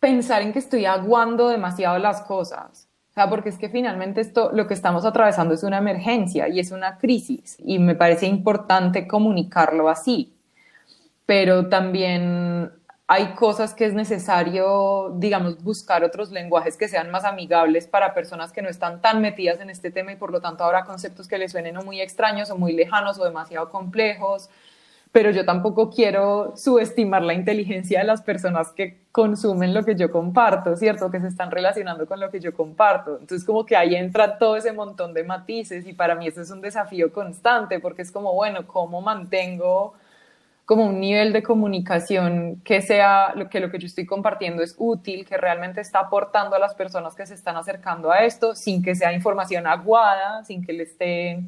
pensar 0.00 0.42
en 0.42 0.52
que 0.52 0.58
estoy 0.58 0.86
aguando 0.86 1.48
demasiado 1.48 1.98
las 1.98 2.22
cosas 2.22 2.86
sea, 3.16 3.30
porque 3.30 3.48
es 3.48 3.58
que 3.58 3.70
finalmente 3.70 4.20
esto, 4.20 4.50
lo 4.52 4.66
que 4.66 4.74
estamos 4.74 5.04
atravesando 5.06 5.54
es 5.54 5.62
una 5.62 5.78
emergencia 5.78 6.48
y 6.48 6.60
es 6.60 6.70
una 6.70 6.98
crisis 6.98 7.56
y 7.64 7.78
me 7.78 7.94
parece 7.94 8.26
importante 8.26 9.08
comunicarlo 9.08 9.88
así. 9.88 10.34
Pero 11.24 11.68
también 11.68 12.70
hay 13.08 13.34
cosas 13.34 13.72
que 13.74 13.84
es 13.84 13.94
necesario, 13.94 15.12
digamos, 15.16 15.62
buscar 15.62 16.02
otros 16.02 16.32
lenguajes 16.32 16.76
que 16.76 16.88
sean 16.88 17.10
más 17.10 17.24
amigables 17.24 17.86
para 17.86 18.14
personas 18.14 18.52
que 18.52 18.62
no 18.62 18.68
están 18.68 19.00
tan 19.00 19.20
metidas 19.20 19.60
en 19.60 19.70
este 19.70 19.90
tema 19.90 20.12
y 20.12 20.16
por 20.16 20.32
lo 20.32 20.40
tanto 20.40 20.64
habrá 20.64 20.84
conceptos 20.84 21.28
que 21.28 21.38
les 21.38 21.52
suenen 21.52 21.76
o 21.76 21.82
muy 21.82 22.00
extraños 22.00 22.50
o 22.50 22.56
muy 22.56 22.72
lejanos 22.72 23.18
o 23.18 23.24
demasiado 23.24 23.70
complejos 23.70 24.50
pero 25.16 25.30
yo 25.30 25.46
tampoco 25.46 25.88
quiero 25.88 26.52
subestimar 26.58 27.22
la 27.22 27.32
inteligencia 27.32 28.00
de 28.00 28.04
las 28.04 28.20
personas 28.20 28.72
que 28.72 28.98
consumen 29.12 29.72
lo 29.72 29.82
que 29.82 29.94
yo 29.94 30.10
comparto, 30.10 30.76
¿cierto? 30.76 31.10
Que 31.10 31.20
se 31.20 31.28
están 31.28 31.50
relacionando 31.50 32.06
con 32.06 32.20
lo 32.20 32.30
que 32.30 32.38
yo 32.38 32.52
comparto. 32.52 33.12
Entonces 33.12 33.42
como 33.42 33.64
que 33.64 33.76
ahí 33.76 33.94
entra 33.94 34.36
todo 34.36 34.56
ese 34.56 34.74
montón 34.74 35.14
de 35.14 35.24
matices 35.24 35.86
y 35.86 35.94
para 35.94 36.16
mí 36.16 36.26
eso 36.26 36.42
es 36.42 36.50
un 36.50 36.60
desafío 36.60 37.14
constante 37.14 37.80
porque 37.80 38.02
es 38.02 38.12
como, 38.12 38.34
bueno, 38.34 38.66
¿cómo 38.66 39.00
mantengo 39.00 39.94
como 40.66 40.84
un 40.84 41.00
nivel 41.00 41.32
de 41.32 41.44
comunicación 41.44 42.60
que 42.64 42.82
sea 42.82 43.34
lo 43.36 43.48
que 43.48 43.60
lo 43.60 43.70
que 43.70 43.78
yo 43.78 43.86
estoy 43.86 44.04
compartiendo 44.04 44.62
es 44.62 44.74
útil, 44.76 45.24
que 45.24 45.36
realmente 45.36 45.80
está 45.80 46.00
aportando 46.00 46.56
a 46.56 46.58
las 46.58 46.74
personas 46.74 47.14
que 47.14 47.24
se 47.24 47.34
están 47.34 47.56
acercando 47.56 48.10
a 48.10 48.24
esto, 48.24 48.56
sin 48.56 48.82
que 48.82 48.96
sea 48.96 49.12
información 49.12 49.68
aguada, 49.68 50.42
sin 50.42 50.66
que 50.66 50.72
le 50.72 50.82
esté 50.82 51.40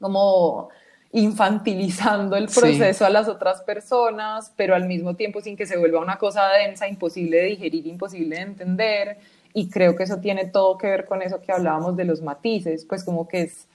como 0.00 0.68
infantilizando 1.10 2.36
el 2.36 2.46
proceso 2.46 3.04
a 3.04 3.10
las 3.10 3.26
otras 3.26 3.62
personas, 3.62 4.52
pero 4.56 4.76
al 4.76 4.86
mismo 4.86 5.16
tiempo 5.16 5.40
sin 5.40 5.56
que 5.56 5.66
se 5.66 5.76
vuelva 5.76 5.98
una 5.98 6.18
cosa 6.18 6.46
densa, 6.48 6.86
imposible 6.86 7.38
de 7.38 7.44
digerir, 7.46 7.86
imposible 7.86 8.36
de 8.36 8.42
entender. 8.42 9.18
Y 9.54 9.70
creo 9.70 9.96
que 9.96 10.04
eso 10.04 10.18
tiene 10.18 10.46
todo 10.46 10.78
que 10.78 10.86
ver 10.86 11.04
con 11.04 11.20
eso 11.20 11.40
que 11.40 11.50
hablábamos 11.50 11.96
de 11.96 12.04
los 12.04 12.22
matices, 12.22 12.84
pues 12.84 13.02
como 13.02 13.26
que 13.26 13.42
es, 13.42 13.66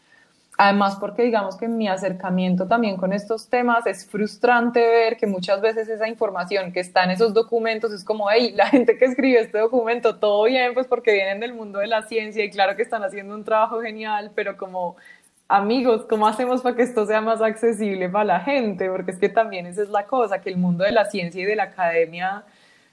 además 0.61 0.95
porque 0.99 1.23
digamos 1.23 1.57
que 1.57 1.67
mi 1.67 1.87
acercamiento 1.87 2.67
también 2.67 2.95
con 2.95 3.13
estos 3.13 3.49
temas 3.49 3.87
es 3.87 4.05
frustrante 4.05 4.79
ver 4.79 5.17
que 5.17 5.25
muchas 5.25 5.59
veces 5.59 5.89
esa 5.89 6.07
información 6.07 6.71
que 6.71 6.81
está 6.81 7.03
en 7.03 7.09
esos 7.09 7.33
documentos 7.33 7.91
es 7.91 8.03
como, 8.03 8.29
hey, 8.29 8.53
la 8.55 8.67
gente 8.67 8.95
que 8.95 9.05
escribió 9.05 9.39
este 9.39 9.57
documento, 9.57 10.17
todo 10.17 10.43
bien, 10.43 10.75
pues 10.75 10.85
porque 10.85 11.13
vienen 11.13 11.39
del 11.39 11.55
mundo 11.55 11.79
de 11.79 11.87
la 11.87 12.03
ciencia 12.03 12.45
y 12.45 12.51
claro 12.51 12.75
que 12.75 12.83
están 12.83 13.03
haciendo 13.03 13.33
un 13.33 13.43
trabajo 13.43 13.81
genial, 13.81 14.33
pero 14.35 14.55
como 14.55 14.97
amigos, 15.47 16.05
¿cómo 16.07 16.27
hacemos 16.27 16.61
para 16.61 16.75
que 16.75 16.83
esto 16.83 17.07
sea 17.07 17.21
más 17.21 17.41
accesible 17.41 18.07
para 18.07 18.25
la 18.25 18.39
gente? 18.41 18.87
Porque 18.87 19.09
es 19.09 19.17
que 19.17 19.29
también 19.29 19.65
esa 19.65 19.81
es 19.81 19.89
la 19.89 20.05
cosa, 20.05 20.41
que 20.41 20.51
el 20.51 20.57
mundo 20.57 20.83
de 20.83 20.91
la 20.91 21.05
ciencia 21.05 21.41
y 21.41 21.45
de 21.45 21.55
la 21.55 21.63
academia 21.63 22.43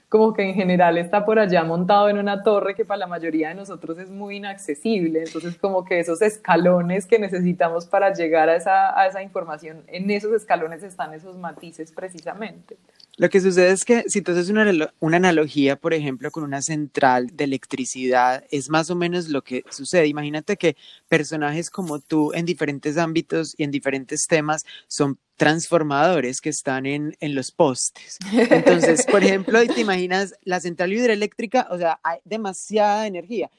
como 0.09 0.33
que 0.33 0.41
en 0.41 0.55
general 0.55 0.97
está 0.97 1.23
por 1.23 1.37
allá 1.37 1.63
montado 1.63 2.09
en 2.09 2.17
una 2.17 2.41
torre 2.41 2.73
que 2.73 2.83
para 2.83 2.97
la 2.97 3.07
mayoría 3.07 3.49
de 3.49 3.55
nosotros 3.55 3.99
es 3.99 4.09
muy 4.09 4.37
inaccesible. 4.37 5.23
Entonces, 5.23 5.55
como 5.57 5.85
que 5.85 5.99
esos 5.99 6.23
escalones 6.23 7.05
que 7.05 7.19
necesitamos 7.19 7.85
para 7.85 8.11
llegar 8.11 8.49
a 8.49 8.55
esa, 8.55 8.99
a 8.99 9.05
esa 9.05 9.21
información, 9.21 9.83
en 9.87 10.09
esos 10.09 10.33
escalones 10.33 10.81
están 10.81 11.13
esos 11.13 11.37
matices 11.37 11.91
precisamente. 11.91 12.77
Lo 13.17 13.29
que 13.29 13.39
sucede 13.39 13.71
es 13.71 13.85
que 13.85 14.03
si 14.07 14.21
tú 14.21 14.31
haces 14.31 14.49
una, 14.49 14.91
una, 14.99 15.17
analogía, 15.17 15.75
por 15.75 15.93
ejemplo, 15.93 16.31
con 16.31 16.43
una 16.43 16.61
central 16.63 17.27
de 17.33 17.43
electricidad, 17.43 18.43
es 18.49 18.69
más 18.69 18.89
o 18.89 18.95
menos 18.95 19.29
lo 19.29 19.43
que 19.43 19.63
sucede. 19.69 20.07
Imagínate 20.07 20.57
que 20.57 20.75
personajes 21.07 21.69
como 21.69 21.99
tú 21.99 22.31
en 22.33 22.45
diferentes 22.45 22.97
ámbitos 22.97 23.53
y 23.57 23.63
en 23.63 23.71
diferentes 23.71 24.25
temas 24.27 24.65
son 24.87 25.19
transformadores 25.39 26.41
que 26.41 26.49
están 26.49 26.85
en, 26.85 27.15
en 27.21 27.33
los 27.33 27.53
postes. 27.53 28.17
Entonces, 28.31 29.05
por 29.05 29.23
ejemplo, 29.23 29.65
te 29.65 29.79
imaginas 29.79 30.35
la 30.43 30.59
central 30.59 30.91
hidroeléctrica, 30.91 31.65
o 31.71 31.77
sea, 31.77 31.97
hay 32.03 32.19
demasiada 32.25 33.07
energía. 33.07 33.49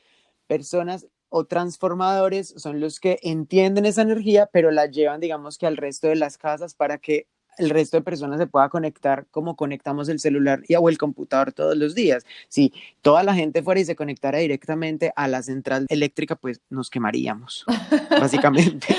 Personas 0.46 1.06
o 1.30 1.46
transformadores 1.46 2.52
son 2.58 2.80
los 2.80 3.00
que 3.00 3.18
entienden 3.22 3.86
esa 3.86 4.02
energía, 4.02 4.50
pero 4.52 4.70
la 4.70 4.86
llevan, 4.86 5.20
digamos 5.20 5.56
que 5.56 5.66
al 5.66 5.78
resto 5.78 6.08
de 6.08 6.16
las 6.16 6.36
casas 6.36 6.74
para 6.74 6.98
que 6.98 7.26
el 7.58 7.70
resto 7.70 7.96
de 7.96 8.02
personas 8.02 8.38
se 8.38 8.46
pueda 8.46 8.68
conectar 8.68 9.26
como 9.30 9.56
conectamos 9.56 10.08
el 10.08 10.20
celular 10.20 10.62
y, 10.68 10.74
o 10.74 10.88
el 10.88 10.98
computador 10.98 11.52
todos 11.52 11.76
los 11.76 11.94
días. 11.94 12.24
Si 12.48 12.72
toda 13.02 13.22
la 13.22 13.34
gente 13.34 13.62
fuera 13.62 13.80
y 13.80 13.84
se 13.84 13.96
conectara 13.96 14.38
directamente 14.38 15.12
a 15.16 15.28
la 15.28 15.42
central 15.42 15.86
eléctrica, 15.88 16.36
pues 16.36 16.60
nos 16.70 16.90
quemaríamos, 16.90 17.64
básicamente. 18.10 18.94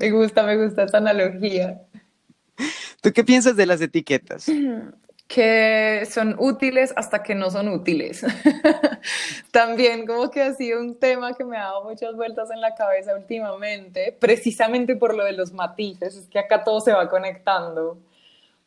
me 0.00 0.10
gusta, 0.10 0.44
me 0.44 0.64
gusta 0.64 0.84
esa 0.84 0.98
analogía. 0.98 1.82
¿Tú 3.00 3.12
qué 3.12 3.24
piensas 3.24 3.56
de 3.56 3.66
las 3.66 3.80
etiquetas? 3.80 4.46
que 5.26 6.06
son 6.10 6.36
útiles 6.38 6.92
hasta 6.96 7.22
que 7.22 7.34
no 7.34 7.50
son 7.50 7.68
útiles. 7.68 8.24
También 9.50 10.06
como 10.06 10.30
que 10.30 10.42
ha 10.42 10.54
sido 10.54 10.80
un 10.80 10.98
tema 10.98 11.34
que 11.34 11.44
me 11.44 11.56
ha 11.56 11.64
dado 11.64 11.84
muchas 11.84 12.14
vueltas 12.14 12.50
en 12.50 12.60
la 12.60 12.74
cabeza 12.74 13.16
últimamente, 13.16 14.16
precisamente 14.18 14.96
por 14.96 15.14
lo 15.14 15.24
de 15.24 15.32
los 15.32 15.52
matices, 15.52 16.16
es 16.16 16.28
que 16.28 16.38
acá 16.38 16.62
todo 16.62 16.80
se 16.80 16.92
va 16.92 17.08
conectando, 17.08 17.98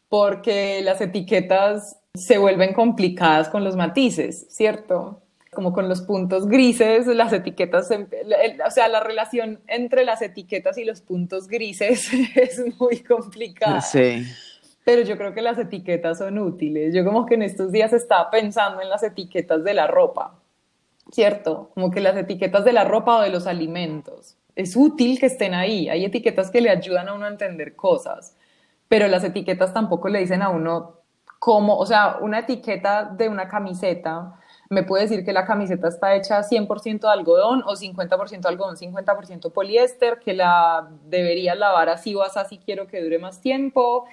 porque 0.10 0.82
las 0.82 1.00
etiquetas 1.02 2.00
se 2.16 2.38
vuelven 2.38 2.74
complicadas 2.74 3.50
con 3.50 3.64
los 3.64 3.76
matices, 3.76 4.48
¿cierto? 4.50 5.22
Como 5.52 5.74
con 5.74 5.88
los 5.88 6.02
puntos 6.02 6.48
grises, 6.48 7.06
las 7.08 7.34
etiquetas, 7.34 7.90
o 7.92 8.72
sea, 8.72 8.88
la 8.88 9.00
relación 9.02 9.60
entre 9.68 10.06
las 10.06 10.22
etiquetas 10.22 10.78
y 10.78 10.86
los 10.86 11.02
puntos 11.02 11.48
grises 11.48 12.10
es 12.36 12.80
muy 12.80 13.00
complicada. 13.04 13.82
Sí 13.82 14.26
pero 14.88 15.02
yo 15.02 15.18
creo 15.18 15.34
que 15.34 15.42
las 15.42 15.58
etiquetas 15.58 16.20
son 16.20 16.40
útiles. 16.40 16.96
Yo 16.96 17.04
como 17.04 17.26
que 17.26 17.34
en 17.34 17.42
estos 17.42 17.74
días 17.74 17.92
estaba 17.92 18.30
pensando 18.30 18.82
en 18.82 18.88
las 18.88 19.04
etiquetas 19.04 19.62
de 19.66 19.74
la 19.74 19.86
ropa, 19.86 20.36
¿cierto? 21.12 21.72
Como 21.74 21.92
que 21.92 22.00
las 22.00 22.16
etiquetas 22.16 22.64
de 22.64 22.72
la 22.72 22.86
ropa 22.86 23.18
o 23.18 23.22
de 23.22 23.30
los 23.30 23.48
alimentos. 23.48 24.38
Es 24.56 24.78
útil 24.78 25.20
que 25.20 25.26
estén 25.26 25.54
ahí. 25.54 25.90
Hay 25.90 26.06
etiquetas 26.06 26.50
que 26.50 26.62
le 26.62 26.70
ayudan 26.70 27.10
a 27.10 27.16
uno 27.16 27.26
a 27.26 27.28
entender 27.28 27.76
cosas, 27.76 28.38
pero 28.88 29.10
las 29.10 29.26
etiquetas 29.26 29.74
tampoco 29.74 30.08
le 30.08 30.20
dicen 30.20 30.42
a 30.42 30.48
uno 30.48 30.94
cómo, 31.38 31.78
o 31.78 31.86
sea, 31.86 32.20
una 32.22 32.40
etiqueta 32.40 33.04
de 33.04 33.28
una 33.28 33.50
camiseta 33.50 34.40
me 34.70 34.84
puede 34.84 35.04
decir 35.04 35.24
que 35.24 35.34
la 35.34 35.46
camiseta 35.46 35.88
está 35.88 36.16
hecha 36.16 36.44
100% 36.44 37.00
de 37.00 37.08
algodón 37.08 37.64
o 37.66 37.76
50% 37.76 38.46
algodón, 38.46 38.76
50% 38.76 39.52
poliéster, 39.52 40.20
que 40.20 40.34
la 40.34 40.90
debería 41.06 41.56
lavar 41.56 41.90
así 41.90 42.14
o 42.16 42.22
así 42.22 42.40
si 42.50 42.58
quiero 42.58 42.88
que 42.88 43.02
dure 43.02 43.18
más 43.18 43.40
tiempo, 43.40 44.06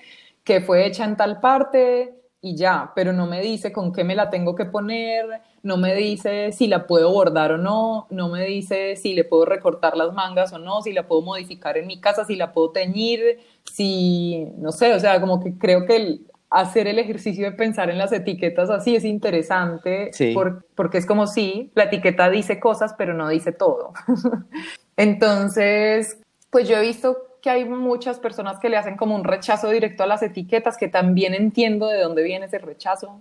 que 0.45 0.61
fue 0.61 0.87
hecha 0.87 1.05
en 1.05 1.17
tal 1.17 1.41
parte 1.41 2.15
y 2.41 2.57
ya, 2.57 2.93
pero 2.95 3.15
no 3.15 3.27
me 3.27 3.41
dice 3.41 3.73
con 3.73 3.91
qué 3.91 4.05
me 4.05 4.15
la 4.15 4.29
tengo 4.29 4.55
que 4.55 4.67
poner, 4.67 5.25
no 5.63 5.79
me 5.79 5.95
dice 5.95 6.53
si 6.53 6.67
la 6.67 6.87
puedo 6.87 7.11
bordar 7.11 7.53
o 7.53 7.59
no, 7.59 8.07
no 8.11 8.29
me 8.29 8.45
dice 8.45 8.97
si 8.97 9.15
le 9.15 9.25
puedo 9.25 9.47
recortar 9.47 9.97
las 9.97 10.13
mangas 10.13 10.53
o 10.53 10.59
no, 10.59 10.83
si 10.83 10.93
la 10.93 11.09
puedo 11.09 11.23
modificar 11.23 11.79
en 11.79 11.87
mi 11.87 12.01
casa, 12.03 12.27
si 12.27 12.37
la 12.37 12.53
puedo 12.53 12.71
teñir, 12.71 13.39
si, 13.65 14.47
no 14.59 14.73
sé, 14.73 14.93
o 14.93 15.01
sea, 15.01 15.23
como 15.23 15.41
que 15.43 15.57
creo 15.57 15.87
que 15.87 15.97
el, 15.97 16.27
hacer 16.51 16.87
el 16.87 16.99
ejercicio 16.99 17.51
de 17.51 17.57
pensar 17.57 17.89
en 17.89 17.99
las 17.99 18.13
etiquetas 18.13 18.69
así 18.69 18.95
es 18.95 19.05
interesante, 19.05 20.11
porque 20.77 20.99
es 20.99 21.07
como 21.07 21.27
si 21.27 21.73
la 21.75 21.85
etiqueta 21.85 22.29
dice 22.29 22.61
cosas, 22.61 22.95
pero 22.97 23.15
no 23.15 23.29
dice 23.29 23.53
todo. 23.53 23.93
Entonces, 24.97 26.19
pues 26.51 26.69
yo 26.69 26.77
he 26.77 26.83
visto 26.83 27.17
que 27.45 27.51
hay 27.51 27.67
muchas 27.67 28.19
personas 28.21 28.59
que 28.59 28.71
le 28.71 28.79
hacen 28.79 28.97
como 28.97 29.15
un 29.15 29.23
rechazo 29.23 29.69
directo 29.69 30.03
a 30.03 30.07
las 30.07 30.23
etiquetas, 30.23 30.79
que 30.79 30.89
también 30.89 31.35
entiendo 31.35 31.89
de 31.89 32.01
dónde 32.01 32.23
viene 32.23 32.47
ese 32.47 32.59
rechazo. 32.59 33.21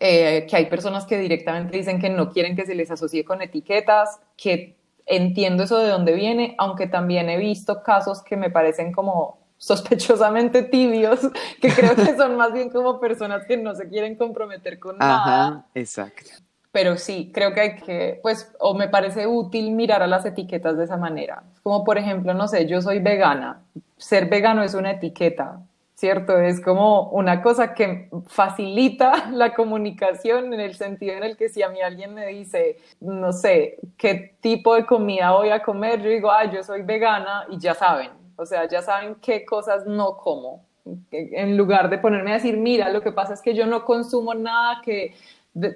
Eh, 0.00 0.46
que 0.48 0.56
hay 0.56 0.64
personas 0.64 1.04
que 1.04 1.18
directamente 1.18 1.76
dicen 1.76 2.00
que 2.00 2.08
no 2.08 2.30
quieren 2.30 2.56
que 2.56 2.64
se 2.64 2.74
les 2.74 2.90
asocie 2.90 3.22
con 3.22 3.42
etiquetas, 3.42 4.18
que 4.34 4.78
entiendo 5.04 5.64
eso 5.64 5.76
de 5.76 5.88
dónde 5.88 6.14
viene, 6.14 6.54
aunque 6.56 6.86
también 6.86 7.28
he 7.28 7.36
visto 7.36 7.82
casos 7.82 8.22
que 8.22 8.38
me 8.38 8.48
parecen 8.48 8.92
como 8.92 9.40
sospechosamente 9.58 10.62
tibios, 10.62 11.20
que 11.60 11.68
creo 11.68 11.94
que 11.94 12.16
son 12.16 12.36
más 12.36 12.54
bien 12.54 12.70
como 12.70 12.98
personas 12.98 13.44
que 13.44 13.58
no 13.58 13.74
se 13.74 13.90
quieren 13.90 14.16
comprometer 14.16 14.78
con 14.78 14.96
Ajá, 15.02 15.66
exacto. 15.74 16.30
Pero 16.72 16.96
sí, 16.96 17.30
creo 17.34 17.52
que 17.52 17.60
hay 17.60 17.76
que, 17.76 18.18
pues, 18.22 18.50
o 18.58 18.74
me 18.74 18.88
parece 18.88 19.26
útil 19.26 19.72
mirar 19.72 20.02
a 20.02 20.06
las 20.06 20.24
etiquetas 20.24 20.78
de 20.78 20.84
esa 20.84 20.96
manera. 20.96 21.42
Como 21.62 21.84
por 21.84 21.98
ejemplo, 21.98 22.32
no 22.32 22.48
sé, 22.48 22.66
yo 22.66 22.80
soy 22.80 22.98
vegana. 22.98 23.60
Ser 23.98 24.28
vegano 24.30 24.62
es 24.62 24.72
una 24.72 24.92
etiqueta, 24.92 25.60
¿cierto? 25.94 26.38
Es 26.38 26.62
como 26.62 27.10
una 27.10 27.42
cosa 27.42 27.74
que 27.74 28.08
facilita 28.26 29.30
la 29.32 29.52
comunicación 29.52 30.54
en 30.54 30.60
el 30.60 30.74
sentido 30.74 31.14
en 31.14 31.24
el 31.24 31.36
que 31.36 31.50
si 31.50 31.62
a 31.62 31.68
mí 31.68 31.82
alguien 31.82 32.14
me 32.14 32.26
dice, 32.28 32.78
no 33.00 33.32
sé, 33.32 33.78
qué 33.98 34.34
tipo 34.40 34.74
de 34.74 34.86
comida 34.86 35.32
voy 35.32 35.50
a 35.50 35.62
comer, 35.62 36.00
yo 36.00 36.08
digo, 36.08 36.30
ah, 36.30 36.50
yo 36.50 36.62
soy 36.62 36.80
vegana 36.82 37.44
y 37.50 37.58
ya 37.58 37.74
saben, 37.74 38.10
o 38.36 38.46
sea, 38.46 38.66
ya 38.66 38.80
saben 38.80 39.16
qué 39.16 39.44
cosas 39.44 39.86
no 39.86 40.16
como. 40.16 40.64
En 41.10 41.56
lugar 41.56 41.90
de 41.90 41.98
ponerme 41.98 42.32
a 42.32 42.34
decir, 42.34 42.56
mira, 42.56 42.88
lo 42.88 43.02
que 43.02 43.12
pasa 43.12 43.34
es 43.34 43.42
que 43.42 43.54
yo 43.54 43.66
no 43.66 43.84
consumo 43.84 44.34
nada 44.34 44.80
que 44.82 45.14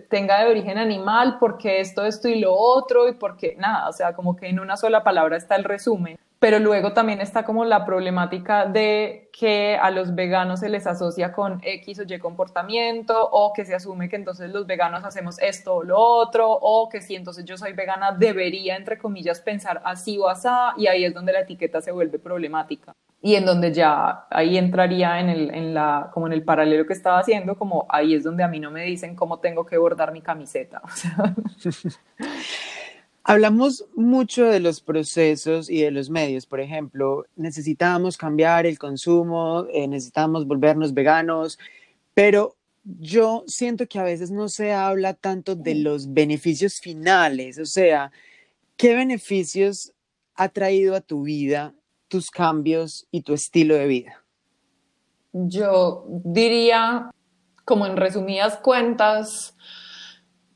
tenga 0.08 0.42
de 0.42 0.50
origen 0.50 0.78
animal 0.78 1.36
porque 1.38 1.80
esto, 1.80 2.04
esto 2.04 2.28
y 2.28 2.40
lo 2.40 2.54
otro 2.54 3.08
y 3.08 3.12
porque 3.12 3.56
nada, 3.58 3.88
o 3.88 3.92
sea, 3.92 4.14
como 4.14 4.36
que 4.36 4.48
en 4.48 4.60
una 4.60 4.76
sola 4.76 5.04
palabra 5.04 5.36
está 5.36 5.56
el 5.56 5.64
resumen. 5.64 6.18
Pero 6.38 6.58
luego 6.58 6.92
también 6.92 7.22
está 7.22 7.44
como 7.44 7.64
la 7.64 7.86
problemática 7.86 8.66
de 8.66 9.30
que 9.32 9.78
a 9.80 9.90
los 9.90 10.14
veganos 10.14 10.60
se 10.60 10.68
les 10.68 10.86
asocia 10.86 11.32
con 11.32 11.60
X 11.62 12.00
o 12.00 12.02
Y 12.02 12.18
comportamiento 12.18 13.28
o 13.32 13.54
que 13.54 13.64
se 13.64 13.74
asume 13.74 14.10
que 14.10 14.16
entonces 14.16 14.50
los 14.50 14.66
veganos 14.66 15.02
hacemos 15.04 15.38
esto 15.40 15.76
o 15.76 15.82
lo 15.82 15.98
otro 15.98 16.50
o 16.50 16.90
que 16.90 17.00
si 17.00 17.16
entonces 17.16 17.46
yo 17.46 17.56
soy 17.56 17.72
vegana 17.72 18.12
debería 18.12 18.76
entre 18.76 18.98
comillas 18.98 19.40
pensar 19.40 19.80
así 19.84 20.18
o 20.18 20.28
asá 20.28 20.74
y 20.76 20.88
ahí 20.88 21.06
es 21.06 21.14
donde 21.14 21.32
la 21.32 21.40
etiqueta 21.40 21.80
se 21.80 21.90
vuelve 21.90 22.18
problemática 22.18 22.94
y 23.22 23.34
en 23.34 23.44
donde 23.44 23.72
ya 23.72 24.26
ahí 24.30 24.56
entraría 24.56 25.18
en 25.20 25.28
el, 25.28 25.54
en 25.54 25.74
la, 25.74 26.10
como 26.12 26.26
en 26.26 26.32
el 26.32 26.44
paralelo 26.44 26.86
que 26.86 26.92
estaba 26.92 27.18
haciendo, 27.18 27.56
como 27.56 27.86
ahí 27.88 28.14
es 28.14 28.24
donde 28.24 28.44
a 28.44 28.48
mí 28.48 28.60
no 28.60 28.70
me 28.70 28.84
dicen 28.84 29.16
cómo 29.16 29.40
tengo 29.40 29.66
que 29.66 29.78
bordar 29.78 30.12
mi 30.12 30.22
camiseta. 30.22 30.82
O 30.86 30.90
sea. 30.96 31.34
Hablamos 33.28 33.84
mucho 33.96 34.44
de 34.44 34.60
los 34.60 34.80
procesos 34.80 35.68
y 35.68 35.82
de 35.82 35.90
los 35.90 36.10
medios. 36.10 36.46
Por 36.46 36.60
ejemplo, 36.60 37.26
necesitábamos 37.34 38.16
cambiar 38.16 38.66
el 38.66 38.78
consumo, 38.78 39.66
eh, 39.72 39.88
necesitábamos 39.88 40.46
volvernos 40.46 40.94
veganos, 40.94 41.58
pero 42.14 42.54
yo 42.84 43.42
siento 43.48 43.88
que 43.88 43.98
a 43.98 44.04
veces 44.04 44.30
no 44.30 44.48
se 44.48 44.72
habla 44.72 45.14
tanto 45.14 45.56
de 45.56 45.74
los 45.74 46.14
beneficios 46.14 46.78
finales. 46.78 47.58
O 47.58 47.66
sea, 47.66 48.12
¿qué 48.76 48.94
beneficios 48.94 49.92
ha 50.36 50.48
traído 50.48 50.94
a 50.94 51.00
tu 51.00 51.22
vida 51.22 51.74
tus 52.08 52.30
cambios 52.30 53.06
y 53.10 53.22
tu 53.22 53.34
estilo 53.34 53.74
de 53.74 53.86
vida? 53.86 54.24
Yo 55.32 56.04
diría, 56.08 57.10
como 57.64 57.86
en 57.86 57.96
resumidas 57.96 58.56
cuentas, 58.58 59.56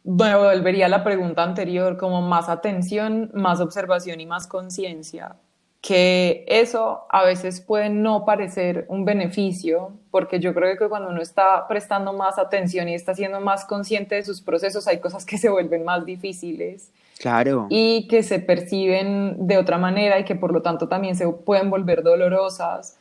bueno, 0.03 0.41
volvería 0.41 0.87
a 0.87 0.89
la 0.89 1.05
pregunta 1.05 1.43
anterior, 1.43 1.99
como 1.99 2.23
más 2.23 2.49
atención, 2.49 3.31
más 3.35 3.61
observación 3.61 4.21
y 4.21 4.27
más 4.27 4.47
conciencia, 4.47 5.37
que 5.83 6.45
eso 6.49 7.07
a 7.11 7.25
veces 7.25 7.61
puede 7.61 7.91
no 7.91 8.25
parecer 8.25 8.87
un 8.89 9.05
beneficio, 9.05 9.93
porque 10.11 10.41
yo 10.41 10.55
creo 10.55 10.77
que 10.79 10.89
cuando 10.89 11.11
uno 11.11 11.21
está 11.21 11.67
prestando 11.69 12.13
más 12.13 12.39
atención 12.39 12.89
y 12.89 12.95
está 12.95 13.15
siendo 13.15 13.41
más 13.41 13.65
consciente 13.67 14.15
de 14.15 14.25
sus 14.25 14.41
procesos, 14.41 14.87
hay 14.89 15.01
cosas 15.01 15.25
que 15.25 15.39
se 15.39 15.49
vuelven 15.49 15.85
más 15.85 16.05
difíciles. 16.05 16.93
Claro. 17.21 17.67
Y 17.71 18.09
que 18.09 18.25
se 18.25 18.41
perciben 18.41 19.47
de 19.47 19.59
otra 19.59 19.79
manera 19.79 20.19
y 20.19 20.25
que 20.25 20.35
por 20.35 20.53
lo 20.53 20.63
tanto 20.63 20.89
también 20.89 21.15
se 21.15 21.29
pueden 21.29 21.71
volver 21.71 22.03
dolorosas 22.03 22.99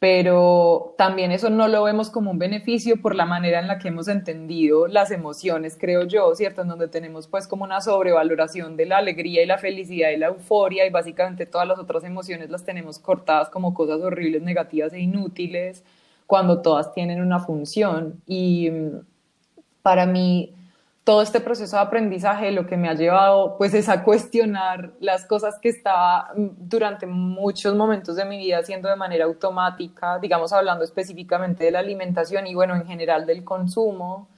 pero 0.00 0.94
también 0.96 1.30
eso 1.30 1.50
no 1.50 1.68
lo 1.68 1.84
vemos 1.84 2.08
como 2.08 2.30
un 2.30 2.38
beneficio 2.38 3.02
por 3.02 3.14
la 3.14 3.26
manera 3.26 3.60
en 3.60 3.68
la 3.68 3.78
que 3.78 3.88
hemos 3.88 4.08
entendido 4.08 4.88
las 4.88 5.10
emociones, 5.10 5.76
creo 5.78 6.04
yo, 6.04 6.34
¿cierto? 6.34 6.62
En 6.62 6.68
donde 6.68 6.88
tenemos 6.88 7.28
pues 7.28 7.46
como 7.46 7.64
una 7.64 7.82
sobrevaloración 7.82 8.78
de 8.78 8.86
la 8.86 8.96
alegría 8.96 9.42
y 9.42 9.46
la 9.46 9.58
felicidad 9.58 10.08
y 10.08 10.16
la 10.16 10.28
euforia 10.28 10.86
y 10.86 10.90
básicamente 10.90 11.44
todas 11.44 11.68
las 11.68 11.78
otras 11.78 12.02
emociones 12.02 12.48
las 12.48 12.64
tenemos 12.64 12.98
cortadas 12.98 13.50
como 13.50 13.74
cosas 13.74 14.00
horribles, 14.00 14.40
negativas 14.40 14.94
e 14.94 15.00
inútiles, 15.00 15.84
cuando 16.26 16.62
todas 16.62 16.94
tienen 16.94 17.20
una 17.20 17.40
función. 17.40 18.22
Y 18.26 18.70
mm, 18.70 19.00
para 19.82 20.06
mí 20.06 20.54
todo 21.04 21.22
este 21.22 21.40
proceso 21.40 21.76
de 21.76 21.82
aprendizaje 21.82 22.52
lo 22.52 22.66
que 22.66 22.76
me 22.76 22.88
ha 22.88 22.94
llevado 22.94 23.56
pues 23.56 23.72
es 23.74 23.88
a 23.88 24.04
cuestionar 24.04 24.92
las 25.00 25.24
cosas 25.24 25.58
que 25.60 25.70
estaba 25.70 26.32
mm, 26.36 26.48
durante 26.58 27.06
muchos 27.06 27.74
momentos 27.74 28.16
de 28.16 28.24
mi 28.24 28.38
vida 28.38 28.58
haciendo 28.58 28.88
de 28.88 28.96
manera 28.96 29.24
automática, 29.24 30.18
digamos 30.18 30.52
hablando 30.52 30.84
específicamente 30.84 31.64
de 31.64 31.70
la 31.70 31.78
alimentación 31.78 32.46
y 32.46 32.54
bueno, 32.54 32.76
en 32.76 32.86
general 32.86 33.26
del 33.26 33.44
consumo 33.44 34.28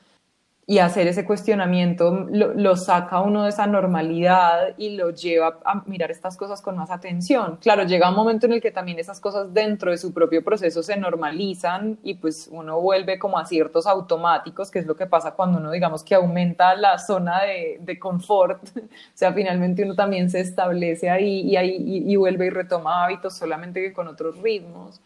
y 0.64 0.78
hacer 0.78 1.08
ese 1.08 1.24
cuestionamiento 1.24 2.26
lo, 2.30 2.76
saca 2.76 3.20
uno 3.20 3.42
de 3.42 3.50
esa 3.50 3.66
normalidad 3.66 4.74
y 4.78 4.96
lo 4.96 5.10
lleva 5.10 5.58
a 5.64 5.82
mirar 5.86 6.12
estas 6.12 6.36
cosas 6.36 6.62
con 6.62 6.76
más 6.76 6.90
atención. 6.90 7.58
Claro, 7.60 7.82
llega 7.82 8.08
un 8.08 8.14
momento 8.14 8.46
en 8.46 8.52
el 8.52 8.62
que 8.62 8.70
también 8.70 8.98
esas 9.00 9.18
cosas 9.18 9.52
dentro 9.52 9.90
de 9.90 9.98
su 9.98 10.12
propio 10.12 10.44
proceso 10.44 10.82
se 10.82 10.96
normalizan 10.96 11.98
y 12.04 12.14
pues 12.14 12.48
uno 12.50 12.80
vuelve 12.80 13.18
como 13.18 13.38
a 13.38 13.44
ciertos 13.44 13.88
automáticos, 13.88 14.70
que 14.70 14.78
es 14.78 14.86
lo 14.86 14.94
que 14.96 15.06
pasa 15.06 15.32
cuando 15.32 15.58
uno 15.58 15.72
digamos 15.72 16.04
que 16.04 16.14
aumenta 16.14 16.76
la 16.76 16.98
zona 16.98 17.42
de, 17.42 17.78
de 17.80 17.98
confort, 17.98 18.62
o 18.76 18.80
sea, 19.14 19.32
finalmente 19.32 19.82
uno 19.82 19.96
también 19.96 20.30
se 20.30 20.40
establece 20.40 21.10
ahí 21.10 21.40
y, 21.40 21.56
ahí 21.56 21.76
y 22.06 22.16
vuelve 22.16 22.46
y 22.46 22.50
retoma 22.50 23.04
hábitos 23.04 23.34
solamente 23.36 23.82
que 23.82 23.92
con 23.92 24.06
otros 24.06 24.38
ritmos 24.38 25.00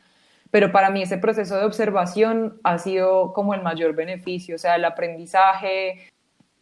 pero 0.50 0.72
para 0.72 0.90
mí 0.90 1.02
ese 1.02 1.18
proceso 1.18 1.56
de 1.56 1.64
observación 1.64 2.60
ha 2.62 2.78
sido 2.78 3.32
como 3.32 3.54
el 3.54 3.62
mayor 3.62 3.94
beneficio, 3.94 4.56
o 4.56 4.58
sea, 4.58 4.76
el 4.76 4.84
aprendizaje, 4.84 6.08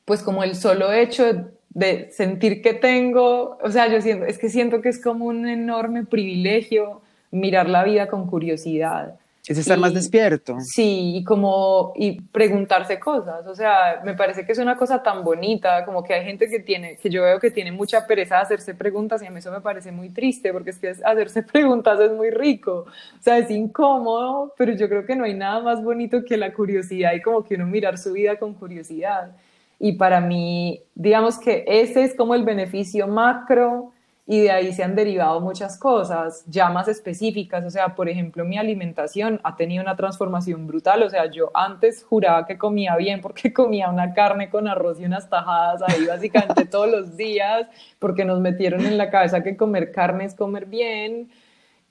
pues 0.05 0.22
como 0.22 0.43
el 0.43 0.55
solo 0.55 0.93
hecho 0.93 1.51
de 1.70 2.11
sentir 2.11 2.62
que 2.62 2.74
tengo, 2.74 3.59
o 3.62 3.70
sea, 3.70 3.89
yo 3.89 4.01
siento, 4.01 4.26
es 4.26 4.39
que 4.39 4.49
siento 4.49 4.80
que 4.80 4.89
es 4.89 5.03
como 5.03 5.26
un 5.26 5.49
enorme 5.49 6.05
privilegio 6.05 7.03
mirar 7.30 7.68
la 7.68 7.85
vida 7.85 8.07
con 8.07 8.26
curiosidad. 8.26 9.18
Es 9.47 9.59
estar 9.59 9.78
más 9.78 9.92
despierto. 9.92 10.57
Sí, 10.61 11.16
y 11.16 11.24
como, 11.24 11.92
y 11.97 12.18
preguntarse 12.18 12.99
cosas, 12.99 13.47
o 13.47 13.55
sea, 13.55 14.01
me 14.03 14.14
parece 14.14 14.47
que 14.47 14.53
es 14.53 14.59
una 14.59 14.74
cosa 14.74 15.03
tan 15.03 15.22
bonita, 15.22 15.84
como 15.84 16.03
que 16.03 16.14
hay 16.14 16.24
gente 16.24 16.49
que 16.49 16.61
tiene, 16.61 16.97
que 16.97 17.11
yo 17.11 17.22
veo 17.22 17.38
que 17.38 17.51
tiene 17.51 17.70
mucha 17.70 18.07
pereza 18.07 18.36
de 18.36 18.40
hacerse 18.42 18.74
preguntas 18.74 19.22
y 19.22 19.26
a 19.26 19.30
mí 19.30 19.40
eso 19.40 19.53
me 19.53 19.61
parece 19.61 19.92
muy 19.92 20.09
triste, 20.09 20.51
porque 20.51 20.70
es 20.70 20.78
que 20.78 20.88
hacerse 20.88 21.42
preguntas 21.53 22.01
es 22.01 22.12
muy 22.12 22.30
rico, 22.30 22.86
o 22.88 23.22
sea, 23.22 23.36
es 23.36 23.51
incómodo, 23.51 24.55
pero 24.57 24.72
yo 24.72 24.88
creo 24.88 25.05
que 25.05 25.14
no 25.14 25.24
hay 25.24 25.34
nada 25.34 25.61
más 25.61 25.84
bonito 25.84 26.24
que 26.24 26.38
la 26.38 26.55
curiosidad 26.55 27.12
y 27.12 27.20
como 27.20 27.45
que 27.45 27.57
uno 27.57 27.66
mirar 27.66 27.99
su 27.99 28.12
vida 28.12 28.38
con 28.38 28.55
curiosidad. 28.55 29.32
Y 29.78 29.92
para 29.92 30.20
mí, 30.20 30.80
digamos 30.95 31.38
que 31.38 31.64
ese 31.66 32.05
es 32.05 32.14
como 32.14 32.34
el 32.34 32.45
beneficio 32.45 33.07
macro 33.09 33.93
y 34.27 34.41
de 34.41 34.51
ahí 34.51 34.72
se 34.72 34.83
han 34.83 34.95
derivado 34.95 35.41
muchas 35.41 35.79
cosas 35.79 36.45
ya 36.47 36.70
más 36.70 36.89
específicas, 36.89 37.64
o 37.64 37.70
sea, 37.70 37.95
por 37.95 38.09
ejemplo, 38.09 38.45
mi 38.45 38.57
alimentación 38.57 39.39
ha 39.45 39.55
tenido 39.55 39.83
una 39.83 39.97
transformación 39.97 40.66
brutal, 40.66 41.03
o 41.03 41.11
sea, 41.11 41.31
yo 41.31 41.51
antes 41.53 42.05
juraba 42.05 42.47
que 42.47 42.57
comía 42.57 42.97
bien 42.97 43.20
porque 43.20 43.53
comía 43.55 43.91
una 43.91 44.14
carne 44.14 44.49
con 44.49 44.66
arroz 44.66 44.99
y 44.99 45.05
unas 45.05 45.29
tajadas 45.29 45.83
ahí 45.83 46.07
básicamente 46.07 46.64
todos 46.70 46.91
los 46.91 47.16
días, 47.16 47.66
porque 47.99 48.25
nos 48.25 48.41
metieron 48.41 48.87
en 48.87 48.97
la 48.97 49.11
cabeza 49.11 49.43
que 49.43 49.57
comer 49.57 49.93
carne 49.93 50.25
es 50.25 50.35
comer 50.35 50.66
bien, 50.66 51.31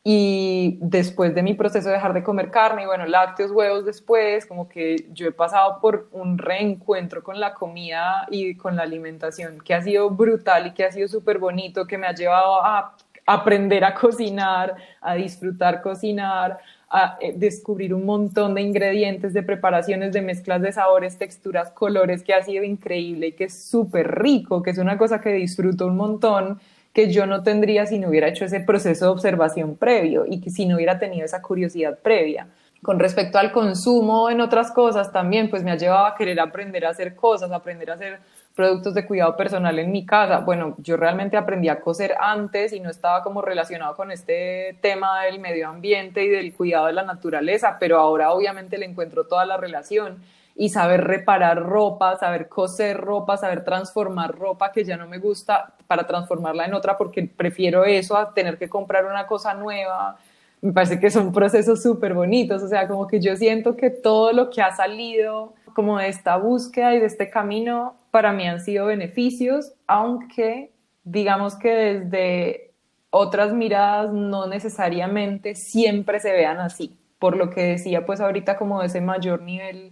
y 0.05 0.79
después 0.81 1.33
de 1.33 1.43
mi 1.43 1.53
proceso 1.53 1.87
de 1.87 1.95
dejar 1.95 2.13
de 2.13 2.23
comer 2.23 2.51
carne 2.51 2.83
y 2.83 2.85
bueno, 2.85 3.05
lácteos, 3.05 3.51
huevos 3.51 3.85
después, 3.85 4.45
como 4.45 4.67
que 4.67 5.07
yo 5.13 5.27
he 5.27 5.31
pasado 5.31 5.79
por 5.79 6.09
un 6.11 6.37
reencuentro 6.37 7.23
con 7.23 7.39
la 7.39 7.53
comida 7.53 8.27
y 8.29 8.55
con 8.55 8.75
la 8.75 8.83
alimentación 8.83 9.61
que 9.61 9.73
ha 9.73 9.81
sido 9.81 10.09
brutal 10.09 10.67
y 10.67 10.71
que 10.73 10.83
ha 10.83 10.91
sido 10.91 11.07
súper 11.07 11.39
bonito, 11.39 11.87
que 11.87 11.97
me 11.97 12.07
ha 12.07 12.13
llevado 12.13 12.65
a 12.65 12.97
aprender 13.25 13.85
a 13.85 13.93
cocinar, 13.93 14.75
a 14.99 15.15
disfrutar 15.15 15.81
cocinar, 15.81 16.59
a 16.89 17.17
eh, 17.21 17.33
descubrir 17.37 17.93
un 17.93 18.05
montón 18.05 18.55
de 18.55 18.61
ingredientes, 18.61 19.33
de 19.33 19.41
preparaciones, 19.41 20.11
de 20.11 20.21
mezclas 20.21 20.61
de 20.61 20.73
sabores, 20.73 21.17
texturas, 21.17 21.71
colores, 21.71 22.23
que 22.23 22.33
ha 22.33 22.43
sido 22.43 22.65
increíble 22.65 23.27
y 23.27 23.31
que 23.31 23.45
es 23.45 23.63
súper 23.63 24.19
rico, 24.19 24.61
que 24.61 24.71
es 24.71 24.77
una 24.77 24.97
cosa 24.97 25.21
que 25.21 25.31
disfruto 25.31 25.87
un 25.87 25.95
montón 25.95 26.59
que 26.93 27.11
yo 27.11 27.25
no 27.25 27.43
tendría 27.43 27.85
si 27.85 27.99
no 27.99 28.09
hubiera 28.09 28.27
hecho 28.27 28.45
ese 28.45 28.59
proceso 28.59 29.05
de 29.05 29.11
observación 29.11 29.75
previo 29.75 30.25
y 30.27 30.39
que 30.39 30.51
si 30.51 30.65
no 30.65 30.75
hubiera 30.75 30.99
tenido 30.99 31.25
esa 31.25 31.41
curiosidad 31.41 31.97
previa. 31.99 32.47
Con 32.83 32.99
respecto 32.99 33.37
al 33.37 33.51
consumo 33.51 34.29
en 34.29 34.41
otras 34.41 34.69
cosas 34.69 35.11
también, 35.11 35.49
pues 35.49 35.63
me 35.63 35.71
ha 35.71 35.77
llevado 35.77 36.05
a 36.05 36.15
querer 36.15 36.39
aprender 36.39 36.85
a 36.85 36.89
hacer 36.89 37.15
cosas, 37.15 37.49
aprender 37.51 37.89
a 37.89 37.93
hacer 37.93 38.19
productos 38.53 38.93
de 38.93 39.05
cuidado 39.05 39.35
personal 39.37 39.79
en 39.79 39.91
mi 39.91 40.05
casa. 40.05 40.39
Bueno, 40.39 40.75
yo 40.79 40.97
realmente 40.97 41.37
aprendí 41.37 41.69
a 41.69 41.79
coser 41.79 42.13
antes 42.19 42.73
y 42.73 42.81
no 42.81 42.89
estaba 42.89 43.23
como 43.23 43.41
relacionado 43.41 43.95
con 43.95 44.11
este 44.11 44.77
tema 44.81 45.23
del 45.23 45.39
medio 45.39 45.69
ambiente 45.69 46.25
y 46.25 46.27
del 46.27 46.53
cuidado 46.53 46.87
de 46.87 46.93
la 46.93 47.03
naturaleza, 47.03 47.77
pero 47.79 47.99
ahora 47.99 48.31
obviamente 48.31 48.77
le 48.77 48.85
encuentro 48.85 49.25
toda 49.25 49.45
la 49.45 49.57
relación 49.57 50.21
y 50.55 50.69
saber 50.69 51.03
reparar 51.03 51.63
ropa, 51.63 52.17
saber 52.17 52.47
coser 52.47 52.97
ropa, 52.97 53.37
saber 53.37 53.63
transformar 53.63 54.37
ropa 54.37 54.71
que 54.71 54.83
ya 54.83 54.97
no 54.97 55.07
me 55.07 55.17
gusta 55.17 55.73
para 55.87 56.05
transformarla 56.05 56.65
en 56.65 56.73
otra 56.73 56.97
porque 56.97 57.23
prefiero 57.23 57.85
eso 57.85 58.15
a 58.15 58.33
tener 58.33 58.57
que 58.57 58.69
comprar 58.69 59.05
una 59.05 59.25
cosa 59.25 59.53
nueva. 59.53 60.17
Me 60.61 60.71
parece 60.71 60.99
que 60.99 61.09
son 61.09 61.33
procesos 61.33 61.81
súper 61.81 62.13
bonitos, 62.13 62.61
o 62.61 62.67
sea, 62.67 62.87
como 62.87 63.07
que 63.07 63.19
yo 63.19 63.35
siento 63.35 63.75
que 63.75 63.89
todo 63.89 64.31
lo 64.31 64.49
que 64.49 64.61
ha 64.61 64.75
salido 64.75 65.53
como 65.73 65.97
de 65.97 66.07
esta 66.07 66.37
búsqueda 66.37 66.93
y 66.93 66.99
de 66.99 67.07
este 67.07 67.29
camino 67.29 67.95
para 68.11 68.31
mí 68.31 68.47
han 68.47 68.61
sido 68.61 68.85
beneficios, 68.85 69.73
aunque 69.87 70.71
digamos 71.03 71.55
que 71.55 71.69
desde 71.69 72.71
otras 73.09 73.53
miradas 73.53 74.13
no 74.13 74.47
necesariamente 74.47 75.55
siempre 75.55 76.19
se 76.19 76.31
vean 76.31 76.59
así. 76.59 76.95
Por 77.17 77.37
lo 77.37 77.49
que 77.49 77.61
decía 77.63 78.05
pues 78.05 78.21
ahorita 78.21 78.55
como 78.57 78.83
ese 78.83 79.01
mayor 79.01 79.41
nivel 79.41 79.91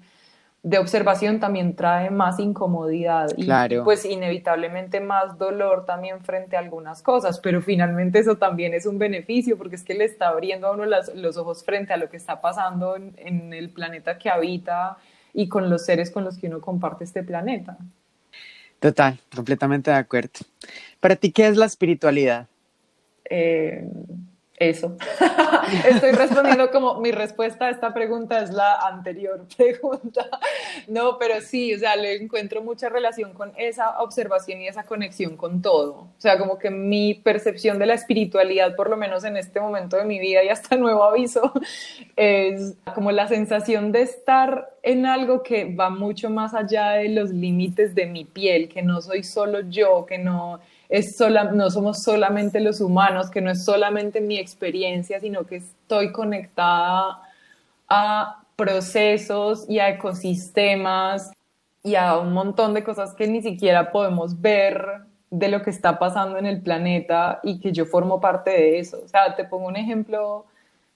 de 0.64 0.78
observación 0.78 1.40
también 1.40 1.76
trae 1.76 2.12
más 2.12 2.40
incomodidad 2.40 3.30
y 3.36 3.48
pues 3.84 4.06
inevitablemente 4.06 5.00
más 5.00 5.40
dolor 5.40 5.86
también 5.86 6.22
frente 6.22 6.56
a 6.56 6.60
algunas 6.60 7.02
cosas, 7.02 7.40
pero 7.40 7.62
finalmente 7.64 8.20
eso 8.20 8.38
también 8.38 8.76
es 8.76 8.86
un 8.86 9.00
beneficio 9.00 9.58
porque 9.58 9.76
es 9.76 9.84
que 9.84 9.96
le 9.96 10.06
está 10.06 10.28
abriendo 10.28 10.68
a 10.68 10.72
uno 10.72 10.86
los 10.86 11.38
ojos 11.38 11.64
frente 11.64 11.94
a 11.94 11.98
lo 11.98 12.10
que 12.10 12.18
está 12.18 12.42
pasando 12.42 12.96
en, 12.96 13.54
el 13.54 13.72
planeta 13.72 14.20
que 14.20 14.30
habita 14.30 14.98
y 15.34 15.50
con 15.50 15.70
los 15.70 15.84
seres 15.84 16.12
con 16.12 16.24
los 16.24 16.38
que 16.38 16.48
uno 16.48 16.62
comparte 16.62 17.06
este 17.06 17.24
planeta. 17.24 17.78
Total, 18.80 19.20
completamente 19.36 19.90
de 19.90 19.98
acuerdo. 19.98 20.40
Para 21.00 21.16
ti, 21.16 21.32
¿qué 21.32 21.48
es 21.48 21.58
la 21.58 21.66
espiritualidad? 21.66 22.48
Eh, 23.30 23.88
eso. 24.62 24.96
Estoy 25.90 26.12
respondiendo 26.12 26.70
como 26.70 27.00
mi 27.02 27.12
respuesta 27.12 27.66
a 27.66 27.70
esta 27.72 27.94
pregunta 27.94 28.42
es 28.44 28.52
la 28.52 28.76
anterior 28.76 29.46
pregunta. 29.58 30.28
No, 30.88 31.18
pero 31.18 31.42
sí, 31.42 31.74
o 31.74 31.80
sea, 31.80 31.96
le 31.96 32.16
encuentro 32.16 32.62
mucha 32.62 32.88
relación 32.88 33.34
con 33.34 33.52
esa 33.58 34.00
observación 34.02 34.62
y 34.62 34.68
esa 34.68 34.84
conexión 34.84 35.36
con 35.36 35.62
todo. 35.62 35.94
O 35.94 36.16
sea, 36.20 36.38
como 36.38 36.60
que 36.60 36.70
mi 36.70 37.16
percepción 37.16 37.80
de 37.80 37.88
la 37.88 37.96
espiritualidad, 37.96 38.76
por 38.76 38.90
lo 38.90 38.98
menos 38.98 39.24
en 39.24 39.36
este 39.36 39.60
momento 39.60 39.98
de 39.98 40.06
mi 40.06 40.20
vida 40.20 40.44
y 40.44 40.50
hasta 40.50 40.78
nuevo 40.78 41.04
aviso, 41.04 41.54
es 42.16 42.76
como 42.94 43.12
la 43.12 43.28
sensación 43.28 43.92
de 43.92 44.04
estar 44.04 44.70
en 44.84 45.08
algo 45.08 45.42
que 45.42 45.74
va 45.74 45.90
mucho 45.90 46.30
más 46.30 46.54
allá 46.54 46.92
de 46.92 47.10
los 47.10 47.32
límites 47.32 47.96
de 47.96 48.06
mi 48.06 48.26
piel, 48.26 48.70
que 48.70 48.84
no 48.84 49.02
soy 49.02 49.24
solo 49.24 49.62
yo, 49.62 50.06
que 50.06 50.20
no 50.20 50.60
es 50.92 51.16
sola, 51.16 51.46
no 51.46 51.70
somos 51.72 52.04
solamente 52.04 52.60
los 52.60 52.82
humanos, 52.82 53.32
que 53.32 53.40
no 53.40 53.50
es 53.50 53.64
solamente 53.64 54.20
mi 54.20 54.38
experiencia, 54.38 55.22
sino 55.22 55.46
que 55.46 55.56
estoy 55.56 56.12
conectada 56.12 57.22
a 57.88 58.44
procesos 58.58 59.66
y 59.70 59.80
a 59.80 59.90
ecosistemas 59.90 61.32
y 61.82 61.96
a 61.96 62.18
un 62.18 62.34
montón 62.34 62.74
de 62.74 62.84
cosas 62.84 63.14
que 63.14 63.26
ni 63.26 63.42
siquiera 63.42 63.92
podemos 63.94 64.42
ver 64.42 64.86
de 65.30 65.48
lo 65.48 65.62
que 65.62 65.70
está 65.70 65.98
pasando 65.98 66.38
en 66.38 66.46
el 66.46 66.62
planeta 66.62 67.40
y 67.42 67.62
que 67.62 67.72
yo 67.72 67.86
formo 67.86 68.20
parte 68.20 68.52
de 68.52 68.80
eso. 68.80 69.00
O 69.06 69.08
sea, 69.08 69.34
te 69.34 69.46
pongo 69.46 69.68
un 69.68 69.78
ejemplo 69.78 70.46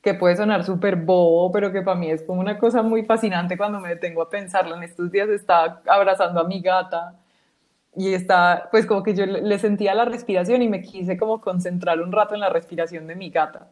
que 0.01 0.13
puede 0.13 0.35
sonar 0.35 0.65
súper 0.65 0.97
bobo, 0.97 1.53
pero 1.53 1.71
que 1.71 1.81
para 1.81 1.97
mí 1.97 2.11
es 2.11 2.21
como 2.21 2.41
una 2.41 2.59
cosa 2.59 2.83
muy 2.83 3.05
fascinante 3.05 3.57
cuando 3.57 3.79
me 3.79 3.89
detengo 3.89 4.21
a 4.21 4.29
pensarlo. 4.29 4.75
En 4.75 4.83
estos 4.83 5.09
días 5.09 5.29
estaba 5.29 5.81
abrazando 5.87 6.41
a 6.41 6.43
mi 6.43 6.59
gata 6.59 7.15
y 7.95 8.13
está, 8.13 8.67
pues 8.71 8.85
como 8.85 9.03
que 9.03 9.13
yo 9.13 9.25
le 9.25 9.59
sentía 9.59 9.93
la 9.95 10.05
respiración 10.05 10.61
y 10.61 10.69
me 10.69 10.81
quise 10.81 11.17
como 11.17 11.41
concentrar 11.41 12.01
un 12.01 12.11
rato 12.11 12.33
en 12.33 12.41
la 12.41 12.49
respiración 12.49 13.07
de 13.07 13.15
mi 13.15 13.29
gata. 13.29 13.67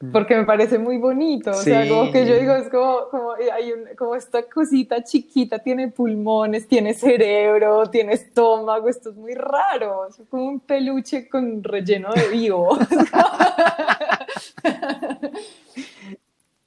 Mm. 0.00 0.12
Porque 0.12 0.36
me 0.36 0.44
parece 0.44 0.78
muy 0.78 0.98
bonito, 0.98 1.50
o 1.50 1.54
sea, 1.54 1.88
como 1.88 2.12
que 2.12 2.26
yo 2.26 2.38
digo, 2.38 2.54
es 2.54 2.68
como, 2.68 3.08
como, 3.10 3.32
hay 3.32 3.72
un, 3.72 3.96
como 3.96 4.14
esta 4.14 4.42
cosita 4.42 5.02
chiquita, 5.02 5.58
tiene 5.58 5.88
pulmones, 5.88 6.68
tiene 6.68 6.92
cerebro, 6.92 7.88
tiene 7.90 8.12
estómago, 8.12 8.88
esto 8.88 9.10
es 9.10 9.16
muy 9.16 9.34
raro, 9.34 10.06
es 10.06 10.20
como 10.28 10.44
un 10.44 10.60
peluche 10.60 11.28
con 11.28 11.64
relleno 11.64 12.12
de 12.12 12.28
vivo. 12.28 12.78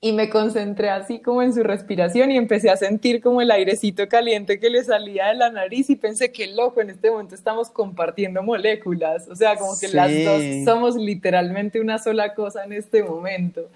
y 0.04 0.14
me 0.14 0.32
concentré 0.32 0.90
así 0.90 1.20
como 1.20 1.44
en 1.44 1.54
su 1.54 1.62
respiración 1.62 2.32
y 2.32 2.38
empecé 2.38 2.72
a 2.72 2.76
sentir 2.76 3.22
como 3.22 3.40
el 3.40 3.52
airecito 3.52 4.10
caliente 4.10 4.60
que 4.60 4.72
le 4.72 4.84
salía 4.84 5.28
de 5.28 5.36
la 5.36 5.52
nariz 5.52 5.92
y 5.92 5.96
pensé 5.96 6.32
que 6.32 6.48
loco, 6.48 6.82
en 6.82 6.90
este 6.90 7.12
momento 7.12 7.36
estamos 7.36 7.70
compartiendo 7.70 8.42
moléculas, 8.42 9.28
o 9.28 9.36
sea, 9.36 9.56
como 9.58 9.80
que 9.80 9.90
las 9.90 10.12
dos 10.26 10.42
somos 10.66 10.96
literalmente 10.96 11.80
una 11.80 12.00
sola 12.00 12.34
cosa 12.34 12.64
en 12.64 12.74
este 12.74 13.04
momento. 13.04 13.70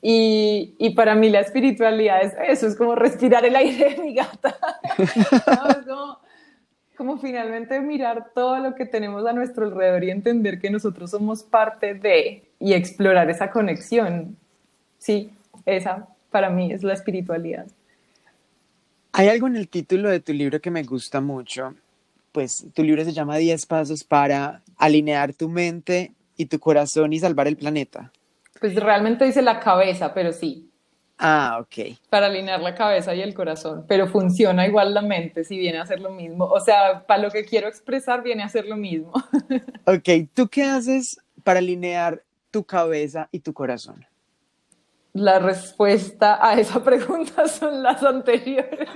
Y, 0.00 0.74
y, 0.78 0.90
para 0.90 1.16
mí 1.16 1.28
la 1.28 1.40
espiritualidad 1.40 2.22
es 2.22 2.32
eso, 2.48 2.68
es 2.68 2.76
como 2.76 2.94
respirar 2.94 3.44
el 3.44 3.56
aire 3.56 3.96
de 3.96 4.02
mi 4.02 4.14
gata, 4.14 4.56
es 4.96 5.86
como, 5.86 6.18
como 6.96 7.18
finalmente 7.18 7.80
mirar 7.80 8.30
todo 8.32 8.58
lo 8.60 8.74
que 8.76 8.86
tenemos 8.86 9.26
a 9.26 9.32
nuestro 9.32 9.66
alrededor 9.66 10.04
y 10.04 10.12
entender 10.12 10.60
que 10.60 10.70
nosotros 10.70 11.10
somos 11.10 11.42
parte 11.42 11.94
de 11.94 12.44
y 12.60 12.72
explorar 12.74 13.28
esa 13.28 13.50
conexión. 13.50 14.36
Sí, 14.98 15.32
esa 15.76 16.08
para 16.30 16.50
mí 16.50 16.72
es 16.72 16.82
la 16.82 16.92
espiritualidad. 16.92 17.66
Hay 19.12 19.28
algo 19.28 19.46
en 19.46 19.56
el 19.56 19.68
título 19.68 20.08
de 20.08 20.20
tu 20.20 20.32
libro 20.32 20.60
que 20.60 20.70
me 20.70 20.82
gusta 20.82 21.20
mucho. 21.20 21.74
Pues 22.32 22.66
tu 22.74 22.84
libro 22.84 23.04
se 23.04 23.12
llama 23.12 23.36
10 23.36 23.66
pasos 23.66 24.04
para 24.04 24.62
alinear 24.76 25.32
tu 25.32 25.48
mente 25.48 26.12
y 26.36 26.46
tu 26.46 26.58
corazón 26.58 27.12
y 27.12 27.18
salvar 27.18 27.48
el 27.48 27.56
planeta. 27.56 28.12
Pues 28.60 28.74
realmente 28.76 29.24
dice 29.24 29.42
la 29.42 29.60
cabeza, 29.60 30.12
pero 30.14 30.32
sí. 30.32 30.68
Ah, 31.18 31.58
ok. 31.60 31.96
Para 32.10 32.26
alinear 32.26 32.60
la 32.60 32.74
cabeza 32.76 33.14
y 33.14 33.22
el 33.22 33.34
corazón, 33.34 33.84
pero 33.88 34.06
funciona 34.06 34.66
igual 34.66 34.94
la 34.94 35.02
mente 35.02 35.42
si 35.42 35.58
viene 35.58 35.78
a 35.78 35.82
hacer 35.82 36.00
lo 36.00 36.10
mismo. 36.10 36.44
O 36.44 36.60
sea, 36.60 37.04
para 37.06 37.22
lo 37.22 37.30
que 37.30 37.44
quiero 37.44 37.66
expresar 37.66 38.22
viene 38.22 38.44
a 38.44 38.46
hacer 38.46 38.66
lo 38.66 38.76
mismo. 38.76 39.12
ok, 39.86 40.28
¿tú 40.32 40.48
qué 40.48 40.62
haces 40.62 41.20
para 41.42 41.58
alinear 41.58 42.22
tu 42.52 42.62
cabeza 42.62 43.28
y 43.32 43.40
tu 43.40 43.52
corazón? 43.52 44.06
La 45.18 45.38
respuesta 45.38 46.38
a 46.40 46.58
esa 46.58 46.82
pregunta 46.84 47.46
son 47.48 47.82
las 47.82 48.02
anteriores. 48.02 48.88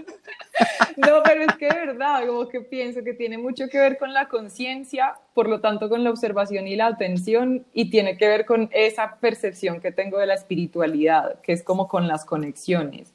No, 0.96 1.22
pero 1.24 1.42
es 1.42 1.56
que 1.56 1.68
de 1.68 1.86
verdad, 1.86 2.26
como 2.26 2.48
que 2.48 2.60
pienso 2.60 3.02
que 3.02 3.14
tiene 3.14 3.38
mucho 3.38 3.68
que 3.68 3.78
ver 3.78 3.98
con 3.98 4.12
la 4.12 4.28
conciencia, 4.28 5.14
por 5.34 5.48
lo 5.48 5.60
tanto 5.60 5.88
con 5.88 6.04
la 6.04 6.10
observación 6.10 6.66
y 6.66 6.76
la 6.76 6.86
atención, 6.86 7.64
y 7.72 7.90
tiene 7.90 8.16
que 8.16 8.28
ver 8.28 8.44
con 8.44 8.68
esa 8.72 9.16
percepción 9.20 9.80
que 9.80 9.92
tengo 9.92 10.18
de 10.18 10.26
la 10.26 10.34
espiritualidad, 10.34 11.40
que 11.40 11.52
es 11.52 11.62
como 11.62 11.88
con 11.88 12.08
las 12.08 12.24
conexiones. 12.24 13.12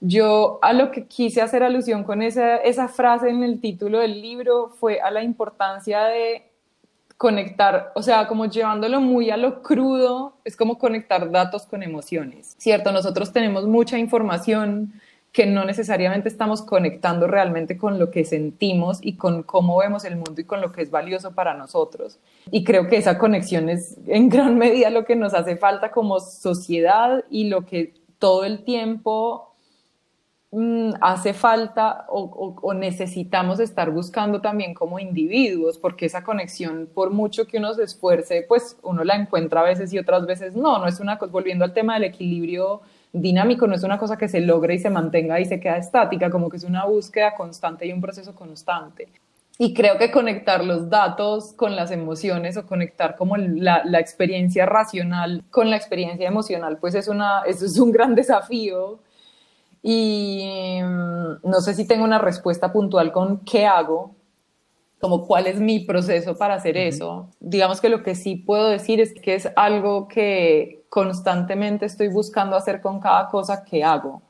Yo 0.00 0.58
a 0.62 0.72
lo 0.72 0.90
que 0.90 1.06
quise 1.06 1.40
hacer 1.40 1.62
alusión 1.62 2.04
con 2.04 2.22
esa, 2.22 2.56
esa 2.58 2.88
frase 2.88 3.30
en 3.30 3.42
el 3.42 3.60
título 3.60 3.98
del 3.98 4.22
libro 4.22 4.68
fue 4.68 5.00
a 5.00 5.10
la 5.10 5.22
importancia 5.22 6.04
de 6.04 6.47
conectar, 7.18 7.90
o 7.96 8.02
sea, 8.02 8.28
como 8.28 8.46
llevándolo 8.46 9.00
muy 9.00 9.30
a 9.30 9.36
lo 9.36 9.60
crudo, 9.60 10.36
es 10.44 10.56
como 10.56 10.78
conectar 10.78 11.30
datos 11.30 11.66
con 11.66 11.82
emociones, 11.82 12.54
¿cierto? 12.58 12.92
Nosotros 12.92 13.32
tenemos 13.32 13.66
mucha 13.66 13.98
información 13.98 14.92
que 15.32 15.44
no 15.44 15.64
necesariamente 15.64 16.28
estamos 16.28 16.62
conectando 16.62 17.26
realmente 17.26 17.76
con 17.76 17.98
lo 17.98 18.10
que 18.12 18.24
sentimos 18.24 18.98
y 19.02 19.16
con 19.16 19.42
cómo 19.42 19.76
vemos 19.78 20.04
el 20.04 20.14
mundo 20.14 20.40
y 20.40 20.44
con 20.44 20.60
lo 20.60 20.70
que 20.70 20.80
es 20.80 20.92
valioso 20.92 21.32
para 21.32 21.54
nosotros. 21.54 22.18
Y 22.52 22.62
creo 22.62 22.86
que 22.86 22.96
esa 22.96 23.18
conexión 23.18 23.68
es 23.68 23.98
en 24.06 24.28
gran 24.28 24.56
medida 24.58 24.88
lo 24.88 25.04
que 25.04 25.16
nos 25.16 25.34
hace 25.34 25.56
falta 25.56 25.90
como 25.90 26.20
sociedad 26.20 27.24
y 27.30 27.48
lo 27.48 27.66
que 27.66 27.94
todo 28.20 28.44
el 28.44 28.64
tiempo 28.64 29.47
hace 31.02 31.34
falta 31.34 32.06
o, 32.08 32.72
necesitamos 32.72 33.60
estar 33.60 33.90
buscando 33.90 34.40
también 34.40 34.72
como 34.72 34.98
individuos, 34.98 35.78
porque 35.78 36.06
esa 36.06 36.24
conexión, 36.24 36.88
por 36.92 37.10
mucho 37.10 37.46
que 37.46 37.58
uno 37.58 37.74
se 37.74 37.82
esfuerce, 37.82 38.46
pues 38.48 38.78
uno 38.82 39.04
la 39.04 39.16
encuentra 39.16 39.60
a 39.60 39.64
veces 39.64 39.92
y 39.92 39.98
otras 39.98 40.26
veces 40.26 40.56
no. 40.56 40.78
No 40.78 40.86
es 40.86 41.00
una 41.00 41.16
volviendo 41.16 41.64
al 41.64 41.74
tema 41.74 41.94
del 41.94 42.04
equilibrio 42.04 42.80
dinámico, 43.12 43.66
no 43.66 43.74
es 43.74 43.82
una 43.82 43.98
cosa 43.98 44.16
que 44.16 44.28
se 44.28 44.40
logre 44.40 44.74
y 44.74 44.78
se 44.78 44.90
mantenga 44.90 45.38
y 45.38 45.44
se 45.44 45.60
queda 45.60 45.76
estática, 45.76 46.30
como 46.30 46.48
que 46.48 46.56
es 46.56 46.64
una 46.64 46.86
búsqueda 46.86 47.34
constante 47.34 47.86
y 47.86 47.92
un 47.92 48.00
proceso 48.00 48.34
constante. 48.34 49.08
Y 49.58 49.74
creo 49.74 49.98
que 49.98 50.10
conectar 50.10 50.64
los 50.64 50.88
datos 50.88 51.52
con 51.52 51.74
las 51.74 51.90
emociones 51.90 52.56
o 52.56 52.64
conectar 52.64 53.16
como 53.16 53.36
la, 53.36 53.82
la 53.84 53.98
experiencia 53.98 54.64
racional 54.66 55.42
con 55.50 55.68
la 55.68 55.76
experiencia 55.76 56.28
emocional, 56.28 56.78
pues 56.78 56.94
es, 56.94 57.08
una, 57.08 57.42
es 57.42 57.78
un 57.78 57.90
gran 57.92 58.14
desafío 58.14 59.00
y 59.82 60.80
mm, 60.82 61.48
no 61.48 61.60
sé 61.60 61.74
si 61.74 61.86
tengo 61.86 62.04
una 62.04 62.18
respuesta 62.18 62.72
puntual 62.72 63.12
con 63.12 63.38
qué 63.44 63.66
hago, 63.66 64.14
como 65.00 65.26
cuál 65.26 65.46
es 65.46 65.60
mi 65.60 65.80
proceso 65.80 66.36
para 66.36 66.54
hacer 66.54 66.76
eso. 66.76 67.28
Digamos 67.40 67.80
que 67.80 67.88
lo 67.88 68.02
que 68.02 68.14
sí 68.14 68.36
puedo 68.36 68.68
decir 68.68 69.00
es 69.00 69.14
que 69.14 69.34
es 69.34 69.48
algo 69.56 70.08
que 70.08 70.84
constantemente 70.88 71.86
estoy 71.86 72.08
buscando 72.08 72.56
hacer 72.56 72.80
con 72.80 72.98
cada 72.98 73.28
cosa 73.28 73.64
que 73.64 73.84
hago 73.84 74.22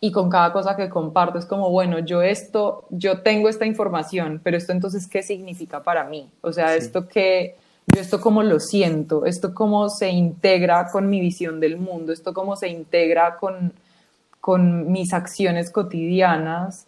y 0.00 0.10
con 0.10 0.30
cada 0.30 0.52
cosa 0.52 0.76
que 0.76 0.88
comparto. 0.88 1.38
Es 1.38 1.46
como, 1.46 1.70
bueno, 1.70 2.00
yo 2.00 2.22
esto, 2.22 2.86
yo 2.90 3.22
tengo 3.22 3.48
esta 3.48 3.66
información, 3.66 4.40
pero 4.42 4.56
esto 4.56 4.72
entonces, 4.72 5.06
¿qué 5.06 5.22
significa 5.22 5.82
para 5.82 6.04
mí? 6.04 6.28
O 6.40 6.52
sea, 6.52 6.74
esto 6.74 7.06
que, 7.06 7.56
yo 7.86 8.00
esto 8.00 8.20
cómo 8.20 8.42
lo 8.42 8.58
siento, 8.58 9.26
esto 9.26 9.54
cómo 9.54 9.88
se 9.90 10.08
integra 10.08 10.90
con 10.90 11.08
mi 11.08 11.20
visión 11.20 11.60
del 11.60 11.76
mundo, 11.76 12.12
esto 12.12 12.32
cómo 12.34 12.56
se 12.56 12.68
integra 12.68 13.36
con 13.36 13.72
con 14.40 14.90
mis 14.90 15.12
acciones 15.12 15.70
cotidianas. 15.70 16.86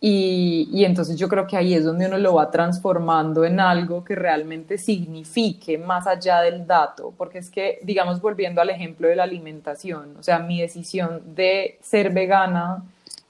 Y, 0.00 0.68
y, 0.72 0.84
entonces 0.84 1.16
yo 1.16 1.28
creo 1.28 1.46
que 1.46 1.56
ahí 1.56 1.74
es 1.74 1.84
donde 1.84 2.06
uno 2.06 2.18
lo 2.18 2.34
va 2.34 2.50
transformando 2.50 3.44
en 3.44 3.60
algo 3.60 4.04
que 4.04 4.16
realmente 4.16 4.76
signifique 4.76 5.78
más 5.78 6.08
allá 6.08 6.40
del 6.40 6.66
dato, 6.66 7.14
porque 7.16 7.38
es 7.38 7.50
que, 7.50 7.78
digamos, 7.84 8.20
volviendo 8.20 8.60
al 8.60 8.70
ejemplo 8.70 9.06
de 9.06 9.14
la 9.14 9.22
alimentación, 9.22 10.16
o 10.18 10.22
sea, 10.24 10.40
mi 10.40 10.60
decisión 10.60 11.36
de 11.36 11.78
ser 11.82 12.12
vegana 12.12 12.82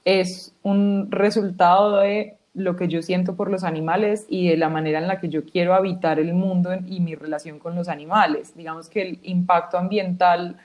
es 0.03 0.53
un 0.63 1.09
resultado 1.11 1.97
de 1.97 2.37
lo 2.53 2.75
que 2.75 2.87
yo 2.87 3.01
siento 3.01 3.35
por 3.35 3.49
los 3.49 3.63
animales 3.63 4.25
y 4.29 4.49
de 4.49 4.57
la 4.57 4.69
manera 4.69 4.99
en 4.99 5.07
la 5.07 5.19
que 5.19 5.29
yo 5.29 5.43
quiero 5.43 5.73
habitar 5.73 6.19
el 6.19 6.33
mundo 6.33 6.71
y 6.85 6.99
mi 6.99 7.15
relación 7.15 7.59
con 7.59 7.75
los 7.75 7.87
animales. 7.87 8.55
Digamos 8.55 8.89
que 8.89 9.01
el 9.01 9.19
impacto 9.23 9.77
ambiental, 9.77 10.57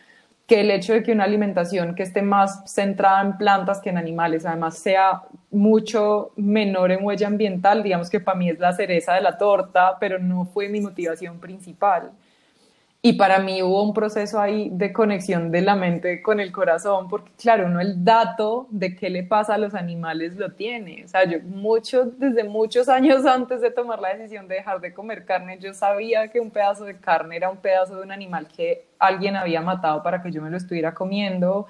que 0.49 0.63
el 0.63 0.71
hecho 0.71 0.95
de 0.95 1.03
que 1.03 1.13
una 1.13 1.25
alimentación 1.25 1.95
que 1.95 2.03
esté 2.03 2.23
más 2.23 2.63
centrada 2.65 3.21
en 3.21 3.37
plantas 3.37 3.81
que 3.81 3.91
en 3.91 3.99
animales, 3.99 4.47
además 4.47 4.79
sea 4.79 5.25
mucho 5.51 6.33
menor 6.37 6.91
en 6.91 7.05
huella 7.05 7.27
ambiental, 7.27 7.83
digamos 7.83 8.09
que 8.09 8.19
para 8.19 8.39
mí 8.39 8.49
es 8.49 8.59
la 8.59 8.73
cereza 8.73 9.13
de 9.13 9.21
la 9.21 9.37
torta, 9.37 9.99
pero 10.01 10.19
no 10.19 10.47
fue 10.47 10.71
mi 10.71 10.81
motivación 10.81 11.39
principal. 11.39 12.13
Y 13.01 13.13
para 13.13 13.39
mí 13.39 13.63
hubo 13.63 13.85
un 13.85 13.95
proceso 13.95 14.41
ahí 14.41 14.71
de 14.73 14.93
conexión 14.93 15.53
de 15.53 15.61
la 15.63 15.77
mente 15.77 16.21
con 16.21 16.41
el 16.41 16.51
corazón, 16.51 17.09
porque 17.09 17.31
claro, 17.41 17.67
uno 17.67 17.81
el 17.81 18.05
dato 18.05 18.67
de 18.71 18.97
qué 18.97 19.09
le 19.09 19.23
pasa 19.23 19.55
a 19.55 19.59
los 19.59 19.75
animales 19.75 20.35
lo 20.35 20.51
tiene. 20.55 21.05
O 21.05 21.09
sea, 21.09 21.25
yo 21.25 21.39
mucho, 21.43 22.07
desde 22.07 22.43
muchos 22.43 22.89
años 22.89 23.25
antes 23.25 23.61
de 23.61 23.71
tomar 23.71 24.01
la 24.01 24.15
decisión 24.15 24.49
de 24.49 24.57
dejar 24.57 24.81
de 24.81 24.93
comer 24.93 25.25
carne, 25.25 25.59
yo 25.61 25.73
sabía 25.75 26.27
que 26.29 26.41
un 26.41 26.51
pedazo 26.51 26.85
de 26.85 26.99
carne 26.99 27.37
era 27.37 27.51
un 27.51 27.59
pedazo 27.59 27.95
de 27.97 28.03
un 28.03 28.11
animal 28.11 28.49
que 28.49 28.87
alguien 28.99 29.37
había 29.37 29.63
matado 29.63 30.03
para 30.03 30.21
que 30.21 30.33
yo 30.33 30.43
me 30.43 30.51
lo 30.51 30.57
estuviera 30.57 30.93
comiendo, 30.93 31.69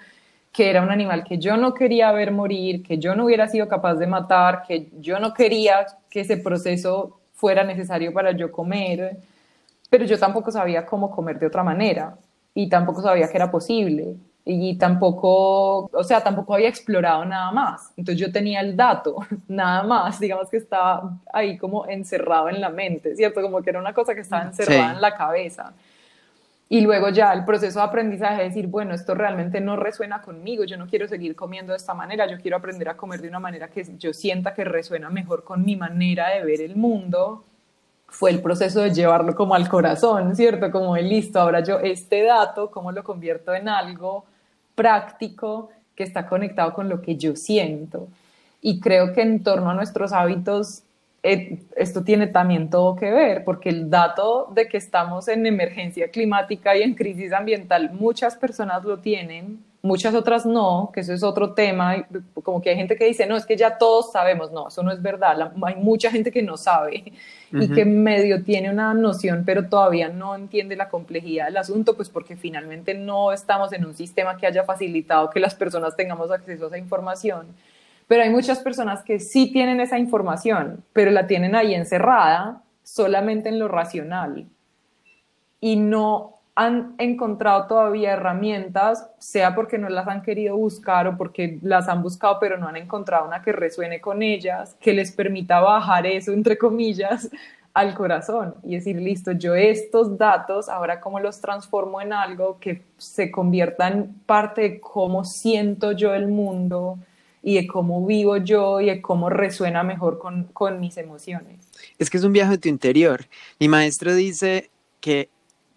que 0.50 0.70
era 0.70 0.80
un 0.82 0.90
animal 0.90 1.24
que 1.24 1.36
yo 1.36 1.58
no 1.58 1.74
quería 1.74 2.10
ver 2.10 2.32
morir, 2.32 2.82
que 2.82 2.96
yo 2.96 3.14
no 3.14 3.26
hubiera 3.26 3.48
sido 3.48 3.68
capaz 3.68 3.96
de 3.96 4.06
matar, 4.06 4.62
que 4.66 4.88
yo 4.98 5.20
no 5.20 5.34
quería 5.34 5.86
que 6.08 6.20
ese 6.20 6.38
proceso 6.38 7.20
fuera 7.34 7.64
necesario 7.64 8.14
para 8.14 8.32
yo 8.32 8.50
comer 8.50 9.18
pero 9.90 10.04
yo 10.04 10.18
tampoco 10.18 10.50
sabía 10.50 10.84
cómo 10.86 11.10
comer 11.10 11.38
de 11.38 11.46
otra 11.46 11.62
manera 11.62 12.16
y 12.54 12.68
tampoco 12.68 13.02
sabía 13.02 13.28
que 13.28 13.36
era 13.36 13.50
posible 13.50 14.16
y 14.50 14.78
tampoco, 14.78 15.90
o 15.92 16.04
sea, 16.04 16.22
tampoco 16.22 16.54
había 16.54 16.70
explorado 16.70 17.22
nada 17.26 17.52
más. 17.52 17.92
Entonces 17.98 18.18
yo 18.18 18.32
tenía 18.32 18.60
el 18.60 18.76
dato, 18.76 19.16
nada 19.48 19.82
más, 19.82 20.18
digamos 20.18 20.48
que 20.48 20.56
estaba 20.56 21.18
ahí 21.32 21.58
como 21.58 21.86
encerrado 21.86 22.48
en 22.48 22.60
la 22.60 22.70
mente, 22.70 23.14
¿cierto? 23.14 23.42
Como 23.42 23.62
que 23.62 23.70
era 23.70 23.78
una 23.78 23.92
cosa 23.92 24.14
que 24.14 24.22
estaba 24.22 24.44
encerrada 24.44 24.92
en 24.92 25.00
la 25.02 25.14
cabeza. 25.14 25.74
Y 26.70 26.80
luego 26.80 27.10
ya 27.10 27.32
el 27.32 27.44
proceso 27.44 27.78
de 27.78 27.86
aprendizaje, 27.86 28.42
decir, 28.42 28.66
bueno, 28.66 28.94
esto 28.94 29.14
realmente 29.14 29.60
no 29.60 29.76
resuena 29.76 30.20
conmigo, 30.22 30.64
yo 30.64 30.76
no 30.76 30.86
quiero 30.86 31.08
seguir 31.08 31.34
comiendo 31.34 31.72
de 31.72 31.78
esta 31.78 31.94
manera, 31.94 32.26
yo 32.26 32.38
quiero 32.38 32.56
aprender 32.56 32.88
a 32.88 32.96
comer 32.96 33.20
de 33.20 33.28
una 33.28 33.40
manera 33.40 33.68
que 33.68 33.84
yo 33.98 34.12
sienta 34.14 34.54
que 34.54 34.64
resuena 34.64 35.10
mejor 35.10 35.44
con 35.44 35.64
mi 35.64 35.76
manera 35.76 36.28
de 36.30 36.44
ver 36.44 36.60
el 36.60 36.76
mundo 36.76 37.44
fue 38.08 38.30
el 38.30 38.40
proceso 38.40 38.80
de 38.80 38.92
llevarlo 38.92 39.34
como 39.34 39.54
al 39.54 39.68
corazón, 39.68 40.34
¿cierto? 40.34 40.70
Como 40.70 40.94
de 40.94 41.02
listo, 41.02 41.40
ahora 41.40 41.60
yo 41.60 41.78
este 41.78 42.22
dato, 42.22 42.70
¿cómo 42.70 42.90
lo 42.90 43.04
convierto 43.04 43.54
en 43.54 43.68
algo 43.68 44.24
práctico 44.74 45.70
que 45.94 46.04
está 46.04 46.26
conectado 46.26 46.72
con 46.72 46.88
lo 46.88 47.02
que 47.02 47.16
yo 47.16 47.36
siento? 47.36 48.08
Y 48.62 48.80
creo 48.80 49.12
que 49.12 49.22
en 49.22 49.42
torno 49.42 49.70
a 49.70 49.74
nuestros 49.74 50.12
hábitos, 50.12 50.82
eh, 51.22 51.60
esto 51.76 52.02
tiene 52.02 52.28
también 52.28 52.70
todo 52.70 52.96
que 52.96 53.10
ver, 53.10 53.44
porque 53.44 53.68
el 53.68 53.90
dato 53.90 54.50
de 54.54 54.68
que 54.68 54.78
estamos 54.78 55.28
en 55.28 55.44
emergencia 55.44 56.10
climática 56.10 56.76
y 56.76 56.82
en 56.82 56.94
crisis 56.94 57.32
ambiental, 57.32 57.92
muchas 57.92 58.36
personas 58.36 58.84
lo 58.84 58.98
tienen, 58.98 59.62
muchas 59.82 60.14
otras 60.14 60.44
no, 60.44 60.90
que 60.92 61.00
eso 61.00 61.12
es 61.12 61.22
otro 61.22 61.54
tema, 61.54 62.06
como 62.42 62.60
que 62.60 62.70
hay 62.70 62.76
gente 62.76 62.96
que 62.96 63.04
dice, 63.04 63.26
no, 63.26 63.36
es 63.36 63.46
que 63.46 63.56
ya 63.56 63.78
todos 63.78 64.12
sabemos, 64.12 64.50
no, 64.50 64.68
eso 64.68 64.82
no 64.82 64.90
es 64.90 65.00
verdad, 65.00 65.52
hay 65.62 65.76
mucha 65.76 66.10
gente 66.10 66.30
que 66.30 66.42
no 66.42 66.56
sabe 66.56 67.12
y 67.52 67.68
que 67.68 67.84
medio 67.84 68.42
tiene 68.42 68.70
una 68.70 68.92
noción, 68.94 69.44
pero 69.46 69.68
todavía 69.68 70.08
no 70.08 70.34
entiende 70.34 70.74
la 70.76 70.88
complejidad 70.88 71.46
del 71.46 71.58
asunto, 71.58 71.94
pues 71.94 72.08
porque 72.08 72.36
finalmente 72.36 72.94
no 72.94 73.32
estamos 73.32 73.72
en 73.72 73.84
un 73.84 73.94
sistema 73.94 74.36
que 74.36 74.46
haya 74.46 74.64
facilitado 74.64 75.30
que 75.30 75.40
las 75.40 75.54
personas 75.54 75.96
tengamos 75.96 76.30
acceso 76.30 76.64
a 76.64 76.68
esa 76.68 76.78
información. 76.78 77.46
Pero 78.08 78.22
hay 78.22 78.30
muchas 78.30 78.60
personas 78.60 79.02
que 79.02 79.20
sí 79.20 79.52
tienen 79.52 79.80
esa 79.80 79.98
información, 79.98 80.82
pero 80.94 81.10
la 81.10 81.26
tienen 81.26 81.54
ahí 81.54 81.74
encerrada 81.74 82.62
solamente 82.82 83.50
en 83.50 83.58
lo 83.58 83.68
racional 83.68 84.46
y 85.60 85.76
no 85.76 86.37
han 86.58 86.96
encontrado 86.98 87.68
todavía 87.68 88.14
herramientas, 88.14 89.08
sea 89.20 89.54
porque 89.54 89.78
no 89.78 89.88
las 89.88 90.08
han 90.08 90.22
querido 90.22 90.56
buscar 90.56 91.06
o 91.06 91.16
porque 91.16 91.60
las 91.62 91.88
han 91.88 92.02
buscado 92.02 92.38
pero 92.40 92.58
no 92.58 92.66
han 92.66 92.74
encontrado 92.74 93.28
una 93.28 93.42
que 93.42 93.52
resuene 93.52 94.00
con 94.00 94.24
ellas, 94.24 94.76
que 94.80 94.92
les 94.92 95.12
permita 95.12 95.60
bajar 95.60 96.04
eso, 96.04 96.32
entre 96.32 96.58
comillas, 96.58 97.30
al 97.74 97.94
corazón 97.94 98.56
y 98.64 98.74
decir, 98.74 98.96
listo, 98.96 99.30
yo 99.30 99.54
estos 99.54 100.18
datos, 100.18 100.68
ahora 100.68 101.00
cómo 101.00 101.20
los 101.20 101.40
transformo 101.40 102.00
en 102.00 102.12
algo 102.12 102.58
que 102.58 102.82
se 102.96 103.30
convierta 103.30 103.86
en 103.86 104.14
parte 104.26 104.62
de 104.62 104.80
cómo 104.80 105.24
siento 105.24 105.92
yo 105.92 106.12
el 106.12 106.26
mundo 106.26 106.98
y 107.40 107.54
de 107.54 107.68
cómo 107.68 108.04
vivo 108.04 108.36
yo 108.36 108.80
y 108.80 108.86
de 108.86 109.00
cómo 109.00 109.30
resuena 109.30 109.84
mejor 109.84 110.18
con, 110.18 110.42
con 110.52 110.80
mis 110.80 110.96
emociones. 110.96 111.68
Es 112.00 112.10
que 112.10 112.16
es 112.16 112.24
un 112.24 112.32
viaje 112.32 112.50
de 112.50 112.58
tu 112.58 112.68
interior. 112.68 113.26
Mi 113.60 113.68
maestro 113.68 114.12
dice 114.12 114.70
que 114.98 115.28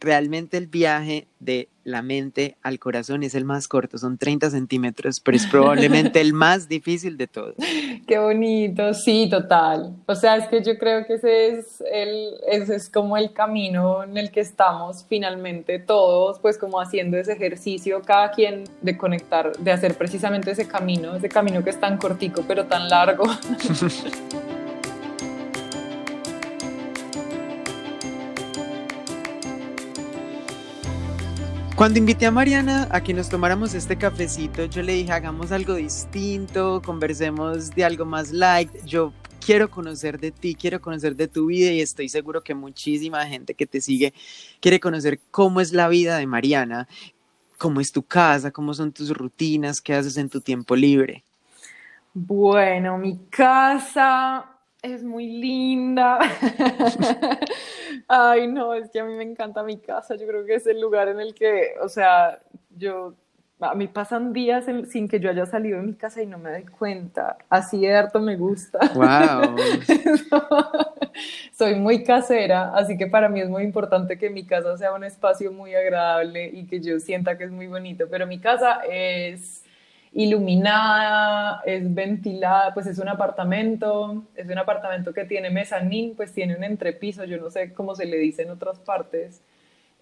realmente 0.02 0.58
el 0.58 0.68
viaje 0.68 1.28
de 1.40 1.70
la 1.84 2.02
mente 2.02 2.58
al 2.62 2.80
corazón 2.80 3.24
es 3.24 3.34
el 3.36 3.46
más 3.46 3.68
corto, 3.68 3.98
son 3.98 4.18
30 4.18 4.50
centímetros, 4.50 5.20
pero 5.20 5.38
es 5.38 5.48
probablemente 5.48 6.22
el 6.22 6.34
más 6.34 6.68
difícil 6.68 7.18
de 7.18 7.28
todos. 7.28 7.56
Qué 8.08 8.20
bonito, 8.20 8.94
sí, 8.94 9.28
total. 9.30 9.96
O 10.06 10.16
sea, 10.16 10.38
es 10.38 10.48
que 10.48 10.64
yo 10.64 10.78
creo 10.78 11.06
que 11.06 11.16
ese 11.16 11.50
es, 11.50 11.84
el, 11.92 12.34
ese 12.48 12.76
es 12.76 12.90
como 12.90 13.16
el 13.16 13.32
camino 13.34 14.04
en 14.04 14.18
el 14.18 14.32
que 14.32 14.42
estamos 14.42 15.06
finalmente 15.08 15.80
todos, 15.80 16.40
pues 16.40 16.58
como 16.58 16.82
haciendo 16.82 17.18
ese 17.18 17.34
ejercicio, 17.34 18.02
cada 18.02 18.32
quien 18.32 18.66
de 18.82 18.98
conectar, 18.98 19.56
de 19.58 19.72
hacer 19.72 19.96
precisamente 19.96 20.52
ese 20.52 20.68
camino, 20.68 21.16
ese 21.16 21.30
camino 21.30 21.64
que 21.64 21.70
es 21.70 21.80
tan 21.80 21.98
cortico 21.98 22.44
pero 22.48 22.66
tan 22.66 22.90
largo. 22.90 23.24
Cuando 31.82 31.98
invité 31.98 32.28
a 32.28 32.32
Mariana 32.32 32.88
a 32.92 33.02
que 33.02 33.12
nos 33.12 33.28
tomáramos 33.28 33.74
este 33.74 33.98
cafecito, 33.98 34.66
yo 34.66 34.84
le 34.84 34.94
dije, 34.94 35.12
hagamos 35.12 35.52
algo 35.52 35.74
distinto, 35.74 36.80
conversemos 36.86 37.72
de 37.72 37.84
algo 37.84 38.06
más 38.06 38.32
light. 38.32 38.70
Yo 38.86 39.12
quiero 39.44 39.68
conocer 39.72 40.20
de 40.20 40.30
ti, 40.30 40.54
quiero 40.54 40.80
conocer 40.80 41.16
de 41.16 41.28
tu 41.28 41.48
vida 41.48 41.72
y 41.72 41.82
estoy 41.82 42.08
seguro 42.08 42.44
que 42.44 42.54
muchísima 42.54 43.26
gente 43.26 43.56
que 43.56 43.66
te 43.66 43.82
sigue 43.82 44.14
quiere 44.60 44.80
conocer 44.80 45.20
cómo 45.32 45.60
es 45.60 45.74
la 45.74 45.88
vida 45.88 46.18
de 46.18 46.28
Mariana, 46.28 46.88
cómo 47.58 47.82
es 47.82 47.92
tu 47.92 48.04
casa, 48.04 48.52
cómo 48.52 48.76
son 48.76 48.92
tus 48.92 49.10
rutinas, 49.10 49.82
qué 49.82 49.96
haces 49.96 50.18
en 50.18 50.30
tu 50.30 50.40
tiempo 50.40 50.76
libre. 50.76 51.24
Bueno, 52.14 53.00
mi 53.00 53.18
casa 53.32 54.51
es 54.82 55.04
muy 55.04 55.28
linda. 55.28 56.20
Ay, 58.08 58.48
no, 58.48 58.74
es 58.74 58.90
que 58.90 59.00
a 59.00 59.06
mí 59.06 59.14
me 59.14 59.24
encanta 59.24 59.64
mi 59.64 59.78
casa. 59.78 60.16
Yo 60.16 60.28
creo 60.28 60.46
que 60.46 60.56
es 60.56 60.68
el 60.68 60.82
lugar 60.82 61.08
en 61.08 61.20
el 61.20 61.36
que, 61.36 61.74
o 61.82 61.90
sea, 61.90 62.40
yo, 62.76 63.14
a 63.60 63.76
mí 63.76 63.88
pasan 63.88 64.34
días 64.34 64.66
sin 64.90 65.08
que 65.08 65.20
yo 65.20 65.30
haya 65.30 65.46
salido 65.46 65.78
de 65.78 65.86
mi 65.86 65.94
casa 65.94 66.22
y 66.22 66.26
no 66.26 66.40
me 66.40 66.52
doy 66.52 66.66
cuenta. 66.66 67.38
Así 67.50 67.82
de 67.82 67.94
harto 67.94 68.20
me 68.20 68.36
gusta. 68.38 68.80
Wow. 68.96 69.56
Soy 71.54 71.76
muy 71.76 72.04
casera, 72.04 72.74
así 72.74 72.98
que 72.98 73.06
para 73.06 73.30
mí 73.30 73.40
es 73.40 73.50
muy 73.50 73.64
importante 73.64 74.18
que 74.18 74.32
mi 74.32 74.46
casa 74.46 74.78
sea 74.78 74.94
un 74.94 75.04
espacio 75.04 75.52
muy 75.52 75.76
agradable 75.76 76.50
y 76.52 76.66
que 76.66 76.82
yo 76.82 77.00
sienta 77.00 77.38
que 77.38 77.44
es 77.44 77.52
muy 77.52 77.68
bonito. 77.68 78.08
Pero 78.10 78.26
mi 78.26 78.40
casa 78.40 78.82
es 78.90 79.61
iluminada, 80.14 81.62
es 81.66 81.94
ventilada, 81.94 82.74
pues 82.74 82.88
es 82.88 83.00
un 83.00 83.08
apartamento, 83.08 84.26
es 84.36 84.48
un 84.50 84.58
apartamento 84.58 85.14
que 85.14 85.26
tiene 85.26 85.50
mezanín, 85.50 86.16
pues 86.16 86.34
tiene 86.34 86.56
un 86.56 86.64
entrepiso, 86.64 87.24
yo 87.26 87.38
no 87.38 87.50
sé 87.50 87.74
cómo 87.74 87.96
se 87.96 88.06
le 88.06 88.18
dice 88.18 88.42
en 88.44 88.52
otras 88.52 88.80
partes, 88.80 89.42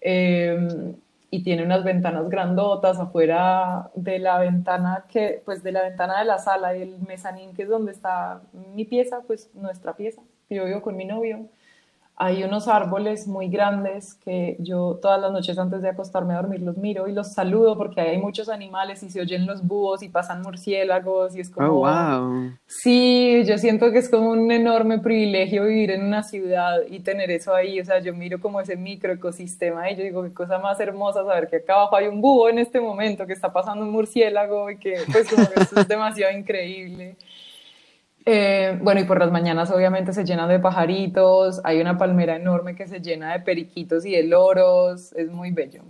em, 0.00 0.96
y 1.30 1.42
tiene 1.44 1.62
unas 1.64 1.84
ventanas 1.84 2.28
grandotas 2.28 2.98
afuera 2.98 3.90
de 3.94 4.18
la 4.18 4.38
ventana 4.40 5.04
que, 5.08 5.42
pues 5.44 5.62
de 5.62 5.72
la 5.72 5.82
ventana 5.82 6.18
de 6.18 6.24
la 6.24 6.38
sala 6.38 6.76
y 6.76 6.82
el 6.82 6.98
mezanín 7.00 7.54
que 7.54 7.62
es 7.62 7.68
donde 7.68 7.92
está 7.92 8.42
mi 8.74 8.84
pieza, 8.84 9.20
pues 9.26 9.50
nuestra 9.54 9.94
pieza, 9.94 10.22
yo 10.48 10.64
vivo 10.64 10.82
con 10.82 10.96
mi 10.96 11.04
novio. 11.04 11.46
Hay 12.22 12.44
unos 12.44 12.68
árboles 12.68 13.26
muy 13.26 13.48
grandes 13.48 14.12
que 14.12 14.56
yo 14.58 14.98
todas 15.00 15.18
las 15.18 15.32
noches 15.32 15.58
antes 15.58 15.80
de 15.80 15.88
acostarme 15.88 16.34
a 16.34 16.42
dormir 16.42 16.60
los 16.60 16.76
miro 16.76 17.08
y 17.08 17.12
los 17.12 17.32
saludo 17.32 17.78
porque 17.78 18.02
hay 18.02 18.18
muchos 18.18 18.50
animales 18.50 19.02
y 19.02 19.08
se 19.08 19.22
oyen 19.22 19.46
los 19.46 19.66
búhos 19.66 20.02
y 20.02 20.10
pasan 20.10 20.42
murciélagos 20.42 21.34
y 21.34 21.40
es 21.40 21.48
como... 21.48 21.68
Oh, 21.68 21.88
wow. 21.88 22.50
Sí, 22.66 23.42
yo 23.46 23.56
siento 23.56 23.90
que 23.90 24.00
es 24.00 24.10
como 24.10 24.32
un 24.32 24.52
enorme 24.52 24.98
privilegio 24.98 25.64
vivir 25.64 25.92
en 25.92 26.04
una 26.04 26.22
ciudad 26.22 26.80
y 26.90 27.00
tener 27.00 27.30
eso 27.30 27.54
ahí, 27.54 27.80
o 27.80 27.84
sea, 27.86 28.00
yo 28.00 28.12
miro 28.12 28.38
como 28.38 28.60
ese 28.60 28.76
microecosistema 28.76 29.90
y 29.90 29.96
yo 29.96 30.02
digo, 30.02 30.22
qué 30.22 30.34
cosa 30.34 30.58
más 30.58 30.78
hermosa 30.78 31.24
saber 31.24 31.48
que 31.48 31.56
acá 31.56 31.72
abajo 31.72 31.96
hay 31.96 32.08
un 32.08 32.20
búho 32.20 32.50
en 32.50 32.58
este 32.58 32.82
momento, 32.82 33.26
que 33.26 33.32
está 33.32 33.50
pasando 33.50 33.82
un 33.82 33.92
murciélago 33.92 34.70
y 34.70 34.76
que 34.76 34.96
pues 35.10 35.26
como 35.30 35.48
que 35.48 35.62
eso 35.62 35.80
es 35.80 35.88
demasiado 35.88 36.36
increíble. 36.36 37.16
Eh, 38.32 38.78
bueno, 38.80 39.00
y 39.00 39.04
por 39.04 39.18
las 39.18 39.32
mañanas 39.32 39.72
obviamente 39.72 40.12
se 40.12 40.24
llenan 40.24 40.48
de 40.48 40.60
pajaritos, 40.60 41.60
hay 41.64 41.80
una 41.80 41.98
palmera 41.98 42.36
enorme 42.36 42.76
que 42.76 42.86
se 42.86 43.00
llena 43.00 43.32
de 43.32 43.40
periquitos 43.40 44.06
y 44.06 44.12
de 44.12 44.22
loros, 44.22 45.12
es 45.14 45.28
muy 45.32 45.50
bello. 45.50 45.82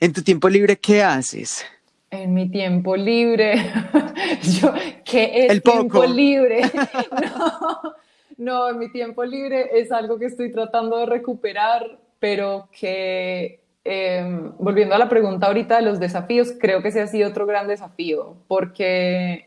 ¿En 0.00 0.12
tu 0.12 0.22
tiempo 0.22 0.48
libre 0.48 0.76
qué 0.80 1.04
haces? 1.04 1.64
En 2.10 2.34
mi 2.34 2.50
tiempo 2.50 2.96
libre, 2.96 3.64
yo, 4.60 4.74
¿qué 5.04 5.46
es 5.46 5.62
tiempo 5.62 6.04
libre? 6.04 6.62
No, 8.36 8.64
no, 8.64 8.68
en 8.70 8.78
mi 8.80 8.90
tiempo 8.90 9.24
libre 9.24 9.78
es 9.78 9.92
algo 9.92 10.18
que 10.18 10.26
estoy 10.26 10.50
tratando 10.50 10.96
de 10.96 11.06
recuperar, 11.06 12.00
pero 12.18 12.68
que, 12.76 13.60
em, 13.84 14.50
volviendo 14.58 14.96
a 14.96 14.98
la 14.98 15.08
pregunta 15.08 15.46
ahorita 15.46 15.76
de 15.76 15.82
los 15.82 16.00
desafíos, 16.00 16.54
creo 16.58 16.82
que 16.82 16.88
ese 16.88 17.02
ha 17.02 17.06
sido 17.06 17.28
otro 17.28 17.46
gran 17.46 17.68
desafío, 17.68 18.34
porque 18.48 19.46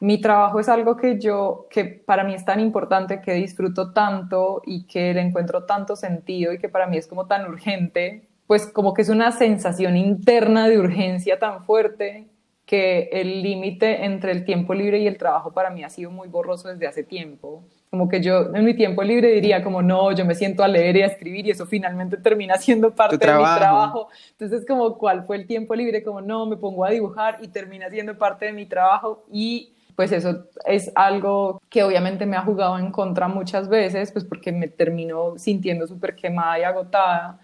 mi 0.00 0.20
trabajo 0.20 0.60
es 0.60 0.68
algo 0.68 0.96
que 0.96 1.18
yo, 1.18 1.66
que 1.70 1.84
para 1.84 2.24
mí 2.24 2.34
es 2.34 2.44
tan 2.44 2.60
importante, 2.60 3.20
que 3.20 3.32
disfruto 3.32 3.92
tanto 3.92 4.62
y 4.66 4.86
que 4.86 5.14
le 5.14 5.20
encuentro 5.20 5.64
tanto 5.64 5.96
sentido 5.96 6.52
y 6.52 6.58
que 6.58 6.68
para 6.68 6.86
mí 6.86 6.96
es 6.96 7.06
como 7.06 7.26
tan 7.26 7.48
urgente, 7.48 8.28
pues 8.46 8.66
como 8.66 8.92
que 8.92 9.02
es 9.02 9.08
una 9.08 9.32
sensación 9.32 9.96
interna 9.96 10.68
de 10.68 10.78
urgencia 10.78 11.38
tan 11.38 11.64
fuerte 11.64 12.26
que 12.66 13.10
el 13.12 13.42
límite 13.42 14.04
entre 14.04 14.32
el 14.32 14.44
tiempo 14.44 14.74
libre 14.74 14.98
y 14.98 15.06
el 15.06 15.18
trabajo 15.18 15.52
para 15.52 15.70
mí 15.70 15.84
ha 15.84 15.90
sido 15.90 16.10
muy 16.10 16.28
borroso 16.28 16.68
desde 16.68 16.86
hace 16.86 17.02
tiempo. 17.02 17.62
Como 17.90 18.08
que 18.08 18.20
yo 18.20 18.54
en 18.54 18.64
mi 18.64 18.74
tiempo 18.74 19.02
libre 19.02 19.32
diría 19.32 19.62
como 19.62 19.82
no, 19.82 20.12
yo 20.12 20.24
me 20.24 20.34
siento 20.34 20.64
a 20.64 20.68
leer 20.68 20.96
y 20.96 21.02
a 21.02 21.06
escribir 21.06 21.46
y 21.46 21.50
eso 21.50 21.66
finalmente 21.66 22.16
termina 22.16 22.56
siendo 22.56 22.94
parte 22.94 23.18
de 23.18 23.32
mi 23.32 23.42
trabajo. 23.42 24.08
Entonces 24.30 24.66
como 24.66 24.96
cuál 24.98 25.24
fue 25.24 25.36
el 25.36 25.46
tiempo 25.46 25.74
libre, 25.74 26.02
como 26.02 26.20
no, 26.20 26.46
me 26.46 26.56
pongo 26.56 26.84
a 26.84 26.90
dibujar 26.90 27.38
y 27.42 27.48
termina 27.48 27.90
siendo 27.90 28.16
parte 28.16 28.46
de 28.46 28.52
mi 28.52 28.66
trabajo 28.66 29.24
y 29.30 29.73
pues 29.96 30.12
eso 30.12 30.46
es 30.66 30.90
algo 30.94 31.60
que 31.68 31.82
obviamente 31.82 32.26
me 32.26 32.36
ha 32.36 32.42
jugado 32.42 32.78
en 32.78 32.90
contra 32.90 33.28
muchas 33.28 33.68
veces, 33.68 34.12
pues 34.12 34.24
porque 34.24 34.52
me 34.52 34.68
termino 34.68 35.34
sintiendo 35.38 35.86
súper 35.86 36.16
quemada 36.16 36.58
y 36.58 36.62
agotada. 36.62 37.38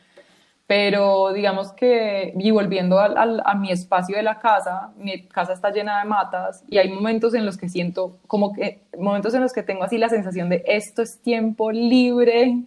Pero 0.66 1.32
digamos 1.32 1.72
que, 1.72 2.32
y 2.38 2.50
volviendo 2.52 3.00
a, 3.00 3.54
mi 3.56 3.72
espacio 3.72 4.16
de 4.16 4.22
la 4.22 4.38
casa, 4.38 4.92
mi 4.96 5.26
casa 5.26 5.52
está 5.52 5.70
llena 5.70 5.98
de 5.98 6.04
matas 6.08 6.62
y 6.68 6.78
hay 6.78 6.88
momentos 6.88 7.34
en 7.34 7.44
los 7.44 7.56
que 7.56 7.68
siento 7.68 8.18
como 8.28 8.52
que, 8.52 8.80
momentos 8.96 9.34
en 9.34 9.40
los 9.40 9.52
que 9.52 9.64
tengo 9.64 9.82
así 9.82 9.98
la 9.98 10.08
sensación 10.08 10.48
de 10.48 10.62
esto 10.66 11.02
es 11.02 11.20
tiempo 11.20 11.72
libre, 11.72 12.62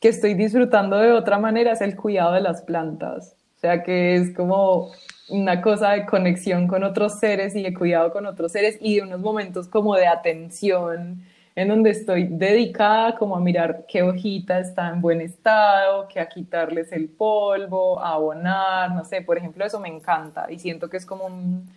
que 0.00 0.08
estoy 0.08 0.34
disfrutando 0.34 0.96
de 0.98 1.10
otra 1.10 1.40
manera, 1.40 1.72
es 1.72 1.80
el 1.80 1.96
cuidado 1.96 2.34
de 2.34 2.40
las 2.40 2.62
plantas. 2.62 3.34
O 3.56 3.60
sea 3.60 3.82
que 3.82 4.14
es 4.14 4.34
como 4.34 4.92
una 5.30 5.62
cosa 5.62 5.92
de 5.92 6.06
conexión 6.06 6.66
con 6.66 6.84
otros 6.84 7.18
seres 7.18 7.54
y 7.54 7.62
de 7.62 7.74
cuidado 7.74 8.12
con 8.12 8.26
otros 8.26 8.52
seres 8.52 8.78
y 8.80 8.96
de 8.96 9.02
unos 9.02 9.20
momentos 9.20 9.68
como 9.68 9.94
de 9.94 10.06
atención 10.06 11.22
en 11.56 11.68
donde 11.68 11.90
estoy 11.90 12.26
dedicada 12.30 13.16
como 13.16 13.36
a 13.36 13.40
mirar 13.40 13.84
qué 13.88 14.02
hojita 14.02 14.60
está 14.60 14.88
en 14.88 15.00
buen 15.00 15.20
estado, 15.20 16.06
que 16.08 16.20
a 16.20 16.28
quitarles 16.28 16.92
el 16.92 17.08
polvo, 17.08 18.00
a 18.00 18.12
abonar, 18.12 18.94
no 18.94 19.04
sé, 19.04 19.20
por 19.20 19.36
ejemplo, 19.36 19.64
eso 19.64 19.80
me 19.80 19.88
encanta 19.88 20.50
y 20.50 20.58
siento 20.58 20.88
que 20.88 20.96
es 20.96 21.04
como 21.04 21.26
un, 21.26 21.68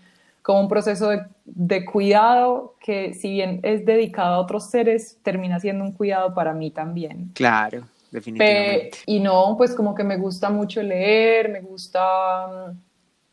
como 0.41 0.61
un 0.61 0.67
proceso 0.69 1.09
de, 1.09 1.23
de 1.45 1.85
cuidado 1.85 2.75
que 2.79 3.13
si 3.13 3.31
bien 3.31 3.59
es 3.63 3.85
dedicado 3.85 4.35
a 4.35 4.39
otros 4.39 4.69
seres, 4.69 5.17
termina 5.23 5.59
siendo 5.59 5.83
un 5.83 5.91
cuidado 5.91 6.33
para 6.33 6.53
mí 6.53 6.69
también. 6.69 7.31
Claro, 7.33 7.83
definitivamente. 8.11 8.91
y 9.05 9.19
no, 9.19 9.55
pues 9.57 9.73
como 9.73 9.95
que 9.95 10.03
me 10.03 10.17
gusta 10.17 10.49
mucho 10.49 10.83
leer, 10.83 11.49
me 11.49 11.61
gusta 11.61 12.73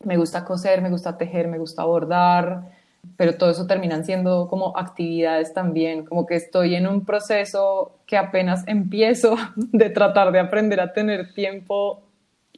me 0.05 0.17
gusta 0.17 0.45
coser, 0.45 0.81
me 0.83 0.91
gusta 0.91 1.17
tejer, 1.17 1.49
me 1.49 1.59
gusta 1.59 1.85
bordar, 1.85 2.71
pero 3.17 3.37
todo 3.37 3.51
eso 3.51 3.67
terminan 3.67 4.05
siendo 4.05 4.49
como 4.49 4.77
actividades 4.77 5.53
también, 5.53 6.05
como 6.05 6.27
que 6.27 6.37
estoy 6.37 6.75
en 6.75 6.87
un 6.87 7.05
proceso 7.05 7.99
que 8.07 8.17
apenas 8.17 8.67
empiezo 8.67 9.37
de 9.57 9.91
tratar 9.91 10.33
de 10.33 10.41
aprender 10.41 10.81
a 10.81 10.93
tener 10.93 11.33
tiempo 11.35 12.03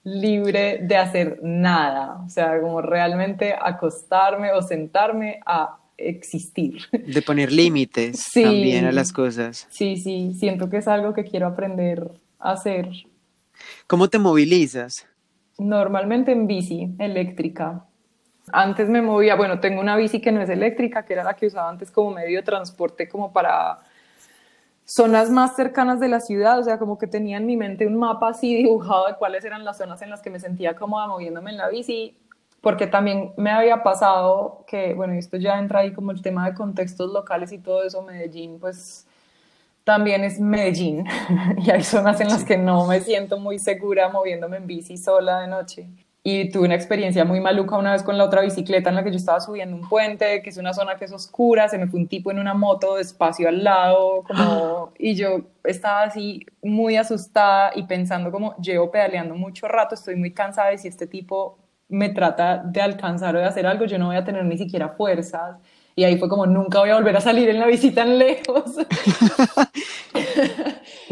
libre 0.05 0.78
de 0.82 0.97
hacer 0.97 1.38
nada, 1.43 2.22
o 2.24 2.28
sea, 2.28 2.61
como 2.61 2.82
realmente 2.82 3.55
acostarme 3.55 4.53
o 4.53 4.62
sentarme 4.62 5.40
a 5.47 5.78
existir. 5.97 6.82
De 6.90 7.22
poner 7.22 7.53
límites 7.53 8.30
también 8.34 8.84
a 8.84 8.93
las 8.93 9.12
cosas. 9.12 9.68
Sí, 9.70 9.97
sí, 9.97 10.34
siento 10.38 10.68
que 10.68 10.78
es 10.78 10.88
algo 10.88 11.14
que 11.14 11.24
quiero 11.24 11.47
aprender 11.47 12.11
a 12.40 12.53
hacer. 12.53 12.88
¿Cómo 13.86 14.09
te 14.09 14.18
movilizas? 14.18 15.07
Normalmente 15.62 16.32
en 16.32 16.46
bici 16.46 16.94
eléctrica. 16.98 17.84
Antes 18.52 18.88
me 18.88 19.00
movía, 19.00 19.36
bueno, 19.36 19.60
tengo 19.60 19.80
una 19.80 19.96
bici 19.96 20.20
que 20.20 20.32
no 20.32 20.40
es 20.40 20.50
eléctrica, 20.50 21.04
que 21.04 21.12
era 21.12 21.22
la 21.22 21.34
que 21.34 21.46
usaba 21.46 21.68
antes 21.68 21.90
como 21.90 22.10
medio 22.10 22.38
de 22.38 22.42
transporte, 22.42 23.08
como 23.08 23.32
para 23.32 23.78
zonas 24.84 25.30
más 25.30 25.54
cercanas 25.54 26.00
de 26.00 26.08
la 26.08 26.20
ciudad, 26.20 26.58
o 26.58 26.64
sea, 26.64 26.78
como 26.78 26.98
que 26.98 27.06
tenía 27.06 27.36
en 27.36 27.46
mi 27.46 27.56
mente 27.56 27.86
un 27.86 27.96
mapa 27.96 28.28
así 28.28 28.56
dibujado 28.56 29.06
de 29.06 29.14
cuáles 29.14 29.44
eran 29.44 29.64
las 29.64 29.78
zonas 29.78 30.02
en 30.02 30.10
las 30.10 30.20
que 30.20 30.30
me 30.30 30.40
sentía 30.40 30.74
cómoda 30.74 31.06
moviéndome 31.06 31.52
en 31.52 31.56
la 31.58 31.68
bici, 31.68 32.18
porque 32.60 32.88
también 32.88 33.32
me 33.36 33.50
había 33.50 33.82
pasado 33.82 34.64
que, 34.66 34.94
bueno, 34.94 35.14
esto 35.14 35.36
ya 35.36 35.58
entra 35.58 35.80
ahí 35.80 35.92
como 35.92 36.10
el 36.10 36.20
tema 36.20 36.46
de 36.50 36.54
contextos 36.54 37.12
locales 37.12 37.52
y 37.52 37.58
todo 37.58 37.84
eso, 37.84 38.02
Medellín, 38.02 38.58
pues 38.58 39.06
también 39.84 40.24
es 40.24 40.40
Medellín 40.40 41.04
y 41.58 41.70
hay 41.70 41.82
zonas 41.82 42.20
en 42.20 42.28
las 42.28 42.44
que 42.44 42.56
no 42.56 42.86
me 42.86 43.00
siento 43.00 43.38
muy 43.38 43.58
segura 43.58 44.08
moviéndome 44.08 44.56
en 44.56 44.66
bici 44.66 44.96
sola 44.96 45.40
de 45.40 45.48
noche. 45.48 45.88
Y 46.24 46.50
tuve 46.50 46.66
una 46.66 46.76
experiencia 46.76 47.24
muy 47.24 47.40
maluca 47.40 47.76
una 47.76 47.92
vez 47.92 48.04
con 48.04 48.16
la 48.16 48.24
otra 48.24 48.42
bicicleta 48.42 48.90
en 48.90 48.94
la 48.94 49.02
que 49.02 49.10
yo 49.10 49.16
estaba 49.16 49.40
subiendo 49.40 49.74
un 49.74 49.88
puente, 49.88 50.40
que 50.40 50.50
es 50.50 50.56
una 50.56 50.72
zona 50.72 50.94
que 50.94 51.06
es 51.06 51.12
oscura, 51.12 51.68
se 51.68 51.78
me 51.78 51.88
fue 51.88 51.98
un 51.98 52.06
tipo 52.06 52.30
en 52.30 52.38
una 52.38 52.54
moto 52.54 52.94
despacio 52.94 53.48
al 53.48 53.64
lado, 53.64 54.22
como, 54.22 54.92
y 54.98 55.16
yo 55.16 55.40
estaba 55.64 56.04
así 56.04 56.46
muy 56.62 56.96
asustada 56.96 57.72
y 57.74 57.82
pensando 57.84 58.30
como, 58.30 58.56
llevo 58.58 58.92
pedaleando 58.92 59.34
mucho 59.34 59.66
rato, 59.66 59.96
estoy 59.96 60.14
muy 60.14 60.32
cansada 60.32 60.72
y 60.72 60.78
si 60.78 60.86
este 60.86 61.08
tipo 61.08 61.58
me 61.88 62.08
trata 62.08 62.58
de 62.58 62.80
alcanzar 62.80 63.34
o 63.34 63.40
de 63.40 63.44
hacer 63.44 63.66
algo, 63.66 63.84
yo 63.86 63.98
no 63.98 64.06
voy 64.06 64.16
a 64.16 64.24
tener 64.24 64.44
ni 64.44 64.56
siquiera 64.56 64.90
fuerzas. 64.90 65.58
Y 65.95 66.05
ahí 66.05 66.16
fue 66.18 66.28
como, 66.28 66.47
nunca 66.47 66.80
voy 66.80 66.90
a 66.90 66.95
volver 66.95 67.16
a 67.16 67.20
salir 67.20 67.49
en 67.49 67.61
la 67.61 67.66
visita 67.66 68.03
tan 68.03 68.18
lejos. 68.18 68.64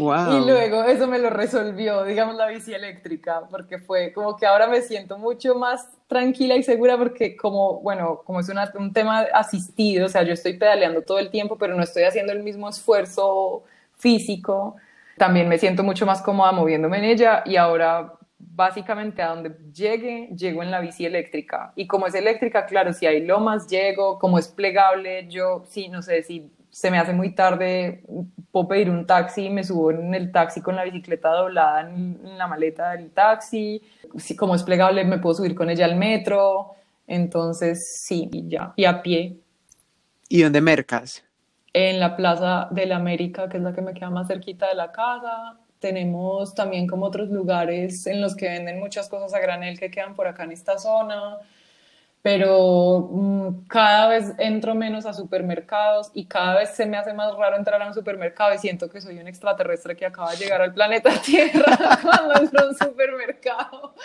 Y 0.01 0.45
luego 0.45 0.83
eso 0.85 1.07
me 1.07 1.19
lo 1.19 1.29
resolvió, 1.29 2.03
digamos, 2.03 2.35
la 2.35 2.47
bici 2.47 2.73
eléctrica, 2.73 3.43
porque 3.51 3.77
fue 3.77 4.11
como 4.13 4.35
que 4.35 4.47
ahora 4.47 4.65
me 4.65 4.81
siento 4.81 5.19
mucho 5.19 5.53
más 5.55 5.87
tranquila 6.07 6.55
y 6.55 6.63
segura 6.63 6.97
porque 6.97 7.37
como, 7.37 7.81
bueno, 7.81 8.21
como 8.25 8.39
es 8.39 8.49
un 8.75 8.93
tema 8.93 9.27
asistido, 9.33 10.07
o 10.07 10.09
sea, 10.09 10.23
yo 10.23 10.33
estoy 10.33 10.57
pedaleando 10.57 11.03
todo 11.03 11.19
el 11.19 11.29
tiempo, 11.29 11.55
pero 11.57 11.75
no 11.75 11.83
estoy 11.83 12.03
haciendo 12.03 12.33
el 12.33 12.41
mismo 12.41 12.67
esfuerzo 12.67 13.63
físico, 13.95 14.75
también 15.17 15.47
me 15.47 15.59
siento 15.59 15.83
mucho 15.83 16.07
más 16.07 16.21
cómoda 16.23 16.51
moviéndome 16.51 16.97
en 16.97 17.03
ella 17.03 17.43
y 17.45 17.57
ahora 17.57 18.13
básicamente 18.53 19.21
a 19.21 19.29
donde 19.29 19.55
llegue, 19.73 20.29
llego 20.35 20.63
en 20.63 20.71
la 20.71 20.79
bici 20.79 21.05
eléctrica. 21.05 21.73
Y 21.75 21.87
como 21.87 22.07
es 22.07 22.15
eléctrica, 22.15 22.65
claro, 22.65 22.93
si 22.93 23.05
hay 23.05 23.25
lomas, 23.25 23.67
llego, 23.67 24.19
como 24.19 24.37
es 24.37 24.47
plegable, 24.47 25.27
yo 25.29 25.63
sí, 25.67 25.89
no 25.89 26.01
sé, 26.01 26.23
si 26.23 26.51
se 26.69 26.89
me 26.89 26.97
hace 26.97 27.13
muy 27.13 27.35
tarde, 27.35 28.03
puedo 28.51 28.67
pedir 28.67 28.89
un 28.89 29.05
taxi, 29.05 29.49
me 29.49 29.63
subo 29.63 29.91
en 29.91 30.13
el 30.13 30.31
taxi 30.31 30.61
con 30.61 30.75
la 30.75 30.85
bicicleta 30.85 31.29
doblada 31.29 31.81
en, 31.81 32.37
la 32.37 32.47
maleta 32.47 32.91
del 32.91 33.11
taxi, 33.11 33.81
si, 34.17 34.35
como 34.35 34.55
es 34.55 34.63
plegable 34.63 35.03
me 35.03 35.19
puedo 35.19 35.35
subir 35.35 35.53
con 35.53 35.69
ella 35.69 35.85
al 35.85 35.97
metro, 35.97 36.75
entonces 37.07 38.01
sí, 38.01 38.29
y 38.31 38.47
ya, 38.47 38.73
y 38.75 38.85
a 38.85 39.01
pie. 39.01 39.37
¿Y 40.29 40.41
dónde 40.43 40.61
mercas? 40.61 41.23
En 41.73 41.99
la 41.99 42.15
Plaza 42.15 42.67
de 42.71 42.85
la 42.85 42.97
América, 42.97 43.49
que 43.49 43.57
es 43.57 43.63
la 43.63 43.73
que 43.73 43.81
me 43.81 43.93
queda 43.93 44.09
más 44.09 44.27
cerquita 44.27 44.67
de 44.67 44.75
la 44.75 44.91
casa, 44.91 45.57
tenemos 45.81 46.53
también 46.55 46.87
como 46.87 47.07
otros 47.07 47.29
lugares 47.29 48.05
en 48.07 48.21
los 48.21 48.35
que 48.35 48.47
venden 48.47 48.79
muchas 48.79 49.09
cosas 49.09 49.33
a 49.33 49.39
granel 49.39 49.79
que 49.79 49.91
quedan 49.91 50.15
por 50.15 50.27
acá 50.27 50.43
en 50.43 50.51
esta 50.51 50.77
zona. 50.77 51.39
Pero 52.21 53.09
mm, 53.11 53.67
cada 53.67 54.07
vez 54.09 54.33
entro 54.37 54.75
menos 54.75 55.05
a 55.05 55.13
supermercados 55.13 56.11
y 56.13 56.25
cada 56.25 56.59
vez 56.59 56.69
se 56.69 56.85
me 56.85 56.97
hace 56.97 57.13
más 57.13 57.35
raro 57.35 57.57
entrar 57.57 57.81
a 57.81 57.87
un 57.87 57.93
supermercado 57.93 58.53
y 58.53 58.59
siento 58.59 58.89
que 58.89 59.01
soy 59.01 59.17
un 59.17 59.27
extraterrestre 59.27 59.95
que 59.95 60.05
acaba 60.05 60.31
de 60.31 60.37
llegar 60.37 60.61
al 60.61 60.73
planeta 60.73 61.11
Tierra 61.25 61.99
cuando 62.01 62.39
entro 62.39 62.61
a 62.61 62.67
un 62.67 62.75
supermercado, 62.77 63.95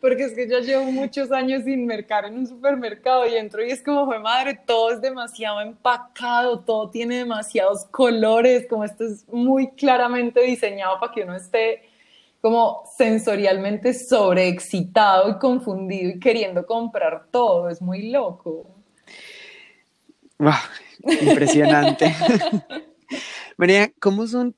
porque 0.00 0.24
es 0.24 0.32
que 0.32 0.48
ya 0.48 0.60
llevo 0.60 0.84
muchos 0.84 1.30
años 1.32 1.64
sin 1.64 1.86
mercar 1.86 2.24
en 2.24 2.38
un 2.38 2.46
supermercado 2.46 3.26
y 3.26 3.36
entro 3.36 3.64
y 3.64 3.70
es 3.70 3.82
como, 3.82 4.06
fue 4.06 4.18
madre, 4.20 4.58
todo 4.64 4.92
es 4.92 5.02
demasiado 5.02 5.60
empacado, 5.60 6.60
todo 6.60 6.88
tiene 6.88 7.18
demasiados 7.18 7.84
colores, 7.86 8.66
como 8.68 8.84
esto 8.84 9.04
es 9.04 9.28
muy 9.28 9.70
claramente 9.72 10.40
diseñado 10.40 10.98
para 10.98 11.12
que 11.12 11.22
uno 11.24 11.36
esté 11.36 11.82
como 12.40 12.82
sensorialmente 12.96 13.94
sobreexcitado 13.94 15.30
y 15.30 15.38
confundido 15.38 16.10
y 16.10 16.20
queriendo 16.20 16.66
comprar 16.66 17.26
todo. 17.30 17.68
Es 17.68 17.82
muy 17.82 18.10
loco. 18.10 18.76
Wow, 20.38 20.52
impresionante. 21.22 22.14
María, 23.56 23.90
¿cómo 23.98 24.26
son 24.26 24.54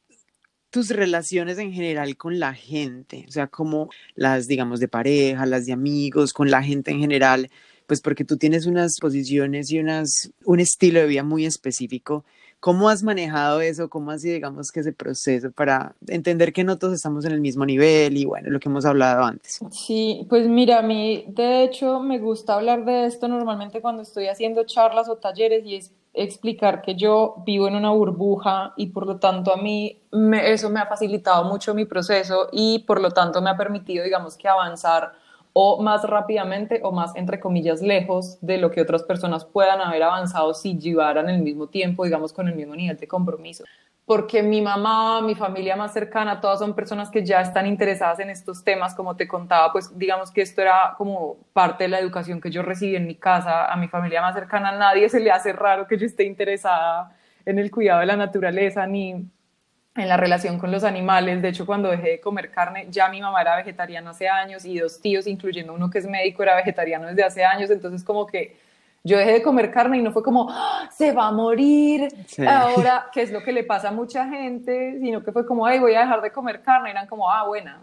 tus 0.71 0.91
relaciones 0.91 1.59
en 1.59 1.73
general 1.73 2.17
con 2.17 2.39
la 2.39 2.53
gente? 2.53 3.25
O 3.29 3.31
sea, 3.31 3.47
como 3.47 3.91
las, 4.15 4.49
digamos, 4.49 4.81
de 4.81 4.89
pareja, 4.89 5.47
las 5.47 5.67
de 5.67 5.73
amigos, 5.73 6.33
con 6.33 6.51
la 6.51 6.63
gente 6.63 6.91
en 6.91 7.01
general, 7.01 7.51
pues 7.87 8.01
porque 8.01 8.25
tú 8.25 8.37
tienes 8.37 8.67
unas 8.67 8.99
posiciones 9.01 9.71
y 9.71 9.79
unas, 9.79 10.33
un 10.45 10.61
estilo 10.61 11.01
de 11.01 11.07
vida 11.07 11.23
muy 11.23 11.47
específico 11.47 12.25
¿Cómo 12.61 12.89
has 12.89 13.05
manejado 13.05 13.61
eso? 13.61 13.89
¿Cómo 13.89 14.17
sido, 14.19 14.35
digamos, 14.35 14.73
que 14.73 14.81
ese 14.81 14.93
proceso 14.93 15.53
para 15.53 15.95
entender 16.09 16.53
que 16.53 16.65
no 16.65 16.77
todos 16.77 16.95
estamos 16.95 17.25
en 17.25 17.33
el 17.33 17.41
mismo 17.41 17.65
nivel 17.65 18.17
y 18.17 18.25
bueno, 18.25 18.51
lo 18.51 18.59
que 18.59 18.69
hemos 18.69 18.85
hablado 18.85 19.23
antes? 19.23 19.61
Sí, 19.71 20.27
pues 20.29 20.49
mira, 20.49 20.81
a 20.81 20.83
mí 20.83 21.25
de 21.29 21.63
hecho 21.63 22.01
me 22.01 22.19
gusta 22.19 22.55
hablar 22.55 22.85
de 22.85 23.07
esto 23.07 23.29
normalmente 23.29 23.81
cuando 23.81 24.03
estoy 24.03 24.27
haciendo 24.27 24.65
charlas 24.65 25.09
o 25.09 25.17
talleres 25.17 25.65
y 25.65 25.77
es 25.77 25.93
explicar 26.15 26.83
que 26.83 26.97
yo 26.97 27.37
vivo 27.47 27.69
en 27.69 27.77
una 27.77 27.91
burbuja 27.91 28.75
y 28.77 28.89
por 28.89 29.07
lo 29.07 29.19
tanto 29.19 29.53
a 29.53 29.57
mí 29.57 30.03
eso 30.43 30.69
me 30.69 30.81
ha 30.81 30.87
facilitado 30.87 31.45
mucho 31.45 31.75
mi 31.75 31.85
proceso 31.85 32.49
y 32.51 32.81
por 32.81 33.01
lo 33.01 33.13
tanto 33.13 33.41
me 33.41 33.51
ha 33.51 33.57
permitido, 33.57 34.05
digamos, 34.05 34.37
que 34.37 34.49
avanzar 34.49 35.13
o 35.61 35.83
más 35.83 36.05
rápidamente 36.05 36.79
o 36.85 36.93
más, 36.93 37.17
entre 37.17 37.41
comillas, 37.41 37.83
lejos 37.83 38.39
de 38.41 38.59
lo 38.59 38.71
que 38.71 38.81
otras 38.81 39.03
personas 39.03 39.45
puedan 39.45 39.81
haber 39.81 40.05
avanzado 40.05 40.55
si 40.55 40.79
llevaran 40.79 41.29
el 41.29 41.43
mismo 41.43 41.67
tiempo, 41.67 42.05
digamos, 42.05 42.33
con 42.33 42.47
el 42.47 42.55
mismo 42.55 42.77
nivel 42.77 42.97
de 42.97 43.09
compromiso. 43.09 43.65
Porque 44.05 44.41
mi 44.41 44.63
mamá, 44.63 45.21
mi 45.21 45.35
familia 45.35 45.75
más 45.75 45.93
cercana, 45.93 46.41
todas 46.41 46.61
son 46.61 46.75
personas 46.77 47.11
que 47.11 47.25
ya 47.25 47.41
están 47.41 47.67
interesadas 47.67 48.21
en 48.21 48.31
estos 48.31 48.63
temas, 48.63 48.95
como 48.95 49.17
te 49.17 49.27
contaba, 49.27 49.73
pues 49.73 49.99
digamos 49.99 50.31
que 50.31 50.43
esto 50.43 50.63
era 50.63 50.95
como 50.97 51.39
parte 51.53 51.85
de 51.85 51.89
la 51.89 51.99
educación 51.99 52.41
que 52.41 52.53
yo 52.53 52.63
recibí 52.63 52.95
en 52.95 53.09
mi 53.09 53.17
casa, 53.17 53.67
a 53.67 53.77
mi 53.77 53.89
familia 53.89 54.23
más 54.23 54.37
cercana, 54.37 54.69
a 54.69 54.79
nadie 54.79 55.09
se 55.09 55.19
le 55.19 55.33
hace 55.33 55.53
raro 55.53 55.89
que 55.89 55.99
yo 55.99 56.07
esté 56.07 56.23
interesada 56.23 57.17
en 57.45 57.59
el 57.59 57.73
cuidado 57.73 57.99
de 57.99 58.07
la 58.07 58.17
naturaleza, 58.17 58.87
ni 58.87 59.29
en 60.03 60.09
la 60.09 60.17
relación 60.17 60.59
con 60.59 60.71
los 60.71 60.85
animales. 60.85 61.43
De 61.43 61.49
hecho, 61.49 61.67
cuando 61.67 61.91
dejé 61.91 62.11
de 62.11 62.21
comer 62.21 62.51
carne, 62.51 62.87
ya 62.91 63.09
mi 63.09 63.21
mamá 63.21 63.41
era 63.41 63.57
vegetariana 63.57 64.11
hace 64.11 64.29
años 64.29 64.65
y 64.65 64.79
dos 64.79 65.01
tíos, 65.01 65.27
incluyendo 65.27 65.75
uno 65.75 65.91
que 65.91 65.99
es 65.99 66.07
médico, 66.07 66.43
era 66.43 66.57
vegetariano 66.57 67.07
desde 67.09 67.25
hace 67.25 67.45
años. 67.45 67.71
Entonces, 67.71 68.05
como 68.05 68.27
que 68.27 68.57
yo 69.05 69.19
dejé 69.19 69.33
de 69.33 69.43
comer 69.43 69.71
carne 69.71 69.99
y 69.99 70.03
no 70.03 70.13
fue 70.13 70.23
como, 70.23 70.49
¡Ah! 70.51 70.89
se 70.93 71.13
va 71.13 71.29
a 71.29 71.33
morir 71.33 72.09
ahora, 72.47 73.07
que 73.13 73.23
es 73.23 73.33
lo 73.33 73.43
que 73.43 73.53
le 73.53 73.65
pasa 73.65 73.89
a 73.89 73.93
mucha 73.93 74.29
gente, 74.29 74.99
sino 75.01 75.23
que 75.23 75.33
fue 75.33 75.47
como, 75.47 75.67
ay, 75.67 75.79
voy 75.79 75.95
a 75.95 76.01
dejar 76.01 76.21
de 76.21 76.33
comer 76.33 76.63
carne. 76.63 76.91
Y 76.91 76.93
eran 76.93 77.07
como, 77.07 77.31
ah, 77.31 77.47
buena. 77.47 77.81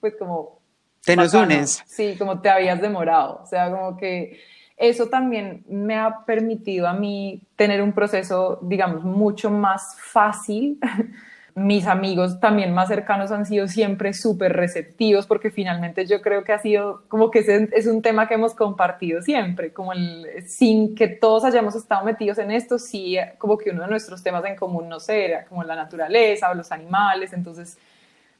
pues 0.00 0.14
como... 0.16 0.60
Te 1.04 1.16
nos 1.16 1.32
unes. 1.32 1.82
Sí, 1.86 2.14
como 2.18 2.40
te 2.40 2.50
habías 2.50 2.80
demorado. 2.80 3.40
O 3.42 3.46
sea, 3.46 3.70
como 3.70 3.96
que 3.96 4.38
eso 4.76 5.08
también 5.08 5.62
me 5.68 5.94
ha 5.94 6.24
permitido 6.24 6.88
a 6.88 6.94
mí 6.94 7.42
tener 7.56 7.82
un 7.82 7.92
proceso, 7.92 8.58
digamos, 8.62 9.04
mucho 9.04 9.50
más 9.50 9.96
fácil 9.98 10.78
mis 11.54 11.86
amigos 11.86 12.40
también 12.40 12.72
más 12.72 12.88
cercanos 12.88 13.30
han 13.32 13.46
sido 13.46 13.68
siempre 13.68 14.12
súper 14.12 14.52
receptivos 14.54 15.26
porque 15.26 15.50
finalmente 15.50 16.06
yo 16.06 16.20
creo 16.20 16.44
que 16.44 16.52
ha 16.52 16.58
sido 16.58 17.02
como 17.08 17.30
que 17.30 17.68
es 17.72 17.86
un 17.86 18.02
tema 18.02 18.28
que 18.28 18.34
hemos 18.34 18.54
compartido 18.54 19.22
siempre, 19.22 19.72
como 19.72 19.92
el, 19.92 20.26
sin 20.46 20.94
que 20.94 21.08
todos 21.08 21.44
hayamos 21.44 21.74
estado 21.74 22.04
metidos 22.04 22.38
en 22.38 22.50
esto, 22.50 22.78
sí, 22.78 23.16
como 23.38 23.58
que 23.58 23.70
uno 23.70 23.82
de 23.82 23.88
nuestros 23.88 24.22
temas 24.22 24.44
en 24.44 24.56
común, 24.56 24.88
no 24.88 25.00
sé, 25.00 25.26
era 25.26 25.44
como 25.44 25.64
la 25.64 25.76
naturaleza 25.76 26.50
o 26.50 26.54
los 26.54 26.72
animales, 26.72 27.32
entonces 27.32 27.78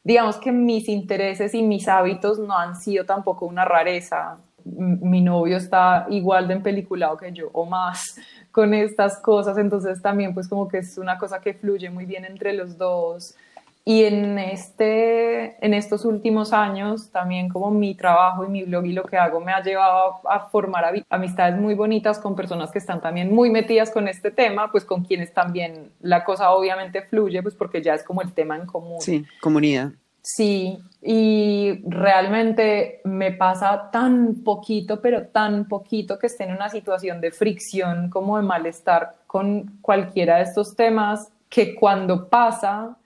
digamos 0.03 0.37
que 0.37 0.53
mis 0.53 0.89
intereses 0.89 1.55
y 1.55 1.63
mis 1.63 1.89
hábitos 1.89 2.39
no 2.39 2.57
han 2.57 2.77
sido 2.77 3.05
tampoco 3.05 3.47
una 3.47 3.65
rareza. 3.65 4.39
Mi 4.65 5.21
novio 5.21 5.57
está 5.57 6.07
igual 6.11 6.49
de 6.49 6.55
empeliculado 6.55 7.17
que 7.17 7.33
yo 7.33 7.51
o 7.53 7.65
más 7.65 8.19
con 8.51 8.75
estas 8.75 9.19
cosas, 9.19 9.59
entonces 9.59 10.03
también 10.03 10.35
pues 10.35 10.49
como 10.49 10.69
que 10.69 10.79
es 10.79 10.99
una 10.99 11.19
cosa 11.19 11.41
que 11.41 11.55
fluye 11.55 11.91
muy 11.91 12.07
bien 12.07 12.25
entre 12.25 12.53
los 12.53 12.77
dos. 12.77 13.37
Y 13.83 14.05
en, 14.05 14.39
este, 14.39 15.65
en 15.65 15.73
estos 15.73 16.05
últimos 16.05 16.53
años, 16.53 17.11
también 17.11 17.49
como 17.49 17.71
mi 17.71 17.95
trabajo 17.95 18.45
y 18.45 18.49
mi 18.49 18.63
blog 18.63 18.85
y 18.85 18.93
lo 18.93 19.05
que 19.05 19.17
hago 19.17 19.41
me 19.41 19.53
ha 19.53 19.63
llevado 19.63 20.21
a, 20.29 20.49
formar 20.51 20.85
amistades 21.09 21.59
muy 21.59 21.75
bonitas 21.75 22.19
con 22.19 22.37
personas 22.37 22.71
que 22.71 22.79
están 22.79 23.01
también 23.01 23.35
muy 23.35 23.51
metidas 23.51 23.91
con 23.91 24.07
este 24.07 24.31
tema, 24.31 24.71
pues 24.71 24.85
con 24.85 25.03
quienes 25.03 25.33
también 25.33 25.91
la 26.01 26.25
cosa 26.25 26.51
obviamente 26.51 27.03
fluye, 27.03 27.43
pues 27.43 27.55
porque 27.55 27.83
ya 27.83 27.95
es 27.95 28.05
como 28.05 28.21
el 28.21 28.33
tema 28.33 28.57
en 28.57 28.67
común. 28.67 29.01
Sí, 29.01 29.25
comunidad. 29.41 29.93
Sí, 30.23 30.79
y 31.03 31.81
realmente 31.87 33.01
me 33.05 33.33
pasa 33.33 33.91
tan 33.91 34.43
poquito, 34.45 35.01
pero 35.01 35.29
tan 35.29 35.67
poquito 35.67 36.19
que 36.19 36.27
esté 36.27 36.45
en 36.45 36.53
una 36.53 36.69
situación 36.69 37.21
de 37.21 37.31
fricción, 37.31 38.11
como 38.11 38.37
de 38.37 38.43
malestar 38.43 39.17
con 39.27 39.79
cualquiera 39.81 40.37
de 40.37 40.43
estos 40.43 40.77
temas, 40.77 41.33
que 41.49 41.75
cuando 41.75 42.29
pasa, 42.29 42.99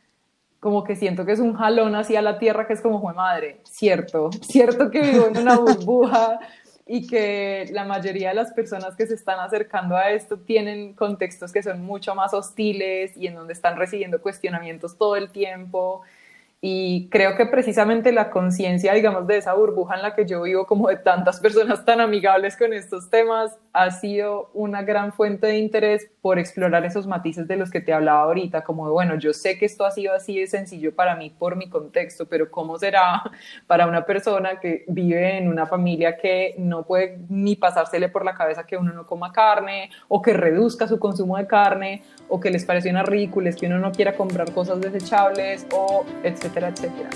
como 0.58 0.82
que 0.82 0.96
siento 0.96 1.24
que 1.24 1.32
es 1.32 1.38
un 1.38 1.54
jalón 1.54 1.94
hacia 1.94 2.20
la 2.20 2.38
tierra 2.38 2.66
que 2.66 2.72
es 2.72 2.80
como, 2.80 3.00
fue 3.00 3.14
madre, 3.14 3.60
cierto, 3.64 4.30
cierto 4.42 4.90
que 4.90 5.00
vivo 5.02 5.28
en 5.28 5.38
una 5.38 5.56
burbuja 5.56 6.40
y 6.86 7.06
que 7.06 7.66
la 7.70 7.84
mayoría 7.84 8.30
de 8.30 8.34
las 8.34 8.52
personas 8.52 8.96
que 8.96 9.06
se 9.06 9.14
están 9.14 9.38
acercando 9.38 9.96
a 9.96 10.10
esto 10.10 10.38
tienen 10.38 10.94
contextos 10.94 11.52
que 11.52 11.62
son 11.62 11.82
mucho 11.82 12.14
más 12.14 12.34
hostiles 12.34 13.16
y 13.16 13.28
en 13.28 13.36
donde 13.36 13.52
están 13.52 13.76
recibiendo 13.76 14.20
cuestionamientos 14.20 14.98
todo 14.98 15.16
el 15.16 15.30
tiempo 15.30 16.02
y 16.66 17.10
creo 17.10 17.36
que 17.36 17.44
precisamente 17.44 18.10
la 18.10 18.30
conciencia, 18.30 18.94
digamos, 18.94 19.26
de 19.26 19.36
esa 19.36 19.52
burbuja 19.52 19.96
en 19.96 20.00
la 20.00 20.14
que 20.14 20.24
yo 20.24 20.40
vivo, 20.40 20.64
como 20.64 20.88
de 20.88 20.96
tantas 20.96 21.38
personas 21.38 21.84
tan 21.84 22.00
amigables 22.00 22.56
con 22.56 22.72
estos 22.72 23.10
temas, 23.10 23.58
ha 23.74 23.90
sido 23.90 24.50
una 24.54 24.82
gran 24.82 25.12
fuente 25.12 25.48
de 25.48 25.58
interés 25.58 26.08
por 26.22 26.38
explorar 26.38 26.84
esos 26.84 27.08
matices 27.08 27.48
de 27.48 27.56
los 27.56 27.72
que 27.72 27.80
te 27.80 27.92
hablaba 27.92 28.22
ahorita, 28.22 28.62
como 28.62 28.88
bueno, 28.92 29.18
yo 29.18 29.32
sé 29.32 29.58
que 29.58 29.66
esto 29.66 29.84
ha 29.84 29.90
sido 29.90 30.14
así 30.14 30.38
de 30.38 30.46
sencillo 30.46 30.94
para 30.94 31.16
mí 31.16 31.30
por 31.30 31.56
mi 31.56 31.68
contexto, 31.68 32.26
pero 32.26 32.52
¿cómo 32.52 32.78
será 32.78 33.24
para 33.66 33.88
una 33.88 34.06
persona 34.06 34.60
que 34.60 34.84
vive 34.86 35.38
en 35.38 35.48
una 35.48 35.66
familia 35.66 36.16
que 36.16 36.54
no 36.56 36.84
puede 36.86 37.18
ni 37.28 37.56
pasársele 37.56 38.08
por 38.08 38.24
la 38.24 38.34
cabeza 38.34 38.64
que 38.64 38.76
uno 38.76 38.92
no 38.92 39.06
coma 39.06 39.32
carne 39.32 39.90
o 40.06 40.22
que 40.22 40.32
reduzca 40.32 40.86
su 40.86 41.00
consumo 41.00 41.36
de 41.36 41.48
carne 41.48 42.04
o 42.28 42.38
que 42.38 42.50
les 42.50 42.64
parece 42.64 42.90
una 42.90 43.02
ridículas 43.02 43.56
que 43.56 43.66
uno 43.66 43.80
no 43.80 43.90
quiera 43.90 44.14
comprar 44.16 44.52
cosas 44.52 44.80
desechables 44.80 45.66
o 45.72 46.04
etcétera, 46.22 46.68
etcétera. 46.68 47.10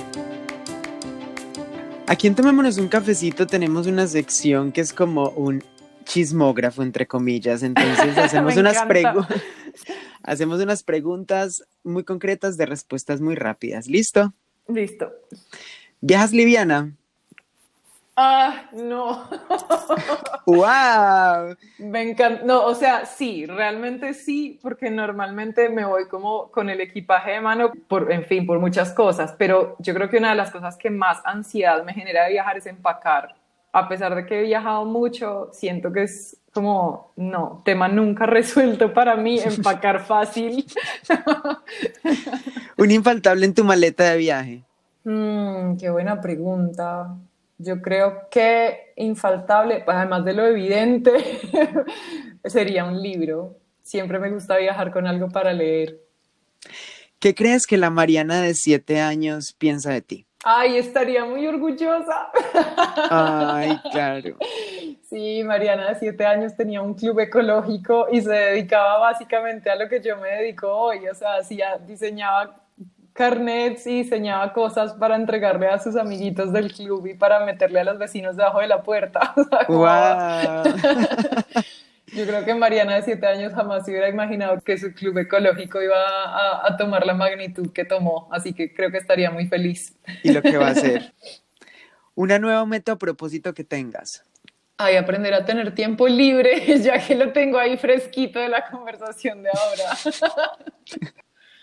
Aquí 2.09 2.27
en 2.27 2.35
Tomémonos 2.35 2.79
un 2.79 2.89
cafecito 2.89 3.47
tenemos 3.47 3.87
una 3.87 4.09
sección 4.09 4.73
que 4.73 4.81
es 4.81 4.93
como 4.93 5.29
un 5.31 5.63
chismógrafo, 6.09 6.83
entre 6.83 7.07
comillas. 7.07 7.63
Entonces 7.63 8.19
hacemos, 8.19 8.57
unas, 8.57 8.77
hacemos 10.23 10.61
unas 10.61 10.83
preguntas 10.83 11.65
muy 11.85 12.03
concretas 12.03 12.57
de 12.57 12.67
respuestas 12.67 13.21
muy 13.21 13.37
rápidas. 13.37 13.87
¿Listo? 13.87 14.33
Listo. 14.67 15.13
¿Viajas 16.01 16.33
liviana? 16.33 16.93
Ah, 18.21 18.69
no. 18.73 19.29
¡Wow! 20.47 21.57
Me 21.79 22.03
encanta. 22.03 22.43
No, 22.45 22.65
o 22.65 22.75
sea, 22.75 23.07
sí, 23.07 23.47
realmente 23.47 24.13
sí, 24.13 24.59
porque 24.61 24.91
normalmente 24.91 25.69
me 25.69 25.85
voy 25.85 26.09
como 26.09 26.51
con 26.51 26.69
el 26.69 26.81
equipaje 26.81 27.33
de 27.33 27.41
mano, 27.41 27.71
por, 27.87 28.11
en 28.11 28.25
fin, 28.25 28.45
por 28.45 28.59
muchas 28.59 28.93
cosas, 28.93 29.37
pero 29.39 29.77
yo 29.79 29.95
creo 29.95 30.11
que 30.11 30.17
una 30.17 30.31
de 30.31 30.35
las 30.35 30.51
cosas 30.51 30.77
que 30.77 30.91
más 30.91 31.21
ansiedad 31.25 31.85
me 31.85 31.95
genera 31.95 32.25
de 32.25 32.33
viajar 32.33 32.57
es 32.57 32.67
empacar. 32.67 33.37
A 33.73 33.89
pesar 33.89 34.15
de 34.15 34.27
que 34.27 34.41
he 34.41 34.43
viajado 34.45 34.85
mucho, 34.85 35.51
siento 35.53 35.93
que 35.93 36.05
es 36.05 36.37
como, 36.53 37.13
no, 37.17 37.63
tema 37.65 37.89
nunca 37.89 38.27
resuelto 38.27 38.93
para 38.93 39.17
mí, 39.17 39.39
empacar 39.39 40.05
fácil. 40.07 40.67
Un 42.77 42.91
infaltable 42.91 43.47
en 43.47 43.55
tu 43.55 43.65
maleta 43.65 44.11
de 44.11 44.17
viaje. 44.17 44.65
Mm, 45.05 45.77
qué 45.77 45.91
buena 45.91 46.21
pregunta. 46.21 47.17
Yo 47.59 47.83
creo 47.83 48.29
que 48.31 48.93
infaltable, 48.97 49.83
pues, 49.85 49.97
además 49.97 50.25
de 50.25 50.33
lo 50.33 50.47
evidente, 50.47 51.13
sería 52.45 52.85
un 52.85 53.03
libro. 53.03 53.57
Siempre 53.83 54.19
me 54.19 54.31
gusta 54.31 54.57
viajar 54.59 54.93
con 54.93 55.07
algo 55.07 55.29
para 55.29 55.53
leer. 55.53 55.99
¿Qué 57.19 57.35
crees 57.35 57.67
que 57.67 57.79
la 57.79 57.91
Mariana 57.91 58.41
de 58.41 58.55
siete 58.55 59.01
años 59.01 59.55
piensa 59.59 59.91
de 59.91 60.03
ti? 60.03 60.28
Ay, 60.45 60.77
estaría 60.77 61.25
muy 61.25 61.47
orgullosa. 61.47 62.31
Ay, 63.11 63.79
claro. 63.91 64.37
Sí, 65.09 65.43
Mariana 65.43 65.89
de 65.89 65.95
siete 65.97 66.25
años 66.25 66.55
tenía 66.57 66.81
un 66.81 66.95
club 66.95 67.19
ecológico 67.21 68.07
y 68.13 68.21
se 68.21 68.31
dedicaba 68.31 68.99
básicamente 68.99 69.71
a 69.71 69.77
lo 69.77 69.89
que 69.89 70.01
yo 70.01 70.17
me 70.17 70.29
dedico 70.29 70.69
hoy. 70.69 71.09
O 71.09 71.15
sea, 71.15 71.37
hacía, 71.37 71.79
diseñaba 71.79 72.61
carnets 73.15 73.85
y 73.89 74.05
diseñaba 74.05 74.53
cosas 74.53 74.93
para 74.93 75.17
entregarle 75.17 75.67
a 75.67 75.81
sus 75.81 75.97
amiguitos 75.97 76.53
del 76.53 76.73
club 76.73 77.05
y 77.09 77.15
para 77.15 77.45
meterle 77.45 77.81
a 77.81 77.85
los 77.85 77.99
vecinos 77.99 78.37
debajo 78.37 78.61
de 78.61 78.69
la 78.69 78.83
puerta. 78.83 79.35
wow. 79.69 81.65
Yo 82.15 82.27
creo 82.27 82.45
que 82.45 82.55
Mariana 82.55 82.97
de 82.97 83.03
siete 83.03 83.27
años 83.27 83.53
jamás 83.53 83.85
se 83.85 83.91
hubiera 83.91 84.09
imaginado 84.09 84.61
que 84.61 84.79
su 84.79 84.93
club 84.93 85.19
ecológico 85.19 85.83
iba 85.83 85.97
a, 85.97 86.67
a, 86.67 86.77
tomar 86.77 87.05
la 87.05 87.15
magnitud 87.15 87.73
que 87.73 87.85
tomó, 87.85 88.29
así 88.33 88.53
que 88.55 88.73
creo 88.73 88.91
que 88.91 88.99
estaría 88.99 89.31
muy 89.31 89.47
feliz. 89.47 89.97
Y 90.23 90.33
lo 90.33 90.43
que 90.43 90.57
va 90.57 90.69
a 90.69 90.71
hacer. 90.73 91.13
Una 92.15 92.39
nueva 92.39 92.65
meta 92.67 92.95
o 92.95 92.99
propósito 92.99 93.55
que 93.55 93.65
tengas. 93.65 94.25
Ay, 94.81 94.95
aprender 94.95 95.35
a 95.35 95.45
tener 95.45 95.75
tiempo 95.75 96.07
libre, 96.07 96.79
ya 96.83 97.05
que 97.05 97.17
lo 97.17 97.33
tengo 97.33 97.59
ahí 97.59 97.77
fresquito 97.77 98.39
de 98.39 98.49
la 98.49 98.71
conversación 98.71 99.43
de 99.43 99.51
ahora. 99.51 101.05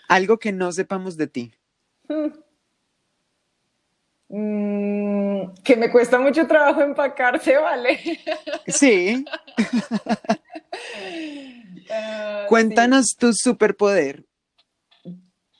Algo 0.08 0.38
que 0.38 0.52
no 0.52 0.70
sepamos 0.70 1.16
de 1.16 1.26
ti. 1.26 1.54
Mm, 4.28 5.54
que 5.62 5.76
me 5.76 5.90
cuesta 5.90 6.18
mucho 6.18 6.46
trabajo 6.46 6.80
empacarse, 6.82 7.56
¿vale? 7.58 7.98
Sí. 8.66 9.24
Uh, 11.88 12.48
Cuéntanos 12.48 13.06
sí. 13.06 13.16
tu 13.18 13.32
superpoder. 13.32 14.24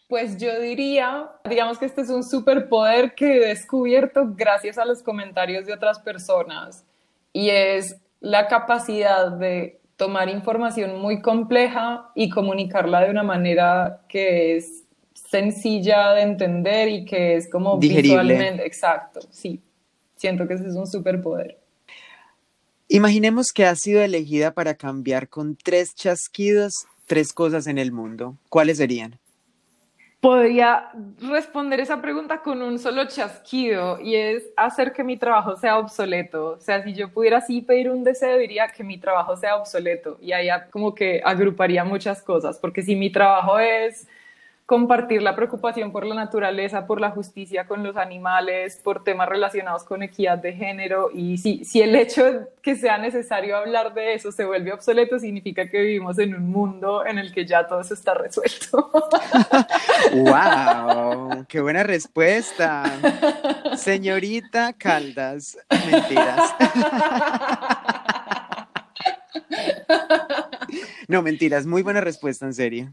Pues 0.09 0.37
yo 0.39 0.61
diría, 0.61 1.31
digamos 1.49 1.79
que 1.79 1.87
este 1.87 2.01
es 2.01 2.11
un 2.11 2.25
superpoder 2.25 3.15
que 3.15 3.37
he 3.37 3.49
descubierto 3.49 4.25
gracias 4.35 4.79
a 4.79 4.85
los 4.85 5.03
comentarios 5.03 5.67
de 5.67 5.73
otras 5.73 5.99
personas 6.01 6.85
y 7.33 7.51
es 7.51 7.97
la 8.21 8.49
capacidad 8.49 9.33
de 9.33 9.81
tomar 9.97 10.29
información 10.29 11.01
muy 11.01 11.23
compleja 11.23 12.11
y 12.15 12.29
comunicarla 12.31 13.01
de 13.03 13.11
una 13.11 13.23
manera 13.23 14.03
que 14.09 14.57
es 14.57 14.86
sencilla 15.31 16.13
de 16.13 16.23
entender 16.23 16.89
y 16.89 17.05
que 17.05 17.37
es 17.37 17.51
como 17.51 17.79
Digerible. 17.79 18.23
visualmente, 18.23 18.67
exacto, 18.67 19.21
sí, 19.31 19.61
siento 20.17 20.47
que 20.47 20.55
ese 20.55 20.67
es 20.67 20.75
un 20.75 20.87
superpoder. 20.87 21.59
Imaginemos 22.89 23.49
que 23.53 23.67
has 23.67 23.81
sido 23.81 24.03
elegida 24.03 24.55
para 24.55 24.75
cambiar 24.75 25.29
con 25.29 25.57
tres 25.57 25.95
chasquidos 25.95 26.87
tres 27.07 27.33
cosas 27.33 27.67
en 27.67 27.79
el 27.79 27.93
mundo. 27.93 28.37
¿Cuáles 28.49 28.79
serían? 28.79 29.19
Podría 30.21 30.91
responder 31.21 31.79
esa 31.79 32.01
pregunta 32.03 32.43
con 32.43 32.61
un 32.61 32.79
solo 32.79 33.07
chasquido 33.07 34.01
y 34.01 34.17
es 34.17 34.45
hacer 34.57 34.93
que 34.93 35.05
mi 35.05 35.17
trabajo 35.17 35.57
sea 35.57 35.79
obsoleto. 35.79 36.55
O 36.55 36.61
sea, 36.61 36.83
si 36.83 36.95
yo 36.95 37.13
pudiera 37.13 37.39
así 37.39 37.61
pedir 37.63 37.91
un 37.91 38.03
deseo, 38.03 38.37
diría 38.37 38.67
que 38.69 38.83
mi 38.83 38.99
trabajo 38.99 39.37
sea 39.37 39.57
obsoleto 39.57 40.19
y 40.21 40.33
ahí 40.33 40.49
como 40.71 40.95
que 40.95 41.23
agruparía 41.25 41.85
muchas 41.85 42.23
cosas, 42.23 42.59
porque 42.59 42.83
si 42.83 42.97
mi 42.97 43.11
trabajo 43.11 43.59
es 43.59 44.09
compartir 44.67 45.23
la 45.23 45.37
preocupación 45.37 45.93
por 45.93 46.05
la 46.05 46.17
naturaleza, 46.17 46.89
por 46.89 47.01
la 47.01 47.11
justicia 47.11 47.69
con 47.69 47.85
los 47.85 47.97
animales, 47.97 48.81
por 48.83 49.05
temas 49.05 49.29
relacionados 49.29 49.85
con 49.85 50.03
equidad 50.03 50.39
de 50.39 50.53
género. 50.53 51.11
Y 51.15 51.39
si, 51.39 51.65
si 51.65 51.83
el 51.83 51.95
hecho 51.95 52.25
de 52.25 52.41
que 52.63 52.75
sea 52.75 52.99
necesario 52.99 53.57
hablar 53.57 53.95
de 53.95 54.15
eso 54.15 54.33
se 54.33 54.45
vuelve 54.45 54.73
obsoleto, 54.73 55.21
significa 55.21 55.71
que 55.71 55.81
vivimos 55.81 56.19
en 56.19 56.35
un 56.35 56.51
mundo 56.51 57.07
en 57.07 57.19
el 57.19 57.33
que 57.33 57.47
ya 57.47 57.67
todo 57.69 57.81
eso 57.81 57.95
está 57.95 58.15
resuelto. 58.15 58.91
¡Wow! 60.13 61.47
¡Qué 61.47 61.61
buena 61.61 61.85
respuesta! 61.85 62.85
Señorita 63.77 64.73
Caldas, 64.73 65.57
mentiras. 65.71 66.55
No, 71.09 71.23
mentiras, 71.23 71.67
muy 71.67 71.83
buena 71.83 72.01
respuesta, 72.01 72.47
en 72.47 72.55
serio. 72.55 72.93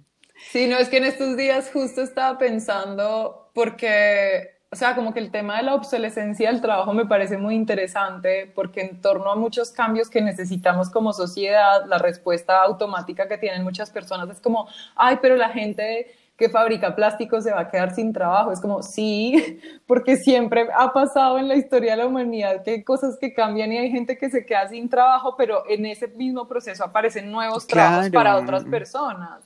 Sí, 0.51 0.67
no, 0.67 0.77
es 0.77 0.89
que 0.89 0.97
en 0.97 1.05
estos 1.05 1.35
días 1.37 1.69
justo 1.71 2.01
estaba 2.01 2.37
pensando, 2.37 3.49
porque, 3.53 4.59
o 4.71 4.75
sea, 4.75 4.95
como 4.95 5.13
que 5.13 5.19
el 5.19 5.31
tema 5.31 5.57
de 5.57 5.63
la 5.63 5.75
obsolescencia 5.75 6.51
del 6.51 6.61
trabajo 6.61 6.93
me 6.93 7.05
parece 7.05 7.37
muy 7.37 7.55
interesante, 7.55 8.51
porque 8.53 8.81
en 8.81 9.01
torno 9.01 9.31
a 9.31 9.35
muchos 9.35 9.71
cambios 9.71 10.09
que 10.09 10.21
necesitamos 10.21 10.89
como 10.89 11.13
sociedad, 11.13 11.85
la 11.87 11.97
respuesta 11.97 12.61
automática 12.61 13.27
que 13.27 13.37
tienen 13.37 13.63
muchas 13.63 13.89
personas 13.89 14.29
es 14.29 14.39
como, 14.39 14.67
ay, 14.95 15.17
pero 15.21 15.35
la 15.35 15.49
gente 15.49 16.13
que 16.35 16.49
fabrica 16.49 16.95
plástico 16.95 17.39
se 17.41 17.51
va 17.51 17.61
a 17.61 17.69
quedar 17.69 17.93
sin 17.93 18.11
trabajo. 18.11 18.51
Es 18.51 18.59
como, 18.59 18.81
sí, 18.81 19.59
porque 19.87 20.17
siempre 20.17 20.67
ha 20.75 20.91
pasado 20.91 21.37
en 21.37 21.47
la 21.47 21.55
historia 21.55 21.91
de 21.91 21.97
la 21.97 22.07
humanidad 22.07 22.63
que 22.63 22.71
hay 22.71 22.83
cosas 22.83 23.17
que 23.19 23.33
cambian 23.33 23.71
y 23.71 23.77
hay 23.77 23.91
gente 23.91 24.17
que 24.17 24.29
se 24.29 24.45
queda 24.45 24.67
sin 24.67 24.89
trabajo, 24.89 25.35
pero 25.37 25.63
en 25.69 25.85
ese 25.85 26.07
mismo 26.07 26.47
proceso 26.47 26.83
aparecen 26.83 27.31
nuevos 27.31 27.67
trabajos 27.67 28.09
para 28.09 28.37
otras 28.37 28.65
personas. 28.65 29.43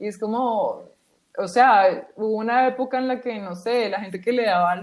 Y 0.00 0.08
es 0.08 0.18
como, 0.18 0.90
o 1.38 1.46
sea, 1.46 2.08
hubo 2.16 2.36
una 2.36 2.66
época 2.66 2.98
en 2.98 3.06
la 3.06 3.20
que, 3.20 3.38
no 3.38 3.54
sé, 3.54 3.88
la 3.88 4.00
gente 4.00 4.20
que 4.20 4.32
le 4.32 4.46
daba, 4.46 4.82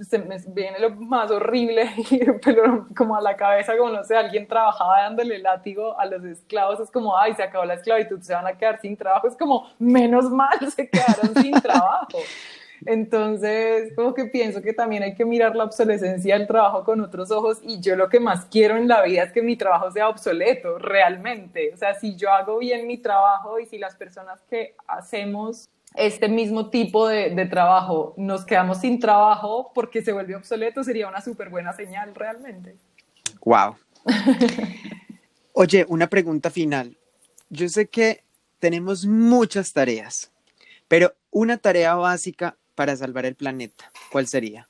se 0.00 0.18
me 0.18 0.36
viene 0.48 0.78
lo 0.78 0.90
más 0.90 1.30
horrible, 1.30 1.90
pero 2.44 2.86
como 2.96 3.16
a 3.16 3.20
la 3.20 3.36
cabeza, 3.36 3.76
como 3.76 3.90
no 3.90 4.02
sé, 4.04 4.16
alguien 4.16 4.46
trabajaba 4.46 5.02
dándole 5.02 5.38
látigo 5.38 5.98
a 5.98 6.06
los 6.06 6.24
esclavos, 6.24 6.80
es 6.80 6.90
como, 6.90 7.16
ay, 7.16 7.34
se 7.34 7.42
acabó 7.42 7.64
la 7.64 7.74
esclavitud, 7.74 8.20
se 8.22 8.34
van 8.34 8.46
a 8.46 8.56
quedar 8.56 8.80
sin 8.80 8.96
trabajo, 8.96 9.28
es 9.28 9.36
como, 9.36 9.66
menos 9.78 10.30
mal 10.30 10.58
se 10.74 10.88
quedaron 10.88 11.34
sin 11.42 11.60
trabajo. 11.60 12.18
Entonces, 12.86 13.92
como 13.94 14.14
que 14.14 14.26
pienso 14.26 14.62
que 14.62 14.72
también 14.72 15.02
hay 15.02 15.14
que 15.14 15.24
mirar 15.24 15.54
la 15.54 15.64
obsolescencia 15.64 16.36
del 16.36 16.46
trabajo 16.46 16.84
con 16.84 17.00
otros 17.00 17.30
ojos 17.30 17.58
y 17.62 17.80
yo 17.80 17.96
lo 17.96 18.08
que 18.08 18.20
más 18.20 18.46
quiero 18.46 18.76
en 18.76 18.88
la 18.88 19.02
vida 19.02 19.22
es 19.22 19.32
que 19.32 19.42
mi 19.42 19.56
trabajo 19.56 19.90
sea 19.90 20.08
obsoleto, 20.08 20.78
realmente. 20.78 21.72
O 21.72 21.76
sea, 21.76 21.94
si 21.94 22.16
yo 22.16 22.30
hago 22.30 22.58
bien 22.58 22.86
mi 22.86 22.98
trabajo 22.98 23.58
y 23.58 23.66
si 23.66 23.78
las 23.78 23.94
personas 23.94 24.40
que 24.48 24.74
hacemos 24.86 25.68
este 25.94 26.28
mismo 26.28 26.70
tipo 26.70 27.06
de, 27.06 27.30
de 27.30 27.46
trabajo 27.46 28.14
nos 28.16 28.44
quedamos 28.46 28.80
sin 28.80 28.98
trabajo 28.98 29.70
porque 29.74 30.02
se 30.02 30.12
vuelve 30.12 30.34
obsoleto, 30.34 30.82
sería 30.82 31.08
una 31.08 31.20
súper 31.20 31.50
buena 31.50 31.72
señal 31.72 32.14
realmente. 32.14 32.76
Wow. 33.44 33.76
Oye, 35.52 35.84
una 35.88 36.08
pregunta 36.08 36.50
final. 36.50 36.96
Yo 37.50 37.68
sé 37.68 37.88
que 37.88 38.24
tenemos 38.58 39.04
muchas 39.04 39.72
tareas, 39.72 40.30
pero 40.88 41.12
una 41.30 41.58
tarea 41.58 41.94
básica 41.94 42.56
para 42.82 42.96
salvar 42.96 43.24
el 43.26 43.36
planeta, 43.36 43.84
¿cuál 44.10 44.26
sería? 44.26 44.66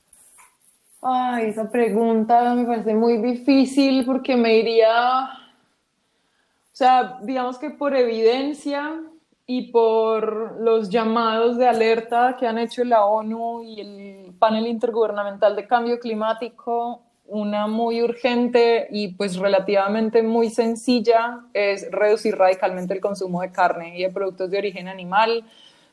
Ay, 1.01 1.47
esa 1.47 1.71
pregunta 1.71 2.55
me 2.55 2.67
parece 2.67 2.93
muy 2.93 3.17
difícil 3.17 4.05
porque 4.05 4.37
me 4.37 4.55
iría, 4.59 5.25
o 5.25 6.75
sea, 6.75 7.21
digamos 7.23 7.57
que 7.57 7.71
por 7.71 7.97
evidencia 7.97 9.01
y 9.47 9.73
por 9.73 10.61
los 10.61 10.91
llamados 10.91 11.57
de 11.57 11.67
alerta 11.67 12.37
que 12.39 12.47
han 12.47 12.59
hecho 12.59 12.85
la 12.85 13.07
ONU 13.07 13.63
y 13.63 13.81
el 13.81 14.35
panel 14.39 14.67
intergubernamental 14.67 15.57
de 15.57 15.67
cambio 15.67 15.99
climático, 15.99 17.01
una 17.29 17.67
muy 17.67 18.03
urgente 18.03 18.89
y 18.91 19.15
pues 19.15 19.39
relativamente 19.39 20.23
muy 20.23 20.51
sencilla 20.51 21.47
es 21.55 21.91
reducir 21.91 22.37
radicalmente 22.37 22.93
el 22.93 23.01
consumo 23.01 23.41
de 23.41 23.51
carne 23.51 23.99
y 23.99 24.03
de 24.03 24.11
productos 24.11 24.51
de 24.51 24.59
origen 24.59 24.87
animal 24.87 25.47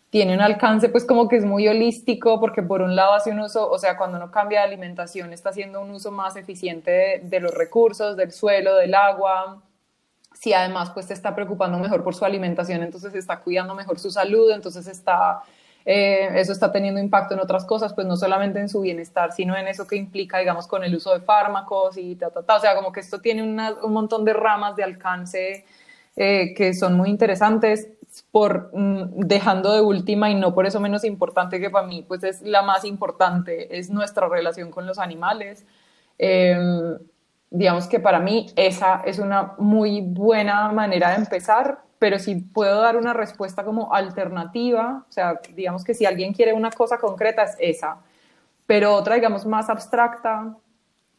tiene 0.10 0.34
un 0.34 0.42
alcance 0.42 0.90
pues 0.90 1.06
como 1.06 1.28
que 1.28 1.38
es 1.38 1.46
muy 1.46 1.68
holístico 1.68 2.40
porque 2.40 2.64
por 2.64 2.82
un 2.82 2.96
lado 2.96 3.14
hace 3.14 3.32
un 3.32 3.40
uso, 3.40 3.70
o 3.70 3.78
sea, 3.78 3.96
cuando 3.98 4.18
uno 4.18 4.32
cambia 4.32 4.62
de 4.62 4.68
alimentación 4.68 5.34
está 5.34 5.50
haciendo 5.50 5.82
un 5.82 5.92
uso 5.92 6.12
más 6.12 6.36
eficiente 6.36 7.22
de, 7.24 7.40
los 7.40 7.54
recursos, 7.54 8.18
del 8.18 8.32
suelo, 8.32 8.76
del 8.76 8.96
agua, 8.96 9.62
si 10.34 10.54
además 10.54 10.90
pues 10.92 11.08
se 11.08 11.14
está 11.14 11.36
preocupando 11.36 11.78
mejor 11.78 12.04
por 12.04 12.16
su 12.16 12.26
alimentación, 12.26 12.82
entonces 12.82 13.14
está 13.14 13.40
cuidando 13.40 13.76
mejor 13.76 14.00
su 14.00 14.10
salud, 14.10 14.52
entonces 14.52 14.88
está, 14.88 15.44
eh, 15.86 16.30
eso 16.36 16.54
está 16.54 16.72
teniendo 16.72 17.00
impacto 17.00 17.36
en 17.36 17.42
otras 17.42 17.64
cosas, 17.66 17.94
pues 17.94 18.08
no 18.08 18.18
solamente 18.18 18.60
en 18.60 18.70
su 18.70 18.82
bienestar, 18.82 19.32
sino 19.32 19.56
en 19.56 19.68
eso 19.68 19.86
que 19.86 19.96
implica, 19.96 20.40
digamos, 20.40 20.66
con 20.66 20.84
el 20.84 20.96
uso 20.96 21.14
de 21.14 21.20
fármacos 21.20 21.98
y 21.98 22.16
ta, 22.16 22.32
ta, 22.32 22.42
ta. 22.42 22.56
O 22.56 22.60
sea, 22.60 22.76
como 22.76 22.92
que 22.92 23.02
esto 23.02 23.20
tiene 23.20 23.44
una, 23.44 23.76
un 23.84 23.94
montón 23.94 24.26
de 24.26 24.34
ramas 24.34 24.76
de 24.76 24.84
alcance 24.84 25.66
eh, 26.16 26.54
que 26.56 26.74
son 26.74 26.96
muy 26.96 27.10
interesantes 27.10 27.90
por 28.32 28.72
mm, 28.74 29.20
dejando 29.20 29.74
de 29.74 29.82
última 29.82 30.30
y 30.30 30.36
no 30.36 30.54
por 30.54 30.66
eso 30.66 30.80
menos 30.80 31.04
importante 31.04 31.60
que 31.60 31.70
para 31.70 31.88
mí 31.88 32.06
pues 32.08 32.24
es 32.24 32.42
la 32.42 32.62
más 32.62 32.86
importante 32.86 33.78
es 33.78 33.90
nuestra 33.90 34.28
relación 34.28 34.72
con 34.72 34.86
los 34.86 35.00
animales. 35.00 35.66
Eh, 36.18 36.58
digamos 37.50 37.88
que 37.88 38.00
para 38.00 38.20
mí 38.20 38.48
esa 38.56 39.02
es 39.06 39.20
una 39.20 39.54
muy 39.58 40.02
buena 40.02 40.72
manera 40.72 41.10
de 41.12 41.16
empezar 41.16 41.80
pero 41.98 42.18
si 42.18 42.36
puedo 42.36 42.82
dar 42.82 42.96
una 42.96 43.14
respuesta 43.14 43.64
como 43.64 43.94
alternativa. 43.94 45.06
O 45.10 45.12
sea 45.12 45.40
digamos 45.56 45.84
que 45.84 45.94
si 45.94 46.06
alguien 46.06 46.34
quiere 46.34 46.54
una 46.54 46.72
cosa 46.72 46.98
concreta 46.98 47.44
es 47.44 47.56
esa. 47.60 47.98
Pero 48.66 48.94
otra 48.96 49.16
digamos 49.16 49.46
más 49.46 49.70
abstracta 49.70 50.56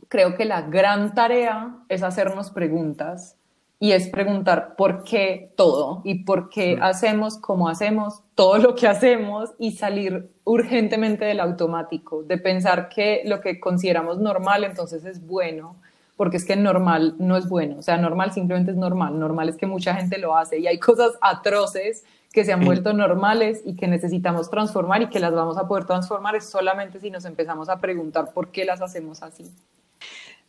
creo 0.08 0.34
que 0.36 0.44
la 0.44 0.62
gran 0.62 1.14
tarea 1.14 1.76
es 1.88 2.02
hacernos 2.02 2.50
preguntas 2.50 3.36
y 3.82 3.92
es 3.92 4.08
preguntar 4.08 4.76
por 4.76 5.04
qué 5.04 5.52
todo. 5.56 6.02
y 6.04 6.22
por 6.24 6.50
qué 6.50 6.78
hacemos 6.80 7.38
como 7.38 7.68
hacemos 7.68 8.20
todo 8.34 8.58
lo 8.58 8.74
que 8.74 8.86
hacemos 8.86 9.50
y 9.58 9.72
salir 9.72 10.30
urgentemente 10.44 11.24
del 11.24 11.40
automático, 11.40 12.22
de 12.22 12.36
pensar 12.36 12.90
que 12.90 13.22
lo 13.24 13.40
que 13.40 13.58
consideramos 13.58 14.18
normal 14.18 14.64
entonces 14.64 15.04
es 15.06 15.26
bueno, 15.26 15.76
porque 16.16 16.36
es 16.36 16.44
que 16.44 16.56
normal 16.56 17.14
no 17.18 17.38
es 17.38 17.48
bueno, 17.48 17.76
o 17.78 17.82
sea, 17.82 17.96
normal 17.96 18.32
simplemente 18.32 18.70
es 18.70 18.76
normal, 18.76 19.18
normal 19.18 19.48
es 19.48 19.56
que 19.56 19.66
mucha 19.66 19.94
gente 19.94 20.18
lo 20.18 20.36
hace 20.36 20.58
y 20.58 20.66
hay 20.66 20.78
cosas 20.78 21.12
atroces 21.22 22.04
que 22.32 22.44
se 22.44 22.52
han 22.52 22.64
vuelto 22.64 22.92
normales 22.92 23.62
y 23.64 23.74
que 23.74 23.88
necesitamos 23.88 24.50
transformar 24.50 25.02
y 25.02 25.08
que 25.08 25.20
las 25.20 25.32
vamos 25.32 25.56
a 25.56 25.66
poder 25.66 25.86
transformar 25.86 26.36
es 26.36 26.44
solamente 26.44 27.00
si 27.00 27.10
nos 27.10 27.24
empezamos 27.24 27.70
a 27.70 27.78
preguntar 27.80 28.32
por 28.34 28.48
qué 28.48 28.66
las 28.66 28.82
hacemos 28.82 29.22
así. 29.22 29.50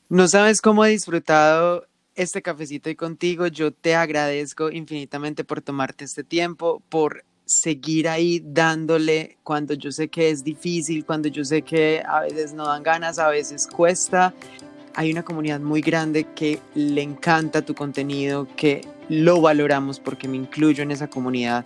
No 0.09 0.27
sabes 0.27 0.61
cómo 0.61 0.83
he 0.83 0.89
disfrutado 0.89 1.85
este 2.15 2.41
cafecito 2.41 2.89
y 2.89 2.95
contigo. 2.95 3.47
Yo 3.47 3.71
te 3.71 3.95
agradezco 3.95 4.71
infinitamente 4.71 5.43
por 5.43 5.61
tomarte 5.61 6.05
este 6.05 6.23
tiempo, 6.23 6.81
por 6.89 7.23
seguir 7.45 8.07
ahí 8.07 8.41
dándole 8.43 9.37
cuando 9.43 9.73
yo 9.73 9.91
sé 9.91 10.07
que 10.07 10.29
es 10.29 10.43
difícil, 10.43 11.05
cuando 11.05 11.27
yo 11.27 11.43
sé 11.43 11.61
que 11.61 12.01
a 12.07 12.21
veces 12.21 12.53
no 12.53 12.65
dan 12.65 12.83
ganas, 12.83 13.19
a 13.19 13.29
veces 13.29 13.67
cuesta. 13.67 14.33
Hay 14.95 15.11
una 15.11 15.23
comunidad 15.23 15.59
muy 15.59 15.81
grande 15.81 16.25
que 16.35 16.59
le 16.75 17.01
encanta 17.01 17.61
tu 17.61 17.75
contenido, 17.75 18.47
que 18.55 18.81
lo 19.09 19.41
valoramos 19.41 19.99
porque 19.99 20.27
me 20.27 20.37
incluyo 20.37 20.83
en 20.83 20.91
esa 20.91 21.09
comunidad 21.09 21.65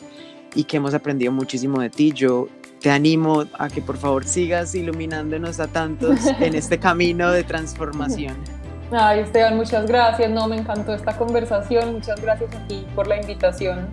y 0.56 0.64
que 0.64 0.78
hemos 0.78 0.94
aprendido 0.94 1.32
muchísimo 1.32 1.82
de 1.82 1.90
ti. 1.90 2.12
Yo 2.12 2.50
te 2.82 2.92
animo 2.92 3.46
a 3.58 3.68
que 3.70 3.82
por 3.82 3.98
favor 3.98 4.26
sigas 4.26 4.76
iluminándonos 4.76 5.60
a 5.60 5.68
tantos 5.68 6.20
en 6.40 6.56
este 6.56 6.80
camino 6.80 7.32
de 7.32 7.44
transformación. 7.44 8.36
Ay, 8.92 9.20
Esteban, 9.20 9.56
muchas 9.56 9.86
gracias. 9.88 10.30
No, 10.30 10.48
me 10.48 10.58
encantó 10.58 10.94
esta 10.94 11.18
conversación. 11.18 11.94
Muchas 11.94 12.22
gracias 12.22 12.54
a 12.56 12.68
ti 12.68 12.86
por 12.96 13.08
la 13.08 13.20
invitación. 13.20 13.88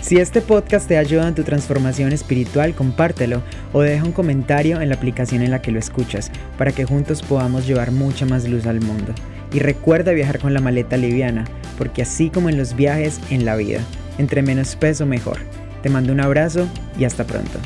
Si 0.00 0.18
este 0.18 0.40
podcast 0.40 0.88
te 0.88 0.98
ayuda 0.98 1.28
en 1.28 1.34
tu 1.34 1.42
transformación 1.42 2.12
espiritual, 2.12 2.74
compártelo 2.74 3.42
o 3.72 3.82
deja 3.82 4.04
un 4.04 4.12
comentario 4.12 4.80
en 4.80 4.88
la 4.88 4.96
aplicación 4.96 5.42
en 5.42 5.50
la 5.50 5.62
que 5.62 5.70
lo 5.70 5.78
escuchas 5.78 6.30
para 6.58 6.72
que 6.72 6.84
juntos 6.84 7.22
podamos 7.22 7.66
llevar 7.66 7.92
mucha 7.92 8.26
más 8.26 8.46
luz 8.48 8.66
al 8.66 8.80
mundo. 8.80 9.14
Y 9.52 9.60
recuerda 9.60 10.12
viajar 10.12 10.38
con 10.38 10.54
la 10.54 10.60
maleta 10.60 10.96
liviana, 10.96 11.44
porque 11.78 12.02
así 12.02 12.30
como 12.30 12.48
en 12.48 12.58
los 12.58 12.74
viajes, 12.74 13.20
en 13.30 13.44
la 13.44 13.54
vida, 13.56 13.80
entre 14.18 14.42
menos 14.42 14.76
peso 14.76 15.06
mejor. 15.06 15.38
Te 15.82 15.88
mando 15.88 16.12
un 16.12 16.20
abrazo 16.20 16.66
y 16.98 17.04
hasta 17.04 17.24
pronto. 17.24 17.58